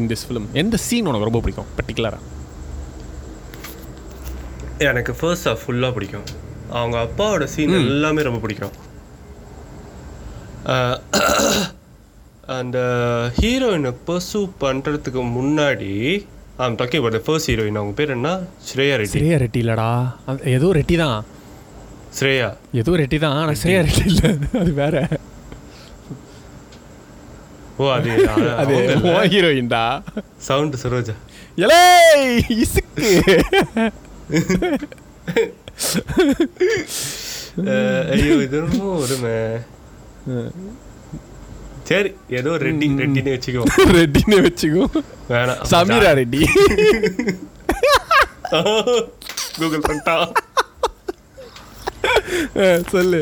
in 0.00 0.08
this 0.12 0.24
film 0.28 0.48
எந்த 0.62 0.76
சீன் 0.86 1.08
உனக்கு 1.10 1.28
ரொம்ப 1.30 1.42
பிடிக்கும்? 1.44 1.70
பர்டிகுலராக 1.80 2.22
எனக்கு 4.78 5.14
ஃபர்ஸ்ட் 5.14 5.48
ஆஃப் 5.48 5.62
ஃபுல்லாக 5.64 5.92
பிடிக்கும். 5.96 6.26
அவங்க 6.78 6.96
அப்பாவோட 7.06 7.44
சீன் 7.44 7.76
எல்லாமே 7.82 8.22
ரொம்ப 8.22 8.38
பிடிக்கும். 8.38 8.74
அந்த 12.56 12.78
ஹீரோயினை 13.38 13.92
பர்சூ 14.08 14.40
பண்ணுறதுக்கு 14.60 15.22
முன்னாடி 15.36 15.92
ஆம் 16.64 16.76
டாக்கிங் 16.80 17.10
the 17.14 17.22
ஃபர்ஸ்ட் 17.26 17.50
ஹீரோயின் 17.50 17.78
அவங்க 17.80 17.94
பேர் 18.00 18.10
என்ன? 18.10 18.30
ஸ்ரேயா 18.68 18.94
ரெட்டி. 19.00 19.14
ஸ்ரேயா 19.14 19.38
ரெட்டி 19.42 19.60
இல்லடா. 19.64 19.90
அது 20.26 20.52
ஏதோ 20.56 20.68
ரெட்டி 20.78 20.96
தான். 20.96 21.18
ஸ்ரேயா. 22.18 22.48
ஏதோ 22.72 22.92
ரெட்டி 23.02 23.18
தான். 23.18 23.36
ஆனால் 23.40 23.58
ஸ்ரேயா 23.62 23.80
ரெட்டி 23.88 24.04
இல்லை. 24.12 24.30
அது 24.62 24.72
வேற. 24.82 25.08
ஓ 27.76 27.90
அது 27.92 28.10
அது 28.62 28.74
ஹீரோயின்டா. 29.34 29.84
சவுண்ட் 30.36 30.76
சரோஜா. 30.82 31.14
எலே 31.64 31.82
இசுக்கு. 32.62 33.08
ஐயோ 38.14 38.34
இது 38.42 38.56
ரொம்ப 38.60 38.84
ஒருமை 38.96 39.36
சரி 41.84 42.10
ஏதோ 42.30 42.52
ரெட்டி 42.58 42.86
ரெட்டின்னு 43.02 43.34
வச்சுக்கோ 43.34 43.64
ரெட்டின்னு 43.98 44.38
வச்சுக்கோ 44.46 44.84
வேணாம் 45.28 45.60
சமீரா 45.72 46.10
ரெட்டி 46.20 46.42
கூகுள் 49.58 49.84
பண்ணிட்டா 49.86 50.16
சொல்லு 52.90 53.20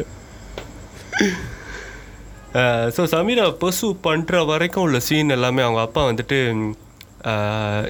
ஸோ 2.96 3.02
சமீரா 3.12 3.44
பசு 3.60 3.86
பண்ணுற 4.04 4.40
வரைக்கும் 4.46 4.84
உள்ள 4.86 4.98
சீன் 5.00 5.34
எல்லாமே 5.36 5.62
அவங்க 5.62 5.80
அப்பா 5.80 6.02
வந்துட்டு 6.04 6.38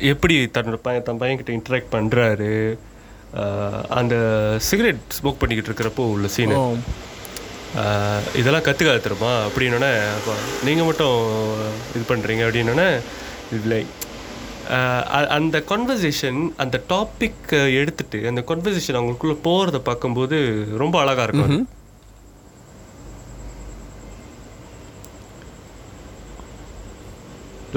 எப்படி 0.05 0.35
தன்னோட 0.57 0.79
பையன் 0.83 1.07
தன் 1.07 1.21
பையன்கிட்ட 1.23 1.53
இன்ட்ராக்ட் 1.53 1.95
பண்ணுறாரு 1.95 2.53
அந்த 3.99 4.14
சிகரெட் 4.68 5.03
ஸ்மோக் 5.18 5.41
பண்ணிக்கிட்டு 5.43 5.70
இருக்கிறப்போ 5.70 6.05
உள்ள 6.14 6.28
சீனு 6.37 6.57
இதெல்லாம் 8.41 8.66
கற்றுக்காது 8.66 9.05
தெரியுமா? 9.07 9.32
அப்படின்னோடனே 9.47 9.93
அப்போ 10.16 10.35
நீங்கள் 10.66 10.89
மட்டும் 10.89 11.16
இது 11.97 12.05
பண்ணுறீங்க 12.11 12.43
அப்படின்னோடனே 12.47 12.89
இல்லை 13.59 13.80
அந்த 15.39 15.57
கான்வர்சேஷன் 15.70 16.39
அந்த 16.62 16.76
டாபிக் 16.93 17.55
எடுத்துட்டு 17.80 18.18
அந்த 18.30 18.43
கான்வர்சேஷன் 18.51 18.99
அவங்களுக்குள்ள 18.99 19.37
போகிறத 19.49 19.80
பார்க்கும்போது 19.89 20.37
ரொம்ப 20.82 20.97
அழகாக 21.05 21.26
இருக்கும். 21.28 21.66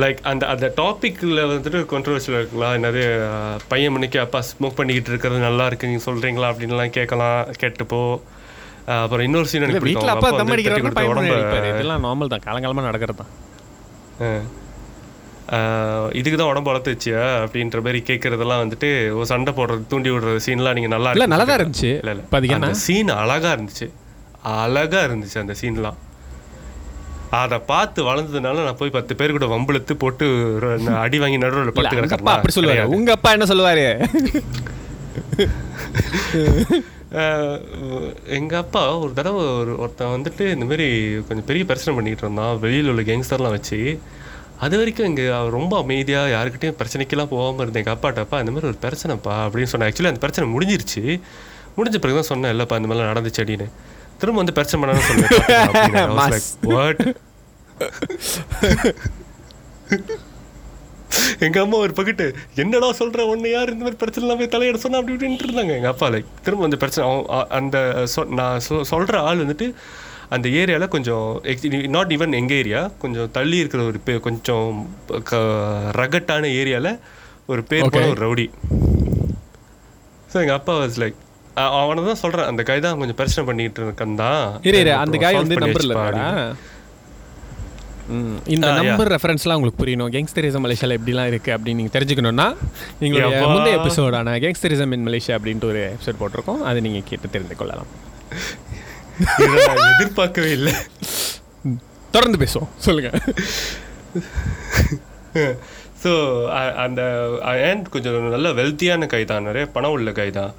லைக் 0.01 0.19
அந்த 0.31 0.43
அந்த 0.53 0.67
டாப்பிக்கில் 0.79 1.39
வந்துட்டு 1.51 1.79
கான்ட்ரவர்சியில் 1.91 2.39
இருக்கலாம். 2.39 2.75
என்னது 2.77 3.03
பையன் 3.71 3.93
மணிக்கு 3.95 4.19
அப்பா 4.23 4.39
ஸ்மோக் 4.49 4.77
பண்ணிக்கிட்டு 4.79 5.11
இருக்கிறது 5.13 5.39
நல்லா 5.47 5.65
இருக்கு 5.69 5.89
நீங்கள் 5.91 6.07
சொல்கிறீங்களா 6.09 6.49
அப்படின்லாம் 6.51 6.95
கேட்கலாம் 6.97 7.39
கேட்டுப்போ. 7.63 8.01
அப்புறம் 9.03 9.25
இன்னொரு 9.27 9.49
சீன் 9.51 9.65
எனக்கு. 9.65 9.87
வீட்டில் 9.89 10.13
அப்பா 10.13 10.29
தம் 10.39 10.53
அடிக்கிறாங்க 10.55 11.09
உடம்ப 11.13 11.35
இதெல்லாம் 11.73 12.05
நார்மல் 12.07 12.31
தான். 12.33 12.45
காலங்காலமாக 12.47 12.89
நடக்கிறது 12.89 13.19
தான். 13.23 13.33
இதுக்கு 16.19 16.37
தான் 16.39 16.49
உடம்பு 16.51 16.69
வளர்த்து 16.71 16.93
வச்சியா 16.93 17.21
அப்படின்ற 17.43 17.79
மாதிரி 17.85 17.99
கேட்குறதெல்லாம் 18.07 18.63
வந்துட்டு 18.63 18.89
ஒரு 19.17 19.27
சண்டை 19.31 19.51
போடுறது 19.59 19.83
தூண்டி 19.91 20.09
விடுற 20.13 20.33
சீன்லாம் 20.47 20.77
நீங்கள் 20.77 20.93
நல்லா 20.95 21.11
இல்லை 21.15 21.27
நல்லா 21.33 21.45
தான் 21.49 21.59
இருந்துச்சு. 21.59 21.91
இல்லை 22.01 22.13
இல்லை. 22.15 22.73
சீன் 22.85 23.13
அழகா 23.21 23.51
இருந்துச்சு. 23.57 23.87
அழகா 24.63 25.01
இருந்துச்சு 25.07 25.39
அந்த 25.43 25.55
சீன்லாம் 25.61 25.99
அதை 27.41 27.57
பார்த்து 27.71 27.99
வளர்ந்ததுனால 28.09 28.63
நான் 28.65 28.78
போய் 28.82 28.93
பத்து 28.97 29.13
பேர் 29.19 29.34
கூட 29.36 29.47
வம்பிழுத்து 29.53 29.93
போட்டு 30.03 30.25
அடி 31.05 31.17
வாங்கி 31.21 31.39
நடுவில் 31.43 31.71
அப்பா 32.17 32.36
அப்படி 32.36 32.55
சொல்லுவாரு. 32.57 32.93
உங்க 32.97 33.11
அப்பா 33.17 33.32
என்ன 33.36 33.47
சொல்லுவாரு? 33.51 33.88
எங்க 38.38 38.53
அப்பா 38.63 38.84
ஒரு 39.03 39.11
தடவை 39.17 39.41
ஒரு 39.59 39.73
ஒருத்தன் 39.84 40.13
வந்துட்டு 40.15 40.45
இந்த 40.55 40.65
மாதிரி 40.69 40.88
கொஞ்சம் 41.28 41.47
பெரிய 41.49 41.65
பிரச்சனை 41.69 41.93
பண்ணிக்கிட்டு 41.97 42.25
இருந்தான். 42.28 42.55
வெளியில் 42.63 42.91
உள்ள 42.93 43.03
கேங்ஸ்டர்லாம் 43.09 43.55
வச்சு. 43.57 43.80
அது 44.65 44.75
வரைக்கும் 44.80 45.09
இங்கே 45.11 45.25
ரொம்ப 45.57 45.73
அமைதியாக 45.84 46.34
யாருக்கிட்டையும் 46.36 46.80
பிரச்சனைக்கெல்லாம் 46.80 47.32
போகாமல் 47.34 47.63
இருந்தேன் 47.63 47.84
எங்கள் 47.84 47.97
அப்பாட்ட 47.97 48.25
அப்பா 48.25 48.39
இந்த 48.43 48.53
மாதிரி 48.55 48.71
ஒரு 48.71 48.80
பிரச்சனைப்பா 48.86 49.36
அப்படின்னு 49.47 49.71
சொன்னேன். 49.73 49.89
ஆக்சுவலி 49.89 50.11
அந்த 50.13 50.23
பிரச்சனை 50.25 50.47
முடிஞ்சிருச்சு. 50.55 51.03
முடிஞ்ச 51.78 51.97
பிறகு 52.03 52.19
தான் 52.19 52.32
சொன்னேன் 52.32 52.53
இல்லைப்பா 52.55 52.80
இந்த 52.82 52.89
மாதிரிலாம் 52.89 53.13
நடந்துச்சு 53.13 53.43
அப்படின்னு. 53.43 53.67
திரும்ப 54.20 54.38
வந்து 54.38 54.53
பிரச்சனை 54.53 54.93
Mass. 56.20 56.45
வாட் 56.70 57.01
எங்க 61.45 61.57
அம்மா 61.61 61.78
ஒரு 61.78 61.93
பக்கெட்டு 61.97 62.26
என்னடா 62.55 62.88
சொல்ற 62.99 63.22
ஒன்னு 63.28 63.49
யார் 63.51 63.72
இந்த 63.72 63.84
மாதிரி 63.84 63.99
பிரச்சனை 63.99 64.36
போய் 64.36 64.53
தலையிட 64.55 64.78
சொன்னா 64.78 64.99
அப்படி 64.99 65.15
இப்படின்ட்டு 65.15 65.47
இருந்தாங்க 65.47 65.74
எங்க 65.76 65.88
அப்பா 65.88 66.07
லைக் 66.09 66.30
திரும்ப 66.43 66.65
அந்த 66.65 66.78
பிரச்சனை 66.78 67.05
அந்த 67.51 67.78
நான் 68.36 68.59
சொல்ற 68.91 69.15
ஆள் 69.28 69.43
வந்துட்டு 69.43 69.68
அந்த 70.30 70.47
ஏரியாவில் 70.59 70.88
கொஞ்சம் 70.88 71.28
நாட் 71.89 72.11
ஈவன் 72.13 72.34
எங்கள் 72.34 72.57
ஏரியா 72.57 72.82
கொஞ்சம் 72.97 73.32
தள்ளி 73.32 73.57
இருக்கிற 73.57 73.84
ஒரு 73.84 73.99
பே 73.99 74.15
கொஞ்சம் 74.20 74.72
ரகட்டான 75.97 76.43
ஏரியாவில் 76.59 76.91
ஒரு 77.45 77.63
பேர் 77.63 77.86
போன. 77.88 78.07
ஒரு 78.07 78.22
ரவுடி 78.26 78.47
ஸோ 80.32 80.38
எங்கள் 80.41 80.57
அப்பா 80.57 80.76
வாஸ் 80.80 80.99
லைக் 80.99 81.18
அவனை 81.81 82.01
தான் 82.07 82.19
சொல்கிறேன் 82.23 82.49
அந்த 82.51 82.61
கை 82.69 82.77
தான் 82.85 82.97
கொஞ்சம் 83.01 83.19
பிரச்சனை 83.19 83.43
பண்ணிக்கிட்டு 83.49 83.85
இருக்கான் 83.87 84.17
தான் 84.23 84.41
இரு 84.69 84.79
இரு 84.83 84.91
அந்த 85.03 85.17
காய் 85.23 85.39
வந்து 85.43 85.61
நம்பர்ல 85.65 85.95
இந்த. 88.55 88.67
நம்பர் 88.79 89.09
ரெஃபரன்ஸ்லாம் 89.13 89.57
உங்களுக்கு 89.59 89.79
புரியணும். 89.81 90.11
கேங்ஸ்டரிசம் 90.13 90.63
மலேசியாவில் 90.65 90.97
எப்படிலாம் 90.97 91.29
இருக்குது 91.31 91.53
அப்படின்னு 91.55 91.79
நீங்கள் 91.81 91.95
தெரிஞ்சுக்கணும்னா 91.95 92.45
எங்களுடைய. 93.05 93.39
முந்தைய 93.53 93.79
எபிசோடான 93.79 94.35
கேங்ஸ்டரிசம் 94.43 94.93
இன் 94.97 95.05
மலேசியா 95.07 95.37
அப்படின்ட்டு 95.37 95.69
ஒரு 95.71 95.81
எபிசோட் 95.95 96.19
போட்டிருக்கோம். 96.21 96.61
அதை 96.69 96.81
நீங்கள் 96.85 97.05
கேட்டு 97.09 97.33
தெரிந்து 97.33 97.57
கொள்ளலாம். 97.61 97.89
எதிர்பார்க்கவே 99.89 100.51
இல்லை. 100.59 100.73
தொடர்ந்து 102.15 102.39
பேசுவோம். 102.43 102.71
சொல்லுங்க. 102.87 103.11
ஸோ 106.03 106.11
அந்த 106.85 107.01
அண்ட் 107.71 107.91
கொஞ்சம் 107.95 108.31
நல்ல 108.37 108.47
வெல்த்தியான 108.61 109.09
கை 109.15 109.23
தான். 109.33 109.47
நிறைய 109.49 109.65
பணம் 109.75 109.95
உள்ள 109.97 110.11
கை 110.21 110.29
தான். 110.39 110.53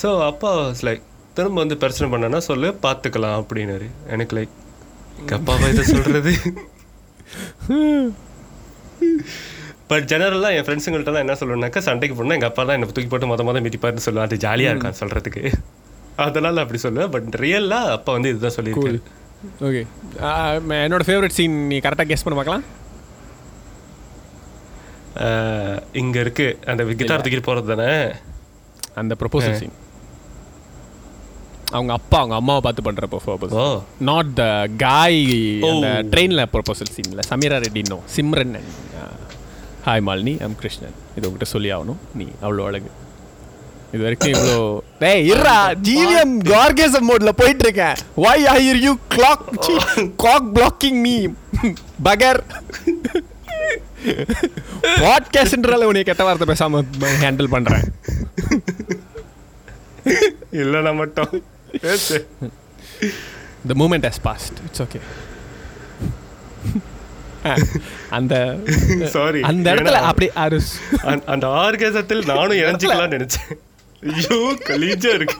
ஸோ 0.00 0.08
அப்பா 0.30 0.50
லைக் 0.88 1.04
திரும்ப 1.36 1.60
வந்து 1.62 1.76
பிரச்சனை 1.82 2.06
பண்ணனா 2.12 2.40
சொல்லு 2.50 2.68
பார்த்துக்கலாம் 2.86 3.38
அப்படின்னாரு. 3.42 3.88
எனக்கு 4.14 4.34
லைக் 4.38 4.54
எங்கள் 5.20 5.38
அப்பாவை 5.38 5.68
இதை 5.74 5.84
சொல்கிறது 5.92 6.32
பட் 9.90 10.06
ஜெனரலாக 10.10 10.56
என் 10.56 10.66
ஃப்ரெண்ட்ஸுங்கள்ட்ட 10.66 11.24
என்ன 11.24 11.36
சொல்லுவேன்னாக்கா 11.40 11.80
சண்டைக்கு 11.88 12.14
போனால் 12.16 12.36
எங்கள் 12.38 12.50
அப்பா 12.50 12.62
தான் 12.68 12.76
என்னை 12.76 12.88
தூக்கி 12.88 13.10
போட்டு 13.12 13.30
மொத 13.30 13.44
மொதல் 13.48 13.64
மிதிப்பாருன்னு 13.66 14.06
சொல்லுவேன் 14.06 14.26
அது 14.28 14.36
ஜாலியாக 14.44 14.72
இருக்கான் 14.74 14.98
சொல்கிறதுக்கு 15.02 15.42
அதனால் 16.24 16.62
அப்படி 16.62 16.80
சொல்லுவேன் 16.84 17.12
பட் 17.14 17.28
ரியலாக 17.44 17.94
அப்பா 17.96 18.10
வந்து 18.16 18.30
இதுதான் 18.32 18.56
சொல்லியிருக்காரு. 18.58 19.00
ஓகே 19.66 19.82
என்னோட 20.84 21.04
ஃபேவரட் 21.08 21.36
சீன் 21.38 21.56
நீ 21.70 21.76
கரெக்டாக 21.84 22.08
கெஸ் 22.10 22.24
பண்ண 22.26 22.36
பார்க்கலாம்? 22.38 22.64
இங்க 26.00 26.16
இருக்கு. 26.24 26.48
அந்த 26.70 26.84
கிட்டார் 27.00 27.22
தூக்கிட்டு 27.24 27.48
போறது 27.50 27.70
தானே? 27.72 27.92
அந்த 29.02 29.14
ப்ரொபோசல் 29.22 29.58
சீன் 29.62 29.76
அவங்க 31.76 31.92
அப்பா 31.98 32.18
அவங்க 32.20 32.36
அம்மாவை 32.40 32.60
பார்த்து 32.66 32.84
பண்ணுற 32.86 33.06
ப்ரொபோசல் 33.14 33.58
ஓ 33.62 33.66
நாட் 34.08 34.30
த 34.38 34.44
காய். 34.84 35.18
அந்த 35.70 35.88
ட்ரெயினில் 36.12 36.48
ப்ரொபோசல் 36.54 36.92
சீனில் 36.94 37.26
Sameera 37.30 37.58
Reddy 37.64 37.82
no 37.92 37.98
Simran 38.14 38.54
hi 39.88 40.04
Malini 40.06 40.34
I'm 40.46 40.56
Krishnan 40.62 40.96
இது 41.16 41.26
உங்ககிட்ட 41.26 41.48
சொல்லி 41.54 41.68
ஆகணும். 41.76 42.00
நீ 42.18 42.26
அவ்வளோ 42.44 42.64
அழகு. 42.70 42.90
இது 43.92 44.00
வரைக்கும் 44.04 44.32
இவ்வளோ 44.32 44.56
டேய் 45.02 45.22
இருடா. 45.30 45.54
ஜிவிஎம் 45.86 46.34
கார்கேசம் 46.50 47.06
மோட்ல 47.10 47.30
போயிட்டு 47.40 47.64
இருக்கேன் 47.66 47.96
why 48.24 48.34
are 48.54 48.80
you 48.86 48.92
clock 49.14 49.44
cock 50.24 50.48
blocking 50.56 51.00
me 51.06 51.14
bugger 52.08 52.40
பாட்காஸ்ட்ன்றால 55.02 55.84
உன்னை 55.84 56.02
கெட்ட 56.02 56.24
வார்த்தை 56.24 56.48
பேசாம 56.48 56.84
ஹேண்டில் 57.20 57.44
பண்றேன். 57.44 57.84
இல்லைனா 60.52 60.94
மட்டும். 60.94 61.42
பேசு. 61.80 62.28
The 63.66 63.74
moment 63.74 64.02
has 64.02 64.22
passed 64.22 64.52
it's 64.64 64.82
okay 64.82 65.00
அந்த 68.10 68.58
Sorry. 69.12 69.40
அந்த 69.40 69.74
இடத்துல 69.74 69.90
அப்படி 69.90 70.30
அரு 70.34 70.62
அந்த- 71.26 71.46
ஆர்கேசத்தில் 71.46 72.24
நானும் 72.24 72.56
இணைஞ்சிக்கலாம்னு 72.56 73.16
நினைச்சேன். 73.16 73.58
ஐயோ 74.12 74.56
கலீஜா 74.64 75.14
இருக்கு. 75.14 75.36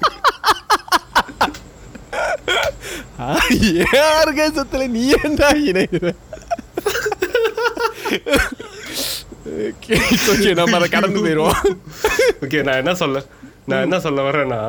ஆர்கேசத்துல 4.18 4.88
நீ 4.88 5.12
ஏன்டா 5.12 5.66
இணைகிற? 5.66 6.14
ஓகே. 9.68 10.54
நம்ம 10.60 10.74
அதை 10.78 10.88
கடந்து 10.88 11.20
போயிடுவோம் 11.24 11.60
ஓகே 12.44 12.62
நான் 12.68 12.80
என்ன 12.82 12.94
சொல்ல 13.02 13.22
நான் 13.70 13.84
என்ன 13.86 13.98
சொல்ல 14.06 14.20
வரேன்னா 14.30 14.60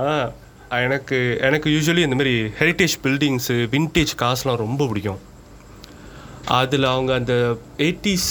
எனக்கு 0.88 1.18
எனக்கு 1.48 1.68
யூஸ்வலி 1.76 2.04
இந்த 2.08 2.18
மாதிரி 2.20 2.36
ஹெரிட்டேஜ் 2.60 2.96
பில்டிங்ஸு 3.04 3.56
வின்டேஜ் 3.74 4.14
காசுலாம் 4.22 4.62
ரொம்ப 4.66 4.88
பிடிக்கும். 4.88 5.22
அதில் 6.60 6.88
அவங்க 6.94 7.12
அந்த 7.14 7.36
எயிட்டிஸ் 7.88 8.30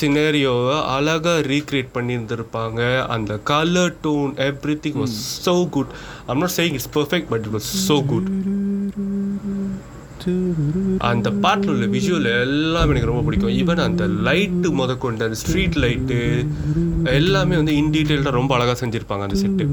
சினேரியோவை 0.00 0.76
அழகாக 0.94 1.40
ரீக்ரியேட் 1.52 1.90
பண்ணியிருந்திருப்பாங்க. 1.94 2.80
அந்த 3.14 3.32
colour 3.50 3.94
tone 4.04 4.32
everything 4.84 4.98
was 5.02 5.16
so 5.46 5.54
good 5.76 5.92
I'm 6.26 6.38
not 6.38 6.54
saying 6.56 6.76
it's 6.78 6.92
perfect 6.98 7.30
but 7.32 7.44
it 7.46 7.54
was 7.56 7.70
so 7.88 7.96
good 8.12 8.28
அந்த 11.06 11.28
பாட்டில் 11.42 11.72
உள்ள 11.72 11.86
விஷுவல் 11.94 12.28
எல்லாமே 12.36 12.92
எனக்கு 12.92 13.10
ரொம்ப 13.10 13.24
பிடிக்கும். 13.26 13.54
ஈவன் 13.58 13.84
அந்த 13.84 14.04
லைட்டு 14.26 14.70
முதற்கொண்டு 14.78 15.26
அந்த 15.26 15.38
ஸ்ட்ரீட் 15.42 15.78
லைட்டு 15.82 16.18
எல்லாமே 17.14 17.56
வந்து 17.56 17.74
இன் 17.76 17.92
டீட்டெயில்டாக 17.94 18.38
ரொம்ப 18.38 18.54
அழகாக 18.56 18.78
செஞ்சுருப்பாங்க 18.82 19.26
அந்த 19.28 19.38
செட்டு 19.42 19.66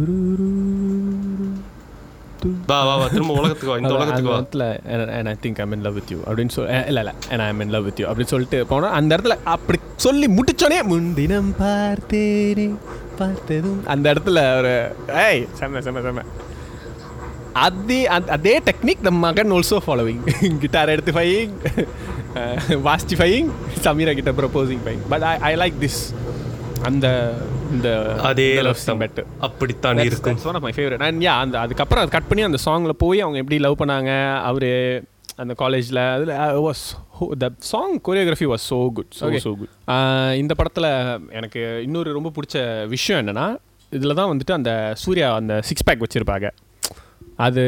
வா 2.68 2.78
வா 2.88 2.94
வா 2.96 3.06
திரும்ப 3.08 3.34
உலகத்துக்கு 3.40 3.72
வா 3.72 3.78
இந்த 3.80 3.94
உலகத்துக்கு 3.98 4.30
வா. 4.30 4.38
I 5.24 5.36
think 5.42 5.60
I'm 5.64 5.74
in 5.76 5.84
love 5.86 5.96
with 5.98 6.12
you 6.14 6.20
அப்படின்னு 6.22 6.54
சொல் 6.56 6.70
இல்லை 6.84 7.02
இல்லை 7.02 7.14
and 7.32 7.44
I'm 7.46 7.62
in 7.62 7.74
love 7.76 7.86
with 7.88 8.00
you 8.02 8.08
அப்படின்னு 8.10 8.34
சொல்லிட்டு 8.34 8.60
போனோம் 8.70 8.96
அந்த 8.98 9.12
இடத்துல 9.16 9.38
அப்படி 9.54 9.78
சொல்லி 10.00 10.28
முடிச்சோனே 10.38 10.80
முன்தினம் 10.92 11.52
பார்த்தேனே 11.60 12.68
பார்த்ததும் 13.20 13.82
அந்த 13.94 14.06
இடத்துல 14.14 14.42
ஒரு 14.60 14.74
ஏய் 15.26 15.44
செம்ம 15.60 15.82
செம்ம 15.88 16.04
செம்ம 16.06 16.24
அதே 17.66 18.00
அதே 18.36 18.54
டெக்னிக் 18.68 19.06
நம்ம 19.08 19.20
மகன் 19.28 19.54
ஆல்சோ 19.56 19.78
ஃபாலோவிங் 19.86 20.22
கிட்டார் 20.64 20.94
எடுத்து 20.94 21.12
ஃபையிங் 21.18 21.54
வாஸ்டி 22.88 23.16
ஃபையிங் 23.20 23.50
சமீரா 23.86 24.14
கிட்ட 24.20 24.34
proposing 24.40 24.84
ஃபைங் 24.86 25.04
but 25.14 25.26
I 25.30 25.36
I 25.50 25.54
like 25.64 25.78
this 25.86 26.02
அந்த 26.90 27.08
இந்த 27.76 27.88
அதே 28.28 28.48
லவ் 28.68 28.84
லவ் 28.84 29.00
பெட்டர் 29.04 29.26
அப்படித்தான் 29.48 29.98
இருக்கும். 30.10 30.38
One 30.50 30.58
of 30.60 30.66
my 30.68 30.74
favourite 30.78 31.04
and 31.08 31.24
yeah 31.28 31.34
அந்த 31.46 31.56
அதுக்கப்புறம் 31.66 32.04
அது 32.04 32.16
கட் 32.16 32.30
பண்ணி 32.30 32.44
அந்த 32.50 32.60
சாங்கில் 32.66 33.02
போய் 33.04 33.24
அவங்க 33.26 33.40
எப்படி 33.44 33.60
லவ் 33.66 33.80
பண்ணாங்க 33.82 34.12
அவர் 34.50 34.70
அந்த 35.44 35.54
காலேஜில் 35.64 36.02
அதில் 36.14 36.34
was 36.68 36.84
the 37.44 37.50
song 37.72 37.94
choreography 38.08 38.48
was 38.54 38.66
so 38.72 38.80
good 38.98 39.12
so. 39.20 39.26
So 39.46 39.52
good 39.60 39.74
இந்த 40.44 40.54
படத்தில் 40.60 40.90
எனக்கு 41.40 41.62
இன்னொரு 41.88 42.18
ரொம்ப 42.18 42.32
பிடிச்ச 42.38 42.58
விஷயம் 42.96 43.22
என்னென்னா 43.24 43.48
இதில் 43.92 44.18
தான் 44.20 44.32
வந்துட்டு 44.32 44.54
அந்த 44.58 44.72
சூர்யா 45.04 45.30
அந்த 45.42 45.54
சிக்ஸ் 45.70 45.86
பேக் 45.88 46.04
வச்சுருப்பாங்க. 46.06 46.48
அது 47.46 47.64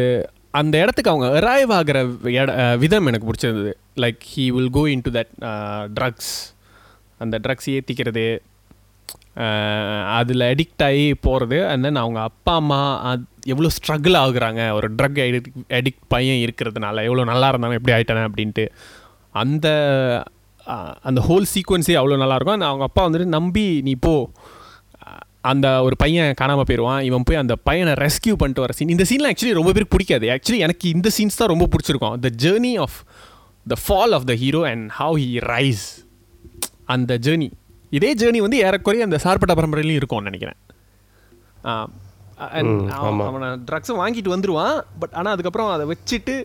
அந்த 0.59 0.75
இடத்துக்கு 0.83 1.11
அவங்க 1.11 1.27
அரைவ் 1.39 1.71
ஆகிற 1.79 1.97
இட 2.37 2.53
விதம் 2.83 3.07
எனக்கு 3.09 3.27
பிடிச்சிருந்தது. 3.27 3.73
Like 4.03 4.21
he 4.31 4.45
will 4.55 4.73
go 4.77 4.83
into 5.05 5.11
that 5.17 5.33
drugs 5.97 6.33
அந்த 7.23 7.35
ட்ரக்ஸ் 7.45 7.69
ஏற்றிக்கிறது 7.75 8.25
அதில் 10.17 10.43
அடிக்ட் 10.51 10.83
ஆகி 10.87 11.05
போகிறது 11.25 11.57
அண்ட் 11.71 11.85
தென் 11.87 12.01
அவங்க 12.03 12.19
அப்பா 12.29 12.53
அம்மா 12.61 12.79
அது 13.09 13.23
எவ்வளோ 13.53 13.69
ஸ்ட்ரகிள் 13.75 14.17
ஆகுறாங்க. 14.23 14.61
ஒரு 14.77 14.87
ட்ரக் 14.97 15.19
அடிக் 15.25 15.49
அடிக்ட் 15.79 16.05
பையன் 16.13 16.41
இருக்கிறதுனால 16.45 17.03
எவ்வளோ 17.09 17.25
நல்லா 17.31 17.49
இருந்தாலும் 17.51 17.77
எப்படி 17.79 17.95
ஆகிட்டானே 17.97 18.27
அப்படின்ட்டு. 18.29 18.65
அந்த 19.43 19.67
அந்த 21.09 21.19
ஹோல் 21.27 21.45
சீக்வன்ஸே 21.53 21.95
அவ்வளோ 21.99 22.17
நல்லாயிருக்கும் 22.23 22.57
அந்த 22.57 22.67
அவங்க 22.71 22.85
அப்பா 22.89 23.03
வந்துட்டு 23.07 23.35
நம்பி 23.37 23.65
நீ 23.87 23.93
போ. 24.07 24.15
அந்த 25.49 25.67
ஒரு 25.85 25.95
பையன் 26.01 26.31
காணாமல் 26.39 26.67
போயிடுவான் 26.69 27.01
இவன் 27.09 27.25
போய் 27.27 27.39
அந்த 27.41 27.53
பையனை 27.67 27.93
ரெஸ்கியூ 28.05 28.33
பண்ணிட்டு 28.41 28.63
வர 28.63 28.73
சீன் 28.77 28.93
இந்த 28.95 29.05
சீன்லாம் 29.09 29.31
ஆக்சுவலி 29.33 29.55
ரொம்ப 29.59 29.71
பேருக்கு 29.75 29.95
பிடிக்காது. 29.95 30.25
ஆக்சுவலி 30.35 30.59
எனக்கு 30.67 30.85
இந்த 30.95 31.09
சீன்ஸ் 31.17 31.39
தான் 31.41 31.51
ரொம்ப 31.53 31.67
பிடிச்சிருக்கும். 31.73 32.15
The 32.25 32.29
journey 32.43 32.73
of 32.85 32.97
the 33.73 33.77
fall 33.85 34.13
of 34.17 34.27
the 34.31 34.35
hero 34.43 34.61
and 34.71 34.85
how 34.99 35.15
he 35.23 35.31
rise 35.53 35.85
அந்த 36.95 37.17
ஜேர்னி 37.27 37.49
இதே 37.97 38.11
ஜேர்னி 38.21 38.41
வந்து 38.45 38.59
ஏறக்குறைய 38.67 39.07
அந்த 39.07 39.17
சார்பட்ட 39.23 39.55
பரம்பரையிலையும் 39.59 39.99
இருக்கும்னு 40.01 40.29
நினைக்கிறேன். 40.29 40.59
அவன் 42.99 43.65
ட்ரக்ஸை 43.69 43.95
வாங்கிட்டு 44.01 44.33
வந்துடுவான் 44.33 44.77
பட் 45.01 45.15
ஆனால் 45.19 45.33
அதுக்கப்புறம் 45.35 45.71
அதை 45.73 45.85
வச்சுட்டு 45.93 46.35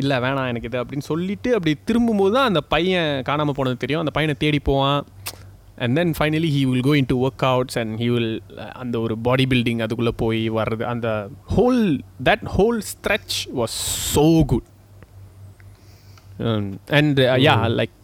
இல்லை 0.00 0.16
வேணாம் 0.22 0.48
எனக்கு 0.52 0.68
இது 0.70 0.80
அப்படின்னு 0.82 1.06
சொல்லிட்டு 1.10 1.50
அப்படி 1.56 1.72
திரும்பும்போது 1.88 2.32
தான் 2.36 2.48
அந்த 2.50 2.60
பையன் 2.74 3.10
காணாமல் 3.28 3.56
போனது 3.58 3.76
தெரியும். 3.82 4.02
அந்த 4.04 4.12
பையனை 4.16 4.34
தேடி 4.44 4.60
போவான். 4.68 5.02
And 5.78 5.96
then 5.96 6.12
finally 6.18 6.50
he 6.54 6.62
will 6.66 6.84
go 6.84 6.94
into 7.08 7.16
workouts 7.48 7.78
and 7.80 7.94
he 8.00 8.08
will 8.12 8.30
அந்த 8.74 8.96
ஒரு 9.00 9.14
பாடி 9.20 9.46
பில்டிங் 9.52 9.80
அதுக்குள்ளே 9.80 10.14
போய் 10.16 10.42
வர்றது. 10.58 10.84
அந்த 10.92 11.08
whole 11.56 11.80
that 12.24 12.46
whole 12.56 12.78
stretch 12.92 13.38
was 13.60 13.76
so 14.14 14.26
good 14.52 14.68
and 16.98 17.18
yeah 17.42 17.54
like 17.78 17.96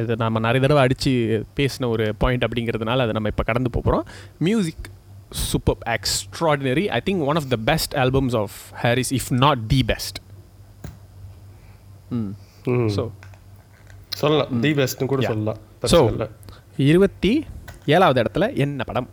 இது 0.00 0.16
நம்ம 0.22 0.40
நிறைய 0.40 0.62
தடவை 0.64 0.82
அடித்து 0.82 1.12
பேசின 1.60 1.88
ஒரு 1.88 2.06
பாயிண்ட் 2.18 2.46
அப்படிங்கிறதுனால 2.46 3.04
அதை 3.06 3.14
நம்ம 3.18 3.32
இப்போ 3.34 3.44
கடந்து 3.44 3.70
போகிறோம் 3.76 4.04
music 4.40 4.86
super 5.44 5.78
extraordinary 5.94 6.84
I 6.96 7.00
think 7.06 7.24
one 7.30 7.38
of 7.40 7.48
the 7.48 7.58
best 7.70 7.94
albums 8.02 8.36
of 8.42 8.54
Harris 8.82 9.12
if 9.18 9.30
not 9.42 9.62
the 9.68 9.80
best 9.84 10.18
hmm. 12.18 12.30
So 12.96 13.02
சொல்லலாம். 14.20 14.52
தி 14.62 14.70
பெஸ்ட்னு 14.78 15.08
கூட 15.10 15.20
Yeah. 15.22 15.32
சொல்லலாம். 15.32 15.58
ஸோ 15.58 15.98
பிரச்சனை 15.98 16.12
இல்ல. 16.14 16.26
இருபத்தி 16.86 17.30
ஏழாவது 17.94 18.18
இடத்துல 18.22 18.46
என்ன 18.64 18.84
படம்? 18.88 19.08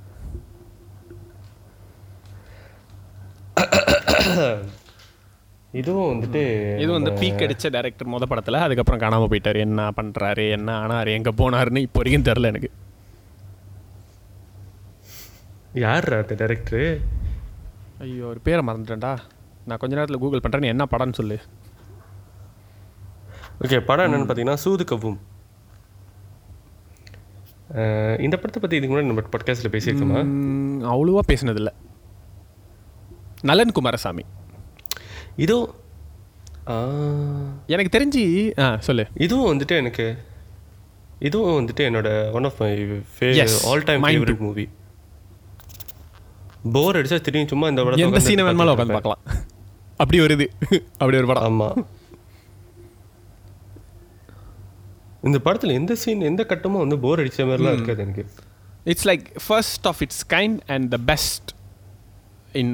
இதுவும் 5.80 6.10
வந்துட்டு 6.12 6.42
இது 6.84 6.90
வந்து 6.96 7.12
பீக் 7.22 7.44
அடிச்ச 7.46 7.70
டைரக்டர் 7.76 8.12
முத 8.14 8.26
படத்தில் 8.32 8.64
அதுக்கப்புறம் 8.66 9.02
காணாமல் 9.04 9.30
போயிட்டார். 9.32 9.60
என்ன 9.66 9.88
பண்ணுறாரு 9.98 10.46
என்ன 10.58 10.70
ஆனார்? 10.84 11.12
எங்கே 11.18 11.32
போனாருன்னு 11.42 11.86
இப்போ 11.88 12.00
வரைக்கும் 12.02 12.28
தெரில 12.30 12.52
எனக்கு. 12.54 12.70
யார் 15.86 16.10
அது 16.20 16.40
டைரக்டரு 16.42 16.84
ஐயோ 18.04 18.26
ஒரு 18.32 18.42
பேரை 18.48 18.62
மறந்துட்டேன்டா. 18.68 19.14
நான் 19.68 19.82
கொஞ்ச 19.82 19.94
நேரத்தில் 19.98 20.24
கூகுள் 20.24 20.44
பண்ணுறேன் 20.44 20.66
நீ 20.66 20.72
என்ன 20.74 20.86
படம்னு 20.94 21.20
சொல்லு. 21.20 21.38
ஓகே 23.64 23.80
படம் 23.90 24.06
என்னன்னு 24.08 24.28
பார்த்தீங்கன்னா 24.30 24.64
சூது 24.66 24.86
கவ்வும் 24.92 25.20
இந்த 28.20 28.36
படத்தை 28.38 28.62
பற்றி 28.62 28.78
இதுக்கு 28.78 28.94
முன்னாடி 28.94 29.08
நம்ம 29.08 29.24
பாட்காஸ்ட்டில் 29.32 29.74
பேசியிருக்கோமா? 29.74 30.20
அவ்வளோவா 30.90 31.22
பேசினதில்ல. 31.28 31.72
நலன் 33.44 33.72
குமாரசாமி 33.72 34.24
ஆஹ், 36.68 37.50
எனக்கு 37.68 37.98
தெரிஞ்சு 37.98 38.22
ஆ 38.60 38.68
சொல்லு. 38.80 39.04
இதுவும் 39.18 39.50
வந்துட்டு 39.52 39.76
எனக்கு 39.76 40.06
இதுவும் 41.20 41.58
வந்துட்டு 41.60 41.84
என்னோட 41.88 42.08
one 42.34 42.44
of 42.44 42.60
my 42.60 42.70
all 43.66 43.84
time 43.84 44.06
favourite 44.06 44.42
movie 44.42 44.66
bore 46.72 46.98
அடிச்சா 46.98 47.22
திரும்பி 47.22 47.48
சும்மா 47.48 47.68
இந்த 47.68 47.84
படத்தை 47.84 48.06
எந்த 48.06 48.22
சீனை 48.28 48.44
வேணுமாலும் 48.44 48.76
உட்காந்து 48.76 48.98
பார்க்கலாம். 48.98 49.22
அப்படி 50.02 50.20
வருது 50.20 50.46
அப்படி 51.00 51.18
ஒரு 51.18 51.28
படம். 51.28 51.46
ஆமா. 51.50 51.68
இந்த 55.26 55.40
படத்துல 55.46 55.72
எந்த 55.72 55.96
சீன் 55.96 56.22
எந்த 56.22 56.46
கட்டமும் 56.46 56.80
வந்து 56.80 57.00
போர் 57.00 57.20
அடிச்ச 57.20 57.40
மாதிரிலாம் 57.40 57.74
இருக்காது 57.74 58.02
எனக்கு. 58.02 58.24
It's 58.84 59.08
like 59.08 59.26
first 59.48 59.88
of 59.88 60.02
its 60.02 60.26
kind 60.30 60.60
and 60.68 60.90
the 60.90 60.98
best 61.06 61.50
in 62.54 62.74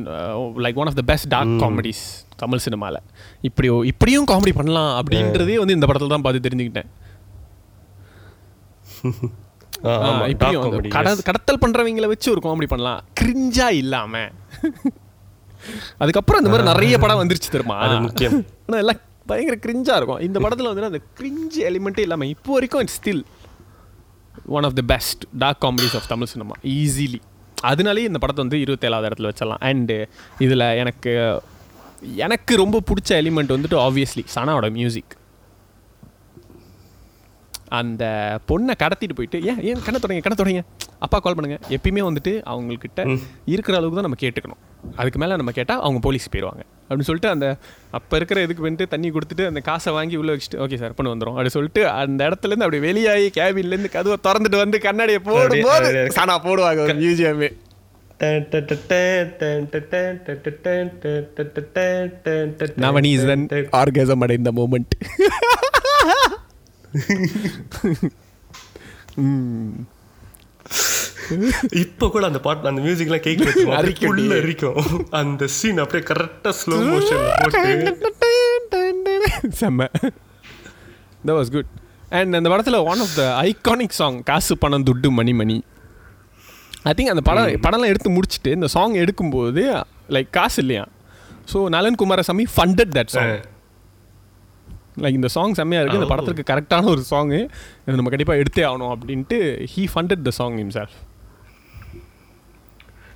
like 0.58 0.76
one 0.76 0.88
of 0.88 0.96
the 0.96 1.02
best 1.02 1.28
dark 1.28 1.56
comedies 1.62 2.04
Tamil 2.36 2.58
சினிமாவில் 2.58 3.00
இப்படி 3.42 3.68
இப்படியும் 3.88 4.28
காமெடி 4.28 4.54
பண்ணலாம் 4.56 5.06
அப்படின்றதே 5.06 5.56
வந்து 5.56 5.74
இந்த 5.74 5.86
படத்தில் 5.86 6.14
தான் 6.14 6.22
பார்த்து 6.22 6.50
தெரிஞ்சுக்கிட்டேன். 6.50 6.90
இப்படியும். 10.30 10.90
கடத்தல் 11.24 11.62
பண்றவங்கள 11.66 12.08
வச்சு 12.08 12.32
ஒரு 12.32 12.42
காமெடி 12.44 12.68
பண்ணலாம். 12.68 13.04
கிரிஞ்சா 13.22 13.70
இல்லாம. 13.74 14.14
அதுக்கப்புறம் 15.98 16.42
இந்த 16.44 16.52
மாதிரி 16.52 16.72
நிறைய 16.74 16.98
படம் 16.98 17.20
வந்துருச்சு 17.20 17.50
தெரியுமா? 17.52 17.78
அது 17.78 18.02
முக்கியம். 18.02 18.38
ஆனா 18.68 18.80
எல்லாம் 18.80 19.00
பயங்கர 19.30 19.58
கிரிஞ்சா 19.66 19.96
இருக்கும். 20.00 20.22
இந்த 20.28 20.38
படத்துல 20.44 20.70
வந்து 20.72 20.90
அந்த 20.92 21.02
கிரிஞ்ச் 21.20 21.58
எலிமெண்ட்டே 21.70 22.04
இல்லாம 22.08 22.28
இப்போ 22.34 22.52
வரைக்கும் 22.54 22.82
it's 22.86 22.98
still 23.02 23.24
one 24.58 24.68
of 24.70 24.76
the 24.80 24.86
best 24.94 25.24
dark 25.44 25.62
comedies 25.66 25.96
of 26.00 26.10
Tamil 26.14 26.32
cinema 26.34 26.56
easily 26.78 27.22
அதனாலேயே 27.72 28.10
இந்த 28.10 28.20
படத்தை 28.22 28.42
வந்து 28.44 28.60
இருபத்தேழாவது 28.66 29.10
இடத்துல 29.10 29.30
வச்சிடலாம். 29.32 29.64
அண்டு 29.70 29.98
இதில் 30.46 30.68
எனக்கு 30.84 31.12
எனக்கு 32.26 32.54
ரொம்ப 32.64 32.78
பிடிச்ச 32.90 33.10
எலிமெண்ட் 33.22 33.56
வந்துட்டு 33.56 33.78
ஆப்வியஸ்லி 33.88 34.24
சனாவோட 34.36 34.70
மியூசிக் 34.78 35.14
அந்த 37.80 38.04
பொண்ணை 38.50 38.74
கடத்திட்டு 38.84 39.16
போயிட்டு 39.18 39.38
ஏன் 39.50 39.60
ஏன் 39.68 39.84
கண்ணை 39.86 40.00
தொடங்க 40.00 40.24
கண்ணை 40.26 40.38
தொடங்க? 40.40 40.62
அப்பா 41.06 41.18
கால் 41.20 41.38
பண்ணுங்க. 41.38 41.58
எப்பயுமே 41.76 42.02
வந்துட்டு 42.08 42.34
அவங்கக்கிட்ட 42.52 43.02
இருக்கிற 43.54 43.76
அளவுக்கு 43.78 44.00
தான் 44.00 44.08
நம்ம 44.08 44.22
கேட்டுக்கணும். 44.24 44.62
அதுக்கு 44.96 45.20
மேலே 45.20 45.36
நம்ம 45.36 45.52
கேட்டால் 45.52 45.82
அவங்க 45.82 46.00
போலீஸ் 46.00 46.32
போயிடுவாங்க 46.32 46.62
அப்படின்னு 46.84 47.10
சொல்லிட்டு 47.10 47.30
அந்த 47.30 47.48
அப்போ 47.92 48.16
இருக்கிற 48.16 48.40
இதுக்கு 48.42 48.66
வந்துட்டு 48.66 48.88
தண்ணி 48.88 49.10
கொடுத்துட்டு 49.12 49.46
அந்த 49.46 49.62
காசை 49.62 49.92
வாங்கி 49.94 50.16
உள்ளே 50.18 50.34
வச்சுட்டு 50.34 50.62
ஓகே 50.64 50.80
சார் 50.80 50.94
பண்ணு 50.94 51.14
வந்துடும் 51.14 51.36
அப்படி 51.36 51.50
சொல்லிட்டு 51.50 51.84
அந்த 51.96 52.22
இடத்துலேருந்து 52.30 52.68
அப்படி 52.68 52.82
வெளியாகி 52.82 53.30
கேபின்லேருந்து 53.40 53.94
கதுவை 53.94 54.18
திறந்துட்டு 54.24 54.64
வந்து 54.64 54.80
கண்ணாடியை 54.80 55.22
போடும்போது 55.22 55.92
காணா 56.14 56.38
போடுவாங்க 56.44 56.82
ஒரு 56.82 56.96
மியூசியமே 56.96 57.50
நவனி 62.78 63.12
இஸ் 63.12 63.26
தன் 63.26 63.46
ஆர்கசம் 63.72 64.22
அடைந்த 64.22 64.52
மூமெண்ட் 64.52 64.96
இப்ப 71.84 72.10
கூட 72.10 72.26
அந்த 72.26 72.40
பாட்டு 72.40 72.68
அந்த 72.68 72.82
மியூசிக்லாம் 72.82 73.26
கேட்க. 73.28 74.08
உள்ள 74.12 74.36
அரிக்கும். 74.36 74.80
அந்த 75.12 75.48
சீன் 75.48 75.78
அப்படியே 75.78 76.04
கரெக்டா 76.12 76.52
ஸ்லோ 76.62 76.78
மோஷன்ல 76.88 77.32
போட்டு. 77.42 77.92
செம்ம. 79.60 79.88
That 81.26 81.36
வாஸ் 81.40 81.52
குட் 81.52 81.70
அண்ட் 82.10 82.36
அந்த 82.36 82.50
படத்தில் 82.50 82.76
one 82.92 83.00
of 83.00 83.16
the 83.16 83.24
iconic 83.42 83.98
song 84.00 84.24
காசு 84.24 84.58
பணம் 84.58 84.84
துட்டு 84.84 85.10
மணி 85.12 85.34
மணி. 85.34 85.58
ஐ 86.84 86.94
திங்க் 86.98 87.08
அந்த 87.08 87.22
படம் 87.22 87.62
படம்லாம் 87.62 87.92
எடுத்து 87.94 88.10
முடிச்சுட்டு 88.10 88.52
இந்த 88.52 88.68
சாங் 88.68 88.94
எடுக்கும்போது 88.94 89.64
லைக் 90.10 90.30
காசு 90.30 90.62
இல்லையா? 90.62 90.86
ஸோ 91.54 91.70
நலன் 91.70 91.96
Kumaraswamy 91.96 92.46
funded 92.56 92.94
that 92.98 93.14
song 93.16 93.34
like 94.98 95.14
இந்த 95.14 95.28
சாங் 95.28 95.54
செம்மையாக 95.54 95.84
இருக்குது 95.84 96.02
இந்த. 96.02 96.12
படத்துக்கு 96.14 96.44
கரெக்டான 96.52 96.86
ஒரு 96.86 97.04
சாங்கு 97.12 97.40
இது 97.86 97.96
நம்ம 97.96 98.10
கண்டிப்பாக 98.10 98.42
எடுத்தே 98.42 98.64
ஆகணும் 98.70 98.92
அப்படின்ட்டு 98.96 99.38
he 99.74 99.86
funded 99.94 100.22
the 100.22 100.32
song 100.32 100.58
himself. 100.58 100.92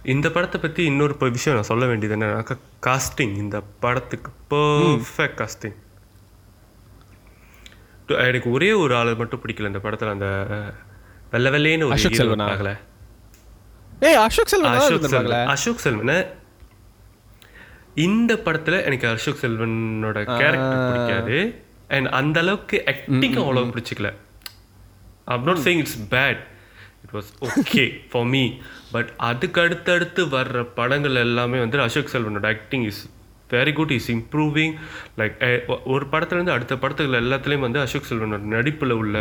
இந்த 0.05 0.29
படத்தை 0.29 0.61
பத்தி 0.61 0.83
இன்னொரு 0.83 1.15
விஷயம் 1.19 1.57
நான் 1.59 1.67
சொல்ல 1.67 1.85
வேண்டியது 1.85 2.17
என்னன்னா 2.17 2.57
காஸ்டிங் 2.85 3.35
இந்த 3.35 3.61
படத்துக்கு 3.79 4.31
பர்ஃபெக்ட் 4.49 5.39
காஸ்டிங் 5.41 5.75
எனக்கு 8.07 8.51
ஒரே 8.51 8.71
ஒரு 8.71 8.95
ஆளை 8.95 9.15
மட்டும் 9.15 9.41
பிடிக்கல 9.45 9.65
இந்த 9.65 9.79
படத்துல 9.83 10.09
அந்த 10.09 10.27
வெள்ளை 11.31 11.51
வெள்ளைன்னு 11.51 11.83
ஒரு 11.83 11.91
அசோக் 11.91 12.11
செல்வனா? 12.11 12.15
இருக்காங்களே. 12.15 12.77
ஏய் 13.99 14.13
அசோக் 14.13 14.47
செல்வன் 14.47 14.71
அசோக். 14.71 15.01
செல்வன். 15.01 15.47
அசோக் 15.47 15.79
செல்வனை. 15.79 16.25
இந்த 17.95 18.33
படத்துல 18.33 18.83
எனக்கு 18.83 19.07
அசோக் 19.07 19.37
செல்வனோட 19.41 20.37
கேரக்டர் 20.37 20.91
பிடிக்காது. 20.91 21.63
அண்ட் 21.87 22.05
அந்த 22.05 22.39
அளவுக்கு 22.39 22.83
ஆக்டிங் 22.87 23.33
அவ்வளவு 23.33 23.65
பிடிச்சிக்கல. 23.65 24.13
I'm 25.25 25.43
not 25.43 25.57
saying 25.57 25.77
it's 25.77 26.07
bad 26.11 26.39
it 27.03 27.13
was 27.13 27.31
okay 27.41 28.09
for 28.09 28.23
me 28.23 28.57
but 28.95 29.11
அதுக்கு 29.29 29.59
அடுத்தடுத்து 29.65 30.23
வர்ற 30.35 30.65
படங்கள் 30.79 31.23
எல்லாமே 31.25 31.59
வந்து 31.63 31.85
Ashok 31.87 32.13
செல்வனோட 32.13 32.47
acting 32.53 32.85
is 32.91 33.01
very 33.53 33.73
good 33.79 33.93
is 33.95 34.09
improving 34.11 34.75
like 35.17 35.33
ஒரு 35.93 36.05
படத்துலேருந்து 36.13 36.55
அடுத்த 36.57 36.75
படத்துகள் 36.83 37.21
எல்லாத்துலேயும் 37.23 37.65
வந்து 37.65 37.79
அசோக் 37.85 38.09
செல்வனோட 38.09 38.45
நடிப்பில் 38.53 38.99
உள்ள 39.01 39.17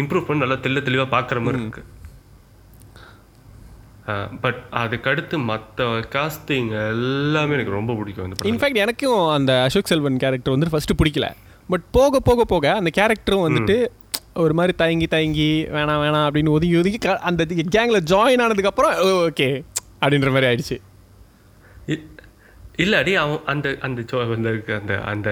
இம்ப்ரூவ்மெண்ட் 0.00 0.42
நல்லா 0.44 0.58
தெள்ள 0.64 0.82
தெளிவாக 0.88 1.08
பார்க்குற 1.16 1.40
மாதிரி 1.46 1.62
இருக்கு. 1.64 1.84
பட் 4.44 4.58
அதுக்கடுத்து 4.80 5.36
மற்ற 5.50 5.84
காஸ்டிங் 6.14 6.70
எல்லாமே 6.88 7.54
எனக்கு 7.56 7.76
ரொம்ப 7.78 7.92
பிடிக்கும் 8.00 8.34
படம் 8.38 8.50
இன்ஃபேக்ட் 8.50 8.82
எனக்கும் 8.84 9.22
அந்த 9.36 9.52
அசோக் 9.66 9.90
செல்வன் 9.92 10.20
கேரக்டர் 10.24 10.54
வந்து 10.56 10.72
ஃபர்ஸ்ட் 10.72 10.94
பிடிக்கல. 11.02 11.28
பட் 11.68 11.86
போக 11.98 12.20
போக 12.28 12.44
போக 12.50 12.74
அந்த 12.80 12.90
கேரக்டரும் 12.98 13.44
வந்துட்டு 13.46 13.76
ஒரு 14.34 14.54
மாதிரி 14.54 14.76
தயங்கி 14.76 15.06
தயங்கி 15.06 15.66
வேணாம் 15.68 16.02
வேணாம் 16.04 16.26
அப்படின்னு 16.26 16.48
ஒதுங்கி 16.48 16.78
ஒதுங்கி 16.78 17.08
அந்த 17.08 17.44
கேங்கில் 17.44 18.00
ஜாயின் 18.10 18.40
ஆனதுக்கப்புறம் 18.40 18.94
ஓகே 19.26 19.64
அப்படின்ற 20.00 20.32
மாதிரி 20.32 20.46
ஆயிடுச்சு. 20.46 20.78
இ- 21.86 22.06
இல்ல 22.76 22.96
அடி 22.96 23.14
அவன் 23.14 23.38
அந்த 23.44 23.76
அந்த 23.80 24.02
அந்த 24.18 24.48
இருக்க- 24.48 24.80
அந்த 24.80 25.00
அந்த 25.00 25.30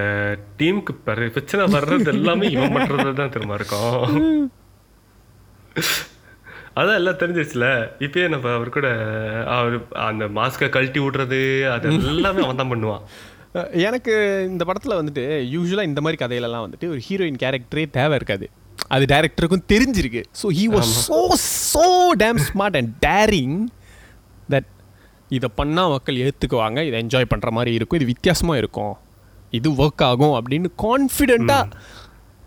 டீமுக்கு 0.57 0.95
பிரச்சனை 1.05 1.79
வர்றது 1.79 2.07
எல்லாமே 2.07 2.49
இவன் 2.49 2.75
பண்றது 2.75 3.13
தான் 3.13 3.29
திரும்ப 3.29 3.53
இருக்கும். 3.53 4.51
அதான் 6.75 6.93
எல்லாம் 6.93 7.13
தெரிஞ்சிருச்சுல. 7.13 7.89
இப்பயே 7.99 8.29
நம்ம 8.29 8.53
அவர் 8.53 8.69
கூட 8.69 8.87
அவர் 9.45 9.87
அந்த 9.91 10.25
மாஸ்கை 10.25 10.69
கழட்டி 10.69 10.99
விடுறது 10.99 11.71
அது 11.71 11.93
எல்லாமே 11.93 12.43
அவன் 12.43 12.55
தான் 12.55 12.71
பண்ணுவான். 12.71 13.01
எனக்கு 13.71 14.45
இந்த 14.49 14.65
படத்தில் 14.65 14.97
வந்துட்டு 14.97 15.25
யூஸ்வலாக 15.27 15.83
இந்த 15.83 16.01
மாதிரி 16.01 16.25
கதையிலலாம் 16.25 16.67
வந்துட்டு 16.67 16.87
ஒரு 16.87 17.01
ஹீரோயின் 17.09 17.37
கேரக்டரே 17.43 17.89
தேவை 17.89 18.15
இருக்காது. 18.15 18.49
அது 18.87 19.05
டைரக்டருக்கும் 19.05 19.65
தெரிஞ்சிருக்கு. 19.67 20.21
So 20.41 20.47
he 20.57 20.65
was 20.67 20.91
so 21.07 21.19
so 21.73 21.85
damn 22.17 22.39
smart 22.49 22.77
and 22.77 22.93
daring 23.05 23.57
that 24.49 24.69
இதை 25.29 25.49
பண்ணால் 25.57 25.89
மக்கள் 25.89 26.15
ஏற்றுக்குவாங்க 26.15 26.79
இதை 26.83 26.97
என்ஜாய் 27.03 27.31
பண்ணுற 27.33 27.51
மாதிரி 27.51 27.73
இருக்கும் 27.73 27.99
இது 27.99 28.05
வித்தியாசமாக 28.05 28.57
இருக்கும் 28.57 28.93
இது 29.51 29.69
ஒர்க் 29.75 30.03
ஆகும் 30.03 30.35
அப்படின்னு 30.39 30.69
கான்ஃபிடெண்ட்டாக 30.77 31.65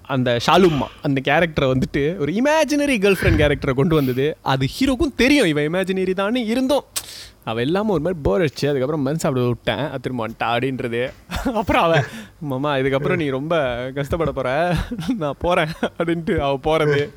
அந்த 0.07 0.39
ஷாலும்மா. 0.47 0.87
அந்த 1.03 1.21
கேரக்டரை 1.25 1.75
வந்துட்டு 1.75 2.19
ஒரு 2.19 2.33
இமேஜினரி 2.33 2.99
கேர்ள் 2.99 3.17
ஃப்ரெண்ட் 3.21 3.43
கேரக்டரை 3.43 3.73
கொண்டு 3.73 3.95
வந்தது. 3.95 4.37
அது 4.43 4.69
ஹீரோக்கும் 4.81 5.15
தெரியும். 5.17 5.47
இவன் 5.47 5.73
இமேஜினரி 5.73 6.15
தான் 6.15 6.35
இருந்தோம். 6.35 6.85
அவள் 7.45 7.65
எல்லாமே 7.65 7.91
ஒரு 7.91 8.01
மாதிரி 8.01 8.21
போர் 8.23 8.41
அடிச்சு 8.41 8.67
அதுக்கப்புறம் 8.67 9.01
மனசு 9.01 9.21
சாப்பிட 9.21 9.47
விட்டேன். 9.47 10.01
திரும்ப 10.01 10.29
வந்துட்டா 10.29 10.43
அப்படின்றது 10.43 11.13
அப்புறம் 11.53 11.83
அவன் 11.83 12.05
மாமா 12.41 12.77
இதுக்கப்புறம் 12.77 13.17
நீ 13.17 13.29
ரொம்ப 13.29 13.83
கஷ்டப்பட 13.95 14.33
போற. 14.33 14.77
நான் 15.19 15.35
போகிறேன் 15.39 15.73
அப்படின்ட்டு 15.99 16.39
அவள் 16.39 16.59
போகிறது 16.59 17.13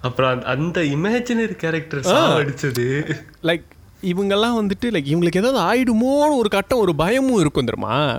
அப்புறம் 0.00 0.30
அந்த- 0.30 0.46
அந்த 0.46 0.80
இமேஜினரி 0.80 1.56
கேரக்டர் 1.56 2.00
அடிச்சது 2.00 3.14
லைக் 3.42 3.62
இவங்கெல்லாம் 4.02 4.58
வந்துட்டு 4.60 4.84
லைக் 4.84 5.06
இவங்களுக்கு 5.06 5.36
ஏதாவது 5.36 5.58
ஆயிடுமோன்னு 5.58 6.38
ஒரு 6.38 6.48
கட்டம் 6.48 6.78
ஒரு 6.78 6.94
பயமும் 6.94 7.40
இருக்கும் 7.40 7.64
தெரியுமா? 7.64 8.18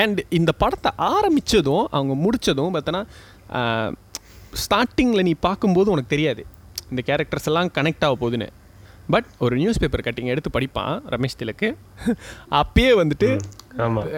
அண்ட் 0.00 0.20
இந்த 0.38 0.50
படத்தை 0.62 0.92
ஆரம்பித்ததும் 1.14 1.86
அவங்க 1.96 2.14
முடித்ததும் 2.24 2.76
பார்த்தோன்னா 2.76 3.02
ஸ்டார்டிங்கில் 4.62 5.26
நீ 5.28 5.34
பார்க்கும்போது 5.46 5.92
உனக்கு 5.94 6.14
தெரியாது. 6.14 6.42
இந்த 6.92 7.02
கேரக்டர்ஸ் 7.08 7.48
எல்லாம் 7.50 7.70
கனெக்ட் 7.78 8.06
ஆக 8.06 8.14
போகுதுன்னு. 8.22 8.48
பட் 9.14 9.28
ஒரு 9.44 9.54
நியூஸ் 9.60 9.78
பேப்பர் 9.82 10.02
கட்டிங் 10.06 10.30
எடுத்து 10.32 10.50
படிப்பான் 10.56 10.94
ரமேஷ் 11.12 11.38
திலக்கு. 11.40 11.68
அப்பயே 12.60 12.90
வந்துட்டு 13.00 13.28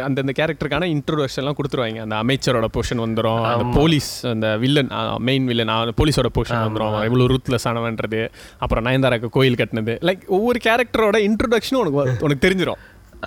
அந்தந்த 0.07 0.33
கேரக்டருக்கான 0.39 0.89
இன்ட்ரோடக்ஷன்லாம் 0.95 1.57
கொடுத்துருவாங்க. 1.59 2.01
அந்த 2.07 2.17
அமைச்சரோட 2.23 2.69
போர்ஷன் 2.77 3.03
வந்துடும் 3.05 3.43
அந்த 3.51 3.67
போலீஸ் 3.79 4.11
அந்த 4.33 4.49
வில்லன் 4.63 4.91
மெயின் 5.29 5.47
வில்லன் 5.51 5.73
போலீஸோட 6.01 6.31
போர்ஷன் 6.39 6.63
வந்துடும் 6.67 6.97
இவ்வளோ 7.09 7.29
ரூத்லெஸ் 7.35 7.69
ஆனவன்றது. 7.73 8.23
அப்புறம் 8.65 8.87
நயன்தாராக்கு 8.89 9.31
கோயில் 9.37 9.61
கட்டினது. 9.61 9.95
லைக் 10.09 10.25
ஒவ்வொரு 10.39 10.61
கேரக்டரோட 10.67 11.19
இன்ட்ரோடக்ஷனும் 11.29 11.83
உனக்கு 11.85 12.27
உனக்கு 12.27 12.45
தெரிஞ்சிடும் 12.47 12.83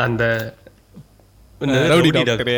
அந்த 0.05 0.23
ரவுடி 1.91 2.11
டாக்டரு. 2.17 2.55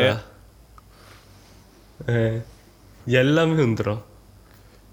எல்லாமே 3.21 3.57
வந்துடும் 3.65 4.01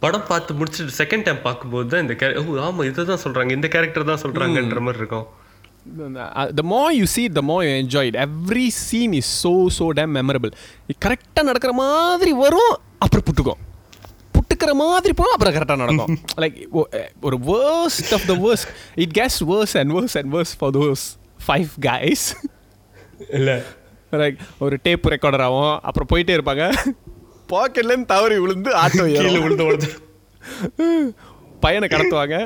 படம் 0.03 0.27
பார்த்து 0.31 0.57
முடிச்சுட்டு 0.59 0.95
செகண்ட் 1.01 1.25
டைம் 1.27 1.41
பார்க்கும்போது 1.47 1.87
தான் 1.93 2.03
இந்த 2.05 2.15
கேர 2.21 2.41
ஓ 2.41 2.55
ஆமா 2.67 2.85
இதை 2.89 3.03
தான் 3.11 3.23
சொல்றாங்க. 3.25 3.51
இந்த 3.59 3.69
கேரக்டர் 3.75 4.11
தான் 4.11 4.23
சொல்றாங்கன்ற 4.23 4.81
மாதிரி 4.87 5.01
இருக்கும். 5.03 5.27
த 6.59 6.63
மோ 6.73 6.81
யூ 6.99 7.05
see 7.15 7.27
த 7.39 7.43
மோ 7.51 7.57
you 7.67 7.71
enjoyed 7.83 8.17
every 8.25 8.67
scene 8.87 9.15
is 9.21 9.31
so 9.45 9.53
so 9.79 9.87
damn 9.99 10.13
memorable 10.19 10.53
கரெக்டாக 11.05 11.45
நடக்கிற 11.51 11.73
மாதிரி 11.83 12.33
வரும் 12.43 12.75
அப்புறம் 13.05 13.25
புட்டுக்கும். 13.29 13.61
புட்டுக்கிற 14.35 14.73
மாதிரி 14.83 15.13
போகும் 15.21 15.35
அப்புறம் 15.37 15.55
கரெக்டாக 15.57 15.81
நடக்கும். 15.85 16.19
லைக் 16.45 16.59
ஒரு 17.29 17.39
worst 17.51 18.13
of 18.19 18.27
the 18.33 18.37
worst 18.45 18.71
it 19.05 19.15
gets 19.21 19.39
worse 19.53 19.77
and 19.83 19.95
worse 19.99 20.17
and 20.21 20.33
worse 20.37 20.55
for 20.61 20.75
those 20.79 21.05
five 21.47 21.71
guys. 21.89 22.25
இல்ல. 23.39 23.51
லைக் 24.13 24.37
ஒரு 24.59 24.79
டேப் 24.83 25.09
ரெக்கார்டர் 25.09 25.45
ஆகும் 25.47 25.79
அப்புறம் 25.83 26.11
போயிட்டே 26.13 26.39
இருப்பாங்க. 26.39 26.65
பாக்கெட்லேருந்து 27.49 28.07
தவறி 28.07 28.39
விழுந்து 28.39 28.71
ஆட்டோ 28.77 29.05
கீழே 29.13 29.39
விழுந்து 29.39 29.65
உடஞ்சு 29.65 29.91
பையனை 31.61 31.89
கடத்துவாங்க. 31.89 32.37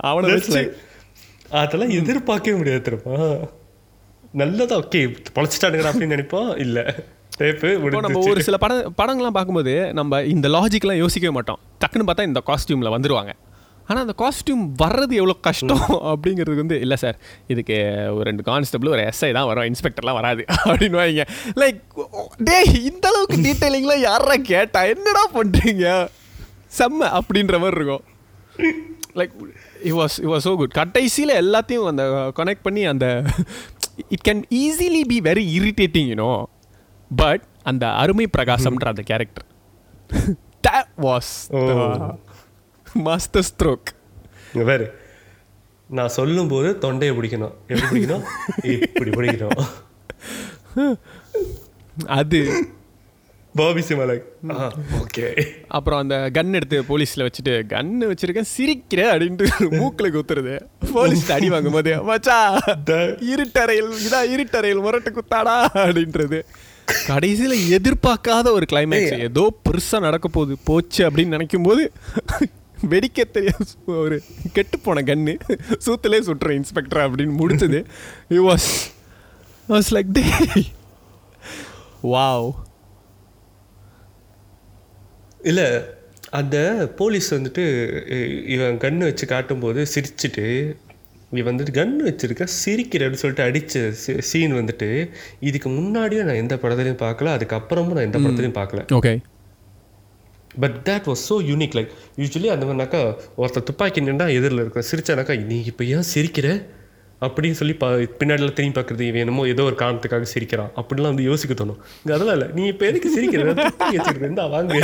அவனை 0.00 0.30
வச்சு 0.30 0.78
அதெல்லாம் 1.50 1.90
எதிர்பார்க்கவே 1.90 2.56
முடியாது 2.56 2.82
தெரியுமா? 2.82 3.34
நல்லதா 4.32 4.76
ஓகே 4.78 5.00
பொழைச்சிட்டானுங்க 5.34 5.90
அப்படின்னு 5.90 6.14
நினைப்போம். 6.14 6.58
இல்ல. 6.58 6.94
நம்ம 7.90 8.18
ஒரு 8.18 8.42
சில 8.42 8.56
படம் 8.56 8.94
படங்கள்லாம் 9.02 9.36
பார்க்கும்போது 9.38 9.92
நம்ம 9.92 10.22
இந்த 10.22 10.48
லாஜிக்லாம் 10.48 10.96
யோசிக்கவே 10.96 11.34
மாட்டோம். 11.34 11.58
டக்குன்னு 11.80 12.08
பார்த்தா 12.08 12.26
இந்த 12.26 12.42
காஸ்டியூமில் 12.46 12.94
வந்துருவாங்க. 12.96 13.32
ஆனால் 13.88 14.02
அந்த 14.04 14.14
காஸ்டியூம் 14.22 14.62
வர்றது 14.82 15.14
எவ்வளோ 15.20 15.36
கஷ்டம் 15.40 15.82
அப்படிங்கிறதுக்கு 16.10 16.64
வந்து 16.64 16.78
இல்லை 16.80 16.96
சார் 16.96 17.16
இதுக்கு 17.46 17.76
ஒரு 18.14 18.24
ரெண்டு 18.24 18.42
கான்ஸ்டபிள் 18.42 18.92
ஒரு 18.94 19.02
எஸ்ஐ 19.10 19.30
தான் 19.32 19.48
வரும் 19.50 19.68
இன்ஸ்பெக்டர்லாம் 19.70 20.18
வராது 20.20 20.42
அப்படின்னு 20.62 20.98
வைங்க. 21.00 21.24
லைக் 21.62 21.80
டேய் 22.40 22.72
இந்த 22.90 23.04
அளவுக்கு 23.08 23.38
டீட்டெயிலிங்லாம் 23.46 24.04
யாரா 24.04 24.36
கேட்டா? 24.52 24.82
என்னடா 24.94 25.24
பண்ணுறீங்க 25.34 25.84
செம்ம 26.78 27.10
அப்படின்ற 27.18 27.58
மாதிரி 27.58 27.78
இருக்கும். 27.80 28.04
Like 29.18 29.34
it 29.88 29.96
was 29.98 30.16
it 30.20 30.30
was 30.32 30.46
so 30.48 30.52
good 30.56 30.76
கடைசியில் 30.80 31.34
எல்லாத்தையும் 31.42 31.90
அந்த 31.92 32.04
கனெக்ட் 32.38 32.66
பண்ணி 32.68 32.84
அந்த 32.92 33.06
it 34.08 34.24
can 34.28 34.42
easily 34.62 35.02
be 35.12 35.18
very 35.28 35.44
irritating 35.58 36.08
you know 36.12 36.30
but 37.10 37.44
அந்த 37.64 37.84
அருமை 38.02 38.28
பிரகாசம்ன்ற 38.36 38.88
அந்த 38.94 39.04
character 39.12 39.46
was 40.98 41.48
the 41.50 42.23
master 42.94 43.46
stroke 43.50 43.90
பாரு. 44.66 44.94
நான் 45.88 46.08
சொல்லும்போது 46.08 46.78
தொண்டையை 46.78 47.16
பிடிக்கணும். 47.16 47.54
எப்படி 47.68 48.04
பிடிக்கணும்? 48.04 48.24
இப்படி 48.64 49.10
பிடிக்கணும். 49.10 49.66
அது. 52.06 52.66
பாபி 53.54 53.80
சிமலக். 53.80 54.22
ஓகே. 55.00 55.46
அப்புறம் 55.68 56.00
அந்த 56.00 56.30
கன் 56.34 56.52
எடுத்து 56.52 56.82
போலீஸில் 56.82 57.26
வச்சுட்டு 57.26 57.52
கன்னு 57.72 58.10
வச்சிருக்கேன் 58.10 58.50
சிரிக்கிற 58.56 59.02
அப்படின்ட்டு 59.14 59.78
மூக்கில் 59.78 60.14
குத்துறது. 60.14 60.60
போலீஸ் 60.92 61.32
அடி 61.32 61.48
வாங்கும் 61.48 61.72
போது 61.72 61.92
மச்சா 62.10 62.38
இருட்டறையில் 63.32 63.92
இதான் 64.06 64.32
இருட்டறையில் 64.36 64.80
முரட்டு 64.80 65.10
குத்தாடா 65.10 65.56
அப்படின்றது. 65.74 66.40
கடைசியில் 67.06 67.80
எதிர்பார்க்காத 67.80 68.50
ஒரு 68.50 68.66
கிளைமேக்ஸ் 68.72 69.18
ஏதோ 69.18 69.54
பெருசாக 69.64 70.00
நடக்க 70.00 70.28
போகுது 70.28 70.56
போச்சு 70.64 71.10
அப்படின்னு 71.10 71.34
நினைக்கும் 71.36 71.62
போது 71.62 71.92
வெடிக்க 72.92 73.26
தெரியாத 73.30 73.64
ஒரு 73.86 74.16
கெட்டு 74.52 74.78
போன 74.78 75.02
கன்னு. 75.10 75.34
சூத்திலே 75.86 76.20
சுட்டுற 76.28 76.50
இன்ஸ்பெக்டர் 76.60 77.02
அப்படின்னு 77.04 77.34
முடிச்சது. 77.42 77.80
இ 78.30 78.40
வாஸ் 78.50 78.70
வாஸ் 79.68 79.90
லைக் 79.96 80.12
டே 80.18 80.24
வாவ் 82.14 82.48
இல்ல 85.50 85.62
அந்த 86.30 86.56
போலீஸ் 86.96 87.28
வந்துட்டு 87.34 87.64
இவன் 88.54 88.78
கன்று 88.78 89.04
வச்சு 89.04 89.26
காட்டும்போது 89.26 89.80
சிரிச்சிட்டு 89.94 90.46
இவன் 91.38 91.50
வந்துட்டு 91.50 91.72
கன்று 91.72 92.02
வச்சிருக்க 92.08 92.44
சிரிக்கிறன்னு 92.64 93.20
சொல்லிட்டு 93.20 93.46
அடிச்ச 93.46 94.18
சீன் 94.30 94.54
வந்துட்டு 94.54 94.88
இதுக்கு 95.40 95.68
முன்னாடியும் 95.70 96.28
நான் 96.28 96.42
எந்த 96.42 96.56
படத்துலையும் 96.56 97.02
பார்க்கல 97.04 97.34
அதுக்கப்புறமும் 97.36 97.96
நான் 97.96 98.06
எந்த 98.08 98.18
படத்துலையும் 98.18 98.58
பார்க்கல. 98.60 98.82
Okay 98.98 99.12
but 100.62 100.76
that 100.88 101.06
was 101.10 101.24
so 101.30 101.36
unique 101.50 101.74
like 101.78 101.92
usually 102.22 102.50
அந்த 102.54 102.64
மாதிரினாக்கா 102.66 103.02
ஒருத்தர் 103.42 103.68
துப்பாக்கி 103.70 104.00
நின்றா 104.00 104.28
எதிரில் 104.38 104.62
இருக்கிற 104.62 104.84
சிரிச்சானாக்கா 104.90 105.36
நீ 105.52 105.58
இப்போ 105.72 105.84
ஏன் 105.96 106.08
சிரிக்கிற? 106.14 106.48
அப்படின்னு 107.24 107.56
சொல்லி 107.58 107.74
பா 107.82 107.88
பின்னாடியில் 108.20 108.54
திரும்பி 108.56 108.74
பார்க்குறது 108.76 109.04
என்னமோ 109.22 109.42
ஏதோ 109.52 109.62
ஒரு 109.68 109.76
காரணத்துக்காக 109.82 110.26
சிரிக்கிறான். 110.32 110.70
அப்படிலாம் 110.80 111.12
வந்து 111.12 111.28
யோசிக்க 111.28 111.52
தோணும். 111.60 111.78
இங்கே 112.00 112.14
அதெல்லாம் 112.16 112.36
இல்லை. 112.38 112.48
நீ 112.56 112.62
இப்போ 112.72 112.84
எதுக்கு 112.90 113.14
சிரிக்கிற? 113.16 113.44
இருந்தா 114.22 114.46
வாங்க. 114.54 114.74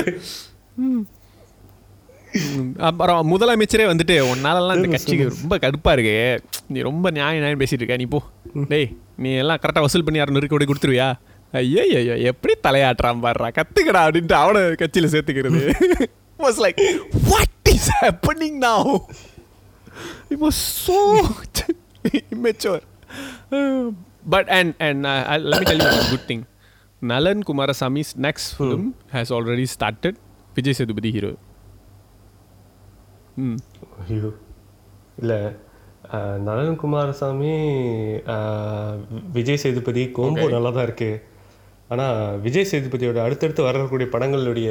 அப்புறம் 2.89 3.21
முதலமைச்சரே 3.33 3.87
வந்துட்டு 3.93 4.17
உன்னாலலாம் 4.33 4.77
இந்த 4.79 4.91
கட்சிக்கு 4.93 5.25
ரொம்ப 5.37 5.55
கடுப்பா 5.65 5.93
இருக்கு. 5.97 6.17
நீ 6.73 6.81
ரொம்ப 6.81 7.11
நியாயம் 7.17 7.43
நியாயம் 7.43 7.63
பேசிட்டு 7.63 7.83
இருக்க. 7.83 7.97
நீ 8.03 8.07
போ. 8.15 8.21
டேய் 8.73 8.89
நீ 9.25 9.31
எல்லாம் 9.43 9.61
கரெக்டாக 9.63 9.87
வசூல் 9.87 10.07
பண்ணி 10.09 10.23
இரநூறு 10.23 10.49
கோடி 10.53 10.69
கொடுத்துருவியா? 10.71 11.09
ஐயோ 11.53 11.83
ஐயோ 12.01 12.15
எப்படி 12.31 12.55
தலையாட்டுறான் 12.67 13.23
பாடுறா 13.25 13.49
கத்துக்கடா 13.57 14.03
அப்படின்ட்டு 14.07 14.37
அவனை 14.43 14.61
கட்சியில் 14.83 15.13
சேர்த்துக்கிறது 15.15 15.63
was 16.39 16.61
like 16.65 16.81
what 17.31 17.71
is 17.73 17.91
happening 18.01 18.59
now 18.67 18.91
it 20.31 20.43
was 20.47 20.63
so 20.87 20.99
immature 22.31 22.79
but 24.27 24.47
and 24.57 24.71
and 24.87 25.01
uh, 25.05 25.31
I'll- 25.31 25.49
let 25.51 25.61
me 25.61 25.67
tell 25.67 25.81
you 25.81 25.89
one 25.91 26.07
good 26.11 26.25
thing 26.29 26.41
Nalan 27.03 27.39
Kumarasami's 27.43 28.11
next 28.19 28.47
film 28.59 28.83
has 29.09 29.29
already 29.31 29.67
started 29.69 30.15
Vijay 30.57 30.75
Sethupathi 30.79 31.13
hero 31.17 31.33
ம் 33.41 33.59
ஐயோ 34.07 34.31
இல்லை 35.19 35.39
நலன் 36.47 36.77
Kumaraswamy 36.77 37.53
Vijay 39.33 39.61
Sethupathi 39.63 40.03
combo 40.17 40.47
நல்லா 40.55 40.71
தான் 40.71 40.87
இருக்கு 40.89 41.11
ஆனால் 41.93 42.17
விஜய் 42.47 42.71
சேதுபதியோட 42.71 43.21
அடுத்தடுத்து 43.27 43.63
வரக்கூடிய 43.69 44.09
படங்களுடைய 44.15 44.71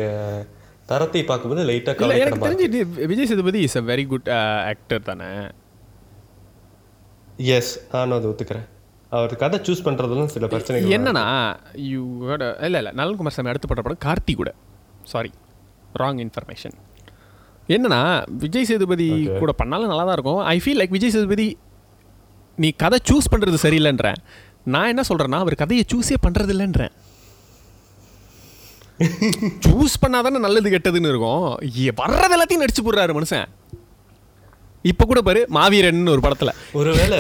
தரத்தை 0.91 1.21
பார்க்கும்போது 1.29 1.63
லைட்டாக 1.69 2.03
இல்லை 2.05 2.19
எனக்கு 2.23 2.45
தெரிஞ்சு 2.45 2.81
Vijay 3.11 3.29
Sethupathi 3.31 3.59
is 3.67 3.77
a 3.81 3.83
very 3.89 4.05
good 4.11 4.29
actor 4.71 5.07
தானே? 5.09 5.29
எஸ் 7.57 7.73
நானும் 7.93 8.15
அதை 8.17 8.27
ஒத்துக்கிறேன். 8.31 8.67
அவர் 9.17 9.33
கதை 9.43 9.57
சூஸ் 9.67 9.83
பண்ணுறதுலாம் 9.87 10.31
சில 10.35 10.47
பிரச்சனைகள் 10.53 10.93
என்னன்னா 10.97 11.25
யூ 11.91 12.01
இல்லை 12.65 12.79
இல்லை 12.81 12.91
நலன்குமார் 12.99 13.35
சாமி 13.37 13.51
அடுத்து 13.51 13.69
பட்ட 13.71 13.83
படம் 13.85 14.03
கார்த்தி 14.07 14.33
கூட. 14.41 14.51
சாரி 15.13 15.31
ராங் 16.01 16.21
இன்ஃபர்மேஷன் 16.25 16.75
என்னன்னா 17.75 18.01
விஜய் 18.43 18.67
சேதுபதி. 18.69 19.07
கூட 19.41 19.51
பண்ணாலும் 19.61 19.91
நல்லா 19.91 20.05
தான் 20.09 20.17
இருக்கும். 20.17 20.41
I 20.53 20.57
feel 20.63 20.79
like 20.81 20.95
Vijay 20.97 21.13
Sethupathi 21.15 21.47
நீ 22.57 22.69
கதை 22.83 22.97
சூஸ் 23.09 23.31
பண்ணுறது 23.33 23.57
சரியில்லைன்றேன். 23.65 24.19
நான் 24.73 24.91
என்ன 24.93 25.03
சொல்கிறேன்னா 25.09 25.39
அவர் 25.43 25.61
கதையை 25.61 25.83
சூஸே 25.91 26.17
பண்ணுறது 26.25 26.53
இல்லைன்றேன் 26.55 26.93
சூஸ் 29.65 30.01
பண்ணாதானே 30.03 30.39
நல்லது 30.45 30.73
கெட்டதுன்னு 30.73 31.11
இருக்கும். 31.13 31.45
வர்றது 32.01 32.35
எல்லாத்தையும் 32.35 32.63
நடிச்சு 32.63 32.83
போடுறாரு 32.85 33.15
மனுஷன். 33.17 33.47
இப்போ 34.91 35.03
கூட 35.05 35.21
பாரு 35.27 35.41
மாவீரன் 35.57 36.13
ஒரு 36.13 36.21
படத்தில். 36.25 36.53
ஒருவேளை 36.79 37.17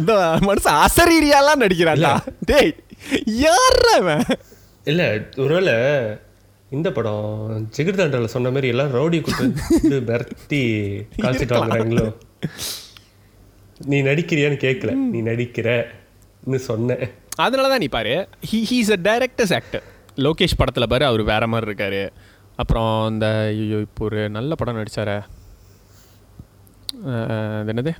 அந்த 0.00 0.12
மனுஷன் 0.48 0.78
அசரீரியாலாம் 0.86 1.62
நடிக்கிறான்டா. 1.64 2.14
டேய் 2.50 2.72
யாரா 3.44 3.94
அவன் 4.00 4.24
இல்லை 4.90 5.06
ஒருவேளை 5.44 5.74
இந்த 6.76 6.88
படம் 6.96 7.28
ஜிகிர்தாண்டில் 7.76 8.32
சொன்ன 8.34 8.50
மாதிரி 8.54 8.68
எல்லாம் 8.72 8.92
ரவுடி 8.96 9.18
இது 9.86 9.96
மிரட்டி 10.10 10.60
கால்சிட்டு 11.22 11.56
வாங்குறாங்களோ? 11.56 12.04
நீ 13.92 13.98
நடிக்கிறியான்னு 14.08 14.58
கேட்கல 14.66 14.92
நீ 15.12 15.20
நடிக்கிறன்னு 15.30 16.60
சொன்னேன் 16.70 17.04
அதனால 17.44 17.70
தான் 17.72 17.82
நீ 17.84 17.88
பாரு 17.96 18.14
he 18.50 18.60
he's 18.70 18.92
a 18.96 19.00
director's 19.08 19.54
actor 19.58 19.84
Lokesh 20.18 20.56
படத்தில் 20.56 20.88
பாரு 20.88 21.04
அவர் 21.04 21.22
வேற 21.24 21.46
மாதிரி 21.46 21.68
இருக்காரு. 21.68 22.02
அப்புறம் 22.58 22.88
இந்த 23.10 23.26
ஐயோ 23.50 23.78
இப்போ 23.80 24.04
ஒரு 24.04 24.30
நல்ல 24.30 24.54
படம் 24.54 24.78
நடிச்சாரே. 24.78 25.16
அஹ், 27.10 27.28
அது 27.60 27.72
என்னது? 27.72 27.92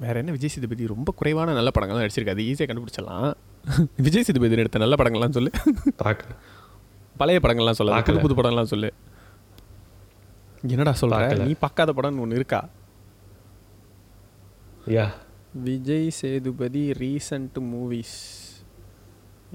வேற 0.00 0.14
என்ன 0.18 0.32
விஜய் 0.32 0.48
சேதுபதி? 0.48 0.84
ரொம்ப 0.86 1.10
குறைவான 1.12 1.52
நல்ல 1.52 1.70
படங்கள்லாம் 1.70 2.04
நடிச்சிருக்காது 2.04 2.44
ஈஸியாக 2.46 2.68
கண்டுபிடிச்சிடலாம். 2.68 3.30
விஜய் 4.06 4.22
சேதுபதி 4.22 4.56
எடுத்த 4.56 4.78
நல்ல 4.78 4.96
படங்கள்லாம் 4.96 5.30
சொல்லு. 5.30 5.50
பழைய 7.16 7.38
படங்கள்லாம் 7.40 7.78
சொல்ல. 7.80 7.96
புது. 8.02 8.20
புது 8.20 8.34
படம்லாம் 8.34 8.70
சொல்லு. 8.70 8.90
என்னடா 10.68 10.94
சொல்ற? 11.00 11.16
பார்க்கல. 11.16 11.44
நீ 11.44 11.54
பார்க்காத 11.60 11.92
படம்னு 11.92 12.20
ஒன்று 12.20 12.36
இருக்கா? 12.36 12.60
Yeah. 14.90 15.06
Vijay 15.62 16.10
Sethupathi 16.12 16.92
recent 16.98 17.58
movies 17.70 18.18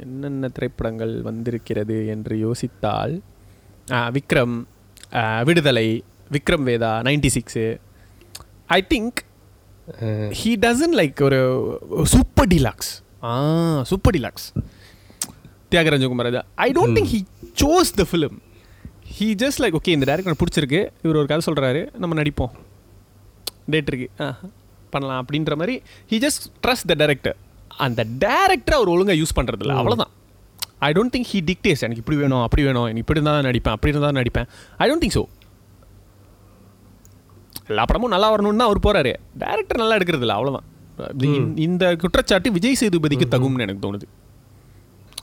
என்னென்ன 0.04 0.48
திரைப்படங்கள் 0.56 1.14
வந்திருக்கிறது 1.28 1.98
என்று 2.14 2.36
யோசித்தால் 2.46 3.14
Vikram 4.16 4.56
Viduthalai 5.48 5.88
Vikram 6.36 6.66
Vedha 6.70 6.92
ninety 7.08 7.30
six. 7.38 7.66
I 8.78 8.80
think 8.94 9.20
he 10.40 10.52
doesn't 10.66 10.96
like 11.00 11.22
ஒரு 11.28 11.42
super 12.14 12.50
deluxe 12.54 12.92
uh 13.30 13.34
super 13.92 14.16
deluxe 14.18 14.48
Thiagaraja 15.72 16.08
Kumar 16.12 16.30
I 16.66 16.70
don't 16.78 16.98
think 16.98 17.12
he 17.14 17.22
chose 17.64 17.96
the 18.02 18.06
film 18.12 18.38
he 19.18 19.28
just 19.44 19.62
like 19.64 19.78
okay 19.80 19.92
இந்த 19.96 20.06
director 20.10 20.40
பிடிச்சிருக்கு. 20.42 20.82
இவர் 21.04 21.20
ஒரு 21.22 21.28
கதை 21.32 21.42
சொல்கிறாரு 21.48 21.82
நம்ம 22.02 22.16
நடிப்போம். 22.22 22.54
டேட் 23.74 23.90
இருக்கு. 23.92 24.08
ஆ 24.24 24.28
பண்ணலாம் 24.94 25.22
அப்படின்ற 25.24 25.56
மாதிரி. 25.62 25.76
He 26.10 26.18
just 26.26 26.46
trust 26.64 26.90
the 26.92 26.96
director 27.02 27.38
அந்த 27.80 28.02
டேரக்டர் 28.20 28.78
அவர் 28.78 28.90
ஒழுங்காக 28.90 29.18
யூஸ் 29.20 29.38
பண்ணுறதில்ல 29.38 29.74
அவ்வளோதான் 29.76 30.12
I 30.80 30.92
don't 30.92 31.14
think 31.14 31.30
he 31.32 31.40
dictates 31.48 31.84
எனக்கு 31.84 32.02
இப்படி 32.02 32.18
வேணும் 32.18 32.44
அப்படி 32.44 32.64
வேணும். 32.64 32.86
எனக்கு 32.86 33.04
இப்படி 33.04 33.20
இருந்தால் 33.20 33.46
நடிப்பேன் 33.48 33.76
அப்படி 33.76 33.92
இருந்தால் 33.92 34.18
நடிப்பேன். 34.18 34.48
ஐ 34.78 34.88
டோன்ட் 34.90 35.04
திங்க் 35.04 35.18
ஸோ 35.18 35.24
எல்லா 37.70 37.84
படமும் 37.86 38.14
நல்லா 38.14 38.28
வரணும்னு 38.32 38.62
தான் 38.62 38.70
அவர் 38.70 38.84
போகிறாரு 38.84 39.12
டேரக்டர் 39.42 39.82
நல்லா 39.82 39.96
எடுக்கிறது 39.98 40.26
இல்லை 40.26 40.36
அவ்வளோதான் 40.38 40.66
இந்த- 41.66 41.96
குற்றச்சாட்டு 42.02 42.50
விஜய் 42.52 42.80
சேதுபதிக்கு 42.82 43.26
தகும்னு 43.32 43.66
எனக்கு 43.66 43.84
தோணுது. 43.86 44.06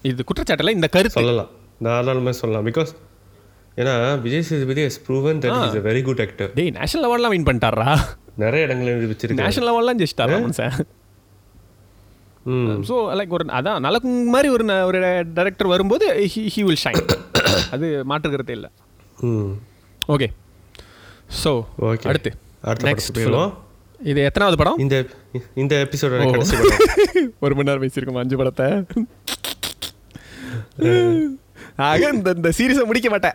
இது 0.05 0.25
குற்றச்சாட்டில் 0.25 0.75
இந்த 0.75 0.89
கருத்து. 0.89 1.19
சொல்லலாம். 1.19 1.51
தாராளமாக 1.83 2.35
சொல்லலாம். 2.41 2.67
பிகாஸ் 2.69 2.91
ஏன்னா 3.77 3.93
Vijay 4.23 4.47
Sethupathi 4.49 4.83
has 4.85 4.99
proven 5.05 5.39
that 5.43 5.55
is 5.61 5.77
a 5.77 5.85
very 5.87 6.03
good 6.03 6.21
actor 6.21 6.51
டேய் 6.55 6.73
நேஷனல் 6.73 7.07
அவார்ட்லாம் 7.09 7.35
வின் 7.35 7.47
பண்ணிட்டாரா 7.47 7.87
நிறைய 8.37 8.67
இடங்களில் 8.67 8.97
நிரூபிச்சிருக்காரு 8.97 9.45
நேஷனல் 9.45 9.71
அவார்ட்லாம் 9.73 10.01
ஜெயிச்சிட்டாரா 10.01 10.39
ம் 10.41 10.53
ஸோ 12.89 13.15
லைக் 13.19 13.29
ஒரு 13.29 13.59
அதான் 13.59 13.81
நல்ல 13.81 13.99
மாதிரி 14.35 14.49
ஒரு 14.49 14.89
ஒரு 14.89 15.25
டைரக்டர் 15.35 15.67
வரும்போது 15.67 16.27
ஹி 16.55 16.63
வில் 16.69 16.85
ஷைன் 16.85 17.03
அது 17.71 18.05
மாற்றுக்கிறதே 18.11 18.51
இல்லை. 18.51 18.71
ம். 19.23 19.59
ஓகே 20.09 20.29
ஸோ 21.43 21.65
ஓகே 21.91 22.09
அடுத்து. 22.09 22.31
நெக்ஸ்ட் 22.89 23.17
போயிடுவோம். 23.17 23.53
இது 24.01 24.29
எத்தனாவது 24.29 24.57
படம்? 24.57 24.79
இந்த 24.79 25.07
இந்த 25.55 25.85
எபிசோட 25.85 26.25
கடைசி 26.25 26.57
படம். 26.59 27.33
ஒரு 27.41 27.55
மணி 27.55 27.69
நேரம் 27.69 27.85
பேசியிருக்கோம் 27.85 28.23
அஞ்சு 28.23 28.37
படத்தை. 28.37 28.73
ஆக 31.89 32.11
இந்த 32.15 32.31
இந்த 32.31 32.53
சீரீஸை 32.59 32.85
முடிக்க 32.85 33.11
மாட்டேன். 33.11 33.35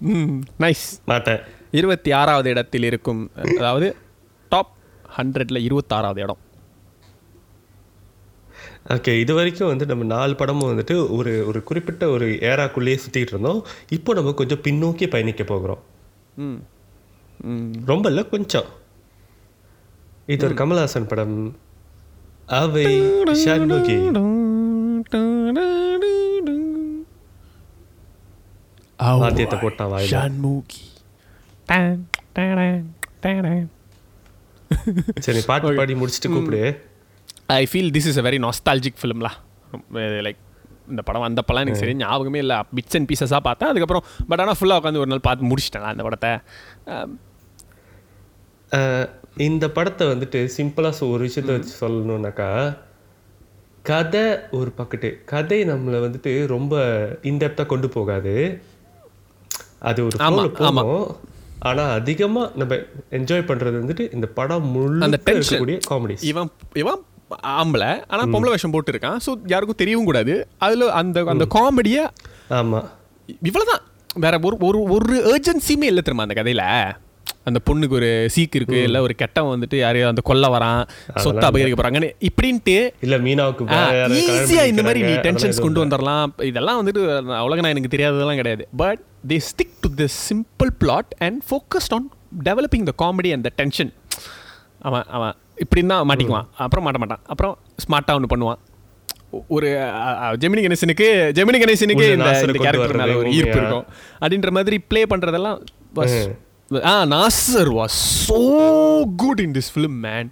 ம் 0.00 0.42
நைஸ் 0.60 1.00
மாட்டேன். 1.04 1.40
இருபத்தி 1.72 2.12
ஆறாவது 2.12 2.50
இடத்தில் 2.50 2.82
இருக்கும் 2.82 3.30
அதாவது 3.52 3.96
டாப் 4.52 4.72
ஹண்ட்ரட்ல 5.16 5.66
இருபத்தாறாவது 5.66 6.18
இடம். 6.18 6.43
ஓகே 8.88 9.20
இது 9.20 9.34
வரைக்கும் 9.34 9.68
வந்து 9.68 9.86
நம்ம 9.86 10.04
நாலு 10.04 10.36
படமும் 10.36 10.78
வந்துட்டு 10.78 11.10
ஒரு 11.10 11.46
ஒரு 11.46 11.62
குறிப்பிட்ட 11.62 12.08
ஒரு 12.08 12.26
ஏராக்குள்ளேயே 12.26 12.98
சுற்றிட்டு 13.10 13.16
இருந்தோம். 13.16 13.64
இப்போ 13.88 14.14
நம்ம 14.14 14.32
கொஞ்சம் 14.32 14.58
பின்னோக்கி 14.58 15.08
பயணிக்க 15.08 15.44
போகிறோம். 15.44 15.78
ம். 16.36 16.62
ம். 17.40 17.72
ரொம்ப 17.86 18.08
இல்லை 18.08 18.28
கொஞ்சம். 18.28 18.64
இது 20.26 20.44
ஒரு 20.44 20.54
கமல்ஹாசன் 20.54 21.08
படம். 21.08 21.56
அவை 22.46 23.02
ஷான்முகி 23.46 24.10
வாத்தியத்தை 28.98 29.58
போட்டான் 29.58 29.90
டாடான், 32.34 32.84
டாடான். 33.22 33.66
சரி 35.18 35.40
பாட்டு 35.46 35.74
பாடி 35.74 35.94
முடிச்சுட்டு 35.94 36.28
கூப்பிடு. 36.28 36.80
I 37.46 37.68
feel 37.72 37.90
this 37.90 38.08
is 38.10 38.18
a 38.18 38.22
very 38.22 38.48
nostalgic 38.48 38.98
ஃபிலிம்லா 39.02 39.30
like 39.92 40.36
இந்த 40.88 41.02
படம் 41.02 41.22
வந்தப்பெல்லாம் 41.22 41.64
எனக்கு 41.64 41.78
சரி 41.78 41.94
ஞாபகமே 41.94 42.38
இல்லை. 42.38 42.56
பிட்ஸ் 42.74 42.96
அண்ட் 42.96 43.10
பீசஸாக 43.10 43.36
பார்த்தேன். 43.36 43.68
அதுக்கப்புறம் 43.68 44.04
பட் 44.28 44.40
ஆனால் 44.40 44.54
ஃபுல்லாக 44.60 44.80
உட்காந்து 44.82 44.96
ஒரு 44.96 45.06
நாள் 45.06 45.20
பார்த்து 45.20 45.46
முடிச்சிட்டேன் 45.46 45.82
அந்த 45.82 46.02
படத்தை. 46.02 46.30
Um, 46.86 47.18
இந்த 49.36 49.70
படத்தை 49.70 50.06
வந்துட்டு 50.06 50.48
சிம்பிளாக 50.56 51.10
ஒரு 51.10 51.24
விஷயத்த 51.26 51.44
வச்சு 51.44 51.88
சொல்லணும்னாக்கா 51.88 52.76
கதை 53.82 54.38
ஒரு 54.50 54.72
பக்கெட்டு 54.78 55.24
கதை 55.24 55.64
நம்மளை 55.64 55.98
வந்துட்டு 56.06 56.46
ரொம்ப 56.46 56.76
இன்டெப்த்தாக 57.22 57.66
கொண்டு 57.66 57.88
போகாது. 57.88 58.62
அது 59.78 60.04
ஒரு. 60.04 60.50
போகும். 60.52 61.16
ஆனால் 61.58 61.90
அதிகமாக 61.90 62.52
நம்ம 62.56 62.74
என்ஜாய் 63.10 63.48
பண்ணுறது 63.50 63.80
வந்துட்டு 63.82 64.14
இந்த 64.14 64.26
படம் 64.26 65.00
அந்த 65.00 65.20
tension. 65.24 65.34
இருக்கக்கூடிய 65.34 65.80
காமெடி 65.90 66.16
இவன் 66.20 66.50
இவன் 66.74 67.04
ஆம்பளை 67.58 67.90
ஆனால் 68.06 68.28
பொம்பளை 68.32 68.52
வேஷம் 68.54 68.74
போட்டிருக்கான். 68.74 69.16
ஸோ 69.26 69.30
யாருக்கும் 69.46 69.80
தெரியவும் 69.82 70.08
கூடாது. 70.10 70.34
அதில் 70.58 70.90
அந்த 71.00 71.24
அந்த 71.26 71.46
காமெடியை 71.54 72.04
ஆமாம் 72.48 72.90
இவ்வளவுதான். 73.48 73.82
வேற 74.14 74.38
ஒரு 74.42 74.56
ஒரு 74.66 74.80
ஒரு 74.96 75.14
ஏர்ஜென்சியுமே 75.32 75.88
இல்லை 75.92 76.02
தெரியுமா 76.02 76.26
அந்த 76.28 76.36
கதையில? 76.42 76.64
அந்த 77.48 77.58
பொண்ணுக்கு 77.68 77.96
ஒரு 77.98 78.10
சீக்கு 78.34 78.58
இருக்கு 78.58 78.82
இல்ல 78.82 78.98
ஒரு 79.00 79.14
கெட்டவன் 79.14 79.52
வந்துட்டு 79.54 79.76
யாரையும் 79.78 80.10
அந்த 80.10 80.22
கொல்ல 80.24 80.46
வரான் 80.54 80.82
சொத்தை 81.24 81.48
அபகரிக்க 81.48 81.76
போறாங்கன்னு 81.80 82.08
இப்படின்ட்டு 82.28 82.76
இல்லை 83.00 83.18
மீனாவுக்கு 83.18 83.64
ஈஸியா 84.20 84.64
இந்த 84.66 84.82
மாதிரி 84.82 85.02
நீ 85.02 85.12
டென்ஷன்ஸ் 85.26 85.60
கொண்டு 85.60 85.82
வந்துடலாம் 85.84 86.32
இதெல்லாம் 86.42 86.78
வந்துட்டு 86.80 87.02
உலக 87.40 87.68
எனக்கு 87.68 87.92
தெரியாததெல்லாம் 87.96 88.40
கிடையாது. 88.42 88.68
But 88.76 89.02
they 89.28 89.38
stick 89.50 89.76
to 89.80 89.90
the 89.94 90.06
simple 90.28 90.72
plot 90.78 91.12
and 91.18 91.40
focused 91.50 91.94
on 91.98 92.08
developing 92.44 92.86
the 92.90 92.94
comedy 93.04 93.32
and 93.32 93.46
the 93.48 93.52
tension 93.56 93.92
அவன் 94.78 95.04
அவன் 95.08 95.34
இப்படி 95.62 95.80
தான் 95.92 96.06
மாட்டிக்குவான். 96.10 96.46
அப்புறம் 96.64 96.84
மாட்ட 96.86 97.00
மாட்டான். 97.02 97.22
அப்புறம் 97.32 97.54
ஸ்மார்ட்டாக 97.84 98.18
ஒன்று 98.18 98.32
பண்ணுவான். 98.32 98.60
ஒரு 99.56 99.68
ஜெமினி 100.42 100.62
கணேசனுக்கு 100.64 101.06
ஜெமினி 101.36 101.58
கணேசனுக்கு 101.62 102.06
இந்த 102.16 102.30
கேரக்டர் 102.64 103.00
மேலே 103.02 103.14
ஒரு 103.20 103.30
ஈர்ப்பு? 103.38 103.58
இருக்கும். 103.60 103.86
அப்படின்ற 104.22 104.50
மாதிரி 104.58 104.76
ப்ளே 104.90 105.02
பண்ணுறதெல்லாம் 105.12 105.58
was 106.00 106.14
uh 106.90 106.92
Nassar 107.14 107.70
was 107.78 107.98
so 108.28 108.38
good 109.22 109.40
in 109.44 109.54
this 109.56 109.70
film 109.74 109.98
man 110.06 110.30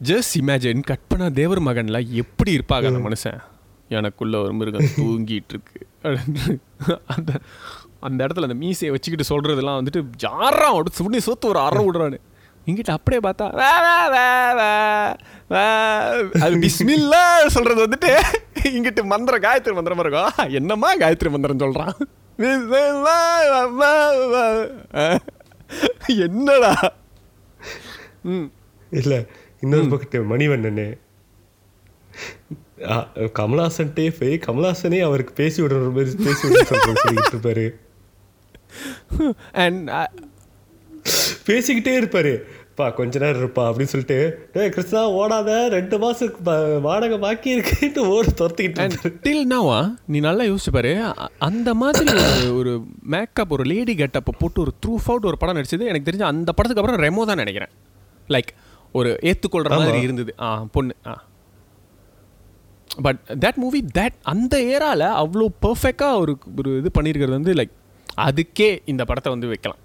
just 0.00 0.34
imagine 0.40 0.82
கற்பனா 0.90 1.26
தேவர் 1.38 1.62
மகன்ல 1.68 1.98
எப்படி 2.22 2.50
இருப்பாங்க 2.58 2.90
அந்த 2.90 3.02
மனுஷன்? 3.06 3.40
எனக்குள்ள 3.98 4.34
ஒரு 4.44 4.52
மிருகம் 4.58 4.90
தூங்கிட்டு 4.98 5.54
இருக்கு. 5.54 5.80
அந்த 7.14 7.30
அந்த 8.06 8.18
இடத்துல 8.24 8.48
அந்த 8.48 8.56
மீசையை 8.62 8.90
வச்சுக்கிட்டு 8.94 9.30
சொல்கிறதுலாம் 9.32 9.78
வந்துட்டு 9.80 10.02
விட்டு 10.76 10.98
சுண்ணி 11.00 11.20
சொத்து 11.28 11.50
ஒரு 11.52 11.60
அரை 11.66 11.82
விடுறான்னு 11.86 12.20
இங்கிட்ட 12.66 12.90
அப்படியே 12.90 13.30
பார்த்தா 13.30 13.50
வே, 13.54 13.70
வே, 13.80 14.08
வே, 14.08 14.52
வே, 14.52 15.10
வே. 15.48 16.40
அது 16.40 16.56
பிஸ்மில்லா 16.56 17.46
சொல்கிறது 17.46 17.86
வந்துட்டு 17.86 18.22
இங்கிட்டு 18.62 19.04
மந்திரம் 19.04 19.42
காயத்ரி 19.42 19.72
மந்திரம் 19.72 19.98
இருக்கும். 19.98 20.30
என்னம்மா 20.48 20.96
காயத்ரி 20.96 21.30
மந்திரம் 21.30 21.58
சொல்கிறான் 21.58 21.96
என்னடா? 26.06 26.92
ம். 28.22 28.44
இல்ல 28.90 29.24
இன்னொரு 29.60 29.88
பக்கத்து 29.88 30.36
மணிவண்ணனு. 30.36 30.98
கமலாசன்ட்டே 33.38 34.20
போய் 34.20 34.38
கமலாசனே 34.46 35.02
அவருக்கு 35.02 35.34
பேசி 35.34 35.62
விடுற 35.62 35.92
மாதிரி 35.92 36.24
பேசி 36.24 36.48
விடுற 36.48 36.62
சொல்லிட்டு 36.62 37.30
இருப்பாரு. 37.30 37.74
அண்ட் 39.52 39.90
பேசிக்கிட்டே 41.46 41.94
இருப்பாரு. 42.00 42.42
பா 42.74 42.90
கொஞ்ச 42.90 43.18
நேரம் 43.18 43.42
இருப்பா 43.42 43.60
அப்படின்னு 43.60 43.82
சொல்லிட்டு 43.82 44.48
டேய் 44.52 44.68
கிருஷ்ணா 44.68 45.10
ஓடாத 45.10 45.68
ரெண்டு 45.68 45.98
மாசம் 45.98 46.32
ப- 46.44 46.78
வாடகை 46.78 47.18
பாக்கி 47.18 47.50
இருக்குன்னு 47.50 48.08
ஓடி 48.08 48.28
துரத்திக்கிட்டு. 48.28 49.12
டில் 49.22 49.46
நாவா 49.50 49.94
நீ 50.06 50.20
நல்லா 50.20 50.44
யோசிச்சு 50.44 50.72
பாரு 50.72 51.02
அ- 51.04 51.14
அந்த 51.38 51.74
மாதிரி 51.74 52.12
ஒரு 52.50 52.82
மேக்கப் 53.02 53.52
ஒரு 53.52 53.62
லேடி 53.62 53.94
கெட்டப்பை 53.94 54.34
போட்டு 54.38 54.60
ஒரு 54.60 54.72
த்ரூ 54.86 54.96
அவுட் 55.06 55.24
ஒரு 55.24 55.38
படம் 55.38 55.56
நடிச்சது 55.56 55.86
எனக்கு 55.86 56.10
தெரிஞ்சு 56.10 56.22
அந்த 56.22 56.52
படத்துக்கு 56.52 56.90
அப்புறம் 56.90 57.14
ரெமோ 57.14 57.26
தான் 57.26 57.36
நினைக்கிறேன். 57.36 57.70
லைக் 58.28 58.50
ஒரு 58.92 59.18
ஏற்றுக்கொள்கிற 59.22 59.68
மாதிரி. 59.68 60.00
இருந்தது. 60.00 60.34
ஆ 60.40 60.64
பொண்ணு 60.72 60.94
ஆ. 61.06 61.22
பட் 63.02 63.18
தட் 63.40 63.54
மூவி 63.54 63.84
தட் 63.98 64.16
அந்த 64.22 64.58
ஏரால 64.58 65.02
அவ்வளோ 65.22 65.46
பர்ஃபெக்டாக 65.62 66.18
ஒரு 66.18 66.38
ஒரு 66.56 66.76
இது 66.76 66.90
பண்ணியிருக்கிறது 67.00 67.30
வந்து 67.30 67.52
லைக் 67.52 67.70
அதுக்கே 68.18 68.78
இந்த 68.84 69.04
படத்தை 69.04 69.32
வந்து 69.32 69.48
வைக்கலாம். 69.48 69.78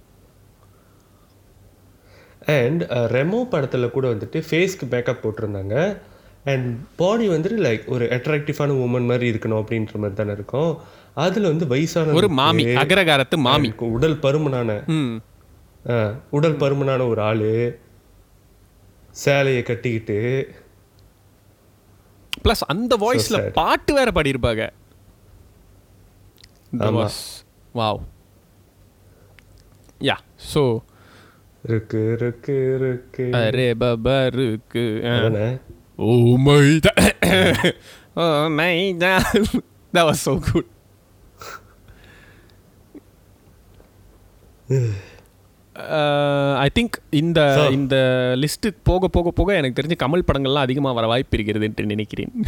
அண்ட் 2.58 2.82
ரெமோ 3.16 3.40
படத்தில் 3.54 3.94
கூட 3.96 4.06
வந்துட்டு 4.14 4.40
ஃபேஸ்க்கு 4.48 4.86
மேக்கப் 4.92 5.24
போட்டிருந்தாங்க. 5.24 5.76
அண்ட் 6.52 6.68
பாடி 7.00 7.26
வந்துட்டு 7.34 7.58
லைக் 7.68 7.86
ஒரு 7.94 8.06
அட்ராக்டிவான 8.16 8.76
உமன் 8.86 9.08
மாதிரி 9.12 9.26
இருக்கணும் 9.32 9.62
அப்படின்ற 9.62 9.96
மாதிரி 10.02 10.18
தானே 10.20 10.34
இருக்கும். 10.40 10.74
அதில் 11.24 11.50
வந்து 11.52 11.66
வயசான 11.72 12.16
ஒரு 12.20 12.30
மாமி 12.40 12.66
அகரகாரத்து 12.84 13.38
மாமி. 13.48 13.72
உடல் 13.96 14.18
பருமனான 14.26 14.78
உடல் 16.38 16.60
பருமனான 16.62 17.02
ஒரு 17.14 17.22
ஆள் 17.30 17.48
சேலையை 19.24 19.62
கட்டிக்கிட்டு. 19.70 20.20
ப்ளஸ் 22.46 22.64
அந்த 22.74 22.94
வாய்ஸில். 23.04 23.40
பாட்டு 23.60 23.92
வேற 23.98 24.10
பாடியிருப்பாங்க. 24.16 24.64
வாவ் 27.80 28.02
யா 30.10 30.18
ஸோ 30.54 30.64
இருக்கு 31.68 32.16
இருக்கு 32.18 32.76
இருக்கு. 32.76 33.30
அரே 33.32 33.74
பபருக்கு 33.80 35.18
அதானே 35.18 35.58
ஓ 35.98 36.38
my 36.38 36.80
oh 38.16 38.50
my 38.50 38.96
that 38.96 39.24
was 39.94 40.12
so 40.12 40.42
good. 40.54 40.66
I 46.56 46.70
think 46.80 46.90
இந்த 47.10 47.56
So- 47.56 47.70
இந்த 47.70 47.96
லிஸ்ட்டு 48.36 48.74
போக 48.84 49.08
போக 49.08 49.32
போக 49.32 49.56
எனக்கு 49.56 49.82
தெரிஞ்சு 49.82 49.86
கமல் 49.86 50.24
படங்கள்லாம் 50.28 50.54
அதிகமாக 50.54 50.96
வர 50.96 51.08
வாய்ப்பு 51.08 51.38
இருக்கிறது 51.38 51.66
என்று 51.66 51.86
நினைக்கிறேன். 51.86 52.32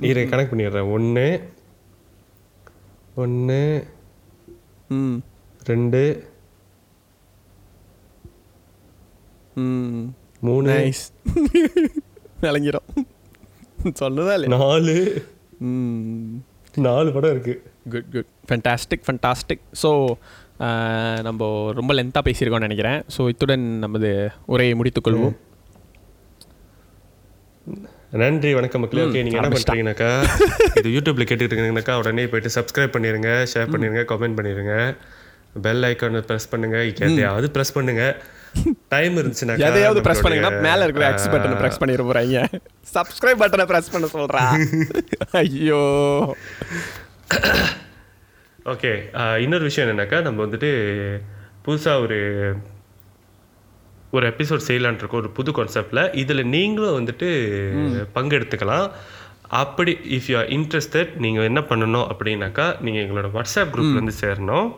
இதை 0.00 0.28
கணக்கு 0.28 0.56
பண்ணிடுறேன். 0.56 0.90
ஒன்று 0.90 1.50
ஒன்று 3.14 3.86
ம். 4.88 5.22
ரெண்டு. 5.70 6.02
மூணு. 10.46 10.66
நைஸ். 10.72 11.02
விளங்கிடும் 12.44 12.88
சொன்னதா 14.00 14.32
இல்லையா? 14.36 14.52
நாலு. 14.58 14.94
நாலு 16.86 17.08
படம் 17.16 17.32
இருக்கு. 17.34 17.54
Good 17.92 18.08
good 18.14 18.30
fantastic 18.48 19.04
fantastic 19.06 19.64
so 19.82 19.90
நம்ம 21.26 21.46
ரொம்ப 21.78 21.92
லென்த்தாக 21.98 22.26
பேசியிருக்கோம்னு 22.28 22.68
நினைக்கிறேன். 22.68 23.00
ஸோ 23.14 23.28
இத்துடன் 23.32 23.64
நமது 23.84 24.10
உரையை 24.54 24.74
முடித்துக்கொள்வோம் 24.80 25.34
நன்றி 28.20 28.48
வணக்கம் 28.56 28.82
மக்களே. 28.84 29.02
ஓகே 29.08 29.20
நீங்க 29.24 29.36
என்ன 29.36 29.42
ஆரம்பிச்சிட்டா. 29.42 29.72
பண்றீங்கனாக்கா? 29.72 30.10
இது 30.80 30.88
யூடியூப்ல 30.94 31.24
கேட்டுட்டு 31.28 31.52
இருக்கீங்கனாக்கா 31.52 31.94
உடனே 32.00 32.24
போயிட்டு 32.32 32.50
சப்ஸ்கிரைப் 32.56 32.94
பண்ணிருங்க 32.96 33.30
ஷேர் 33.52 33.72
பண்ணிருங்க 33.74 34.02
கமெண்ட் 34.10 34.38
பண்ணிருங்க. 34.38 34.74
பெல் 35.66 35.84
ஐக்கான் 35.88 36.20
ப்ரெஸ் 36.30 36.50
பண்ணுங்க. 36.52 36.78
எதையாவது 37.08 37.48
ப்ரெஸ் 37.56 37.74
பண்ணுங்க. 37.78 38.04
டைம் 38.92 39.14
இருந்துச்சுனாக்கா 39.20 39.66
எதையாவது 39.68 40.00
ப்ரெஸ் 40.06 40.22
பண்ணுங்கன்னா 40.24 40.62
மேலே 40.66 40.82
இருக்கிற 40.86 41.04
எக்ஸ் 41.10 41.30
பட்டனை 41.34 41.56
ப்ரெஸ் 41.60 41.78
பண்ணிட 41.82 42.02
போகிறாங்க 42.08 42.40
சப்ஸ்கிரைப் 42.96 43.40
பட்டனை 43.42 43.64
ப்ரெஸ் 43.70 43.92
பண்ண 43.94 44.08
சொல்கிறா 44.16 44.42
ஐயோ. 45.42 45.80
ஓகே 48.72 48.92
இன்னொரு 49.44 49.64
விஷயம் 49.68 49.86
என்னன்னாக்கா 49.86 50.20
நம்ம 50.26 50.38
வந்துட்டு 50.46 50.70
புதுசாக 51.66 52.04
ஒரு 52.04 52.18
ஒரு 54.16 54.24
எபிசோட் 54.32 54.66
செய்யலான் 54.68 55.00
இருக்கோம். 55.00 55.22
ஒரு 55.24 55.30
புது 55.36 55.50
கான்செப்டில் 55.56 56.02
இதில் 56.22 56.50
நீங்களும் 56.54 56.96
வந்துட்டு 56.98 57.28
பங்கெடுத்துக்கலாம். 58.16 58.86
அப்படி 59.62 59.92
இஃப் 60.16 60.28
யூ 60.30 60.36
ஆர் 60.40 60.50
இன்ட்ரெஸ்டட் 60.56 61.10
நீங்கள் 61.24 61.48
என்ன 61.50 61.60
பண்ணணும் 61.70 62.08
அப்படின்னாக்கா 62.12 62.66
நீங்கள் 62.86 63.02
எங்களோட 63.04 63.30
வாட்ஸ்அப் 63.36 63.72
குரூப்ல 63.74 64.00
வந்து 64.00 64.20
சேரணும். 64.22 64.68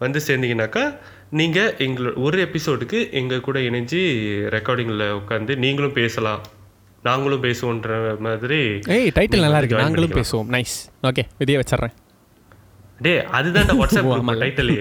வந்து 0.00 0.20
சேர்ந்தீங்கன்னாக்கா 0.26 0.84
நீங்கள் 1.32 1.74
எங்களோட 1.78 2.12
ஒரு 2.18 2.38
எபிசோடுக்கு 2.46 2.98
எங்கள் 3.12 3.40
கூட 3.40 3.58
இணைஞ்சு 3.60 4.00
ரெக்கார்டிங்கில் 4.50 5.04
உட்காந்து 5.18 5.54
நீங்களும் 5.56 5.92
பேசலாம் 5.92 6.42
நாங்களும் 7.04 7.42
பேசுவோன்ற 7.42 7.92
மாதிரி 8.20 8.58
ஏய் 8.88 9.10
டைட்டில் 9.16 9.44
நல்லா 9.44 9.58
இருக்கு 9.58 9.76
நாங்களும். 9.76 10.16
பேசுவோம். 10.18 10.48
நைஸ் 10.50 10.76
ஓகே 11.02 11.22
இதையே 11.38 11.60
வச்சிடுறேன். 11.60 11.94
டே 13.00 13.12
அதுதான் 13.30 13.70
வாட்ஸ்அப் 13.78 14.08
குரூப். 14.08 14.32
டைட்டிலே 14.42 14.76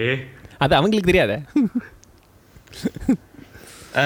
அது 0.58 0.76
அவங்களுக்கு 0.76 1.12
தெரியாதே. 1.12 1.38
ஆ 3.96 4.06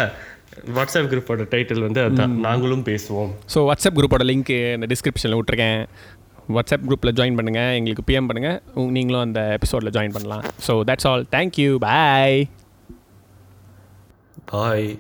வாட்ஸ்அப் 0.76 1.10
குரூப்போட 1.12 1.46
டைட்டில் 1.54 1.86
வந்து 1.86 2.02
அதுதான். 2.02 2.34
நாங்களும் 2.40 2.86
பேசுவோம். 2.86 3.32
ஸோ 3.54 3.60
வாட்ஸ்அப் 3.70 3.98
குரூப்போட 3.98 4.24
லிங்க் 4.30 4.52
இந்த 4.76 4.88
டிஸ்கிரிப்ஷனில் 4.92 5.38
விட்ருக்கேன் 5.40 5.80
வாட்ஸ்அப் 6.50 6.86
குரூப்பில் 6.88 7.16
ஜாயின் 7.20 7.38
பண்ணுங்கள் 7.38 7.76
எங்களுக்கு 7.76 8.04
பிஎம் 8.08 8.28
பண்ணுங்கள் 8.30 8.92
நீங்களும் 8.92 9.22
அந்த 9.22 9.42
எபிசோடில் 9.58 9.92
ஜாயின் 9.92 10.16
பண்ணலாம். 10.18 10.44
So 10.68 10.74
that's 10.90 11.08
all 11.08 11.26
thank you 11.32 11.76
bye 11.76 12.50
bye 14.46 15.00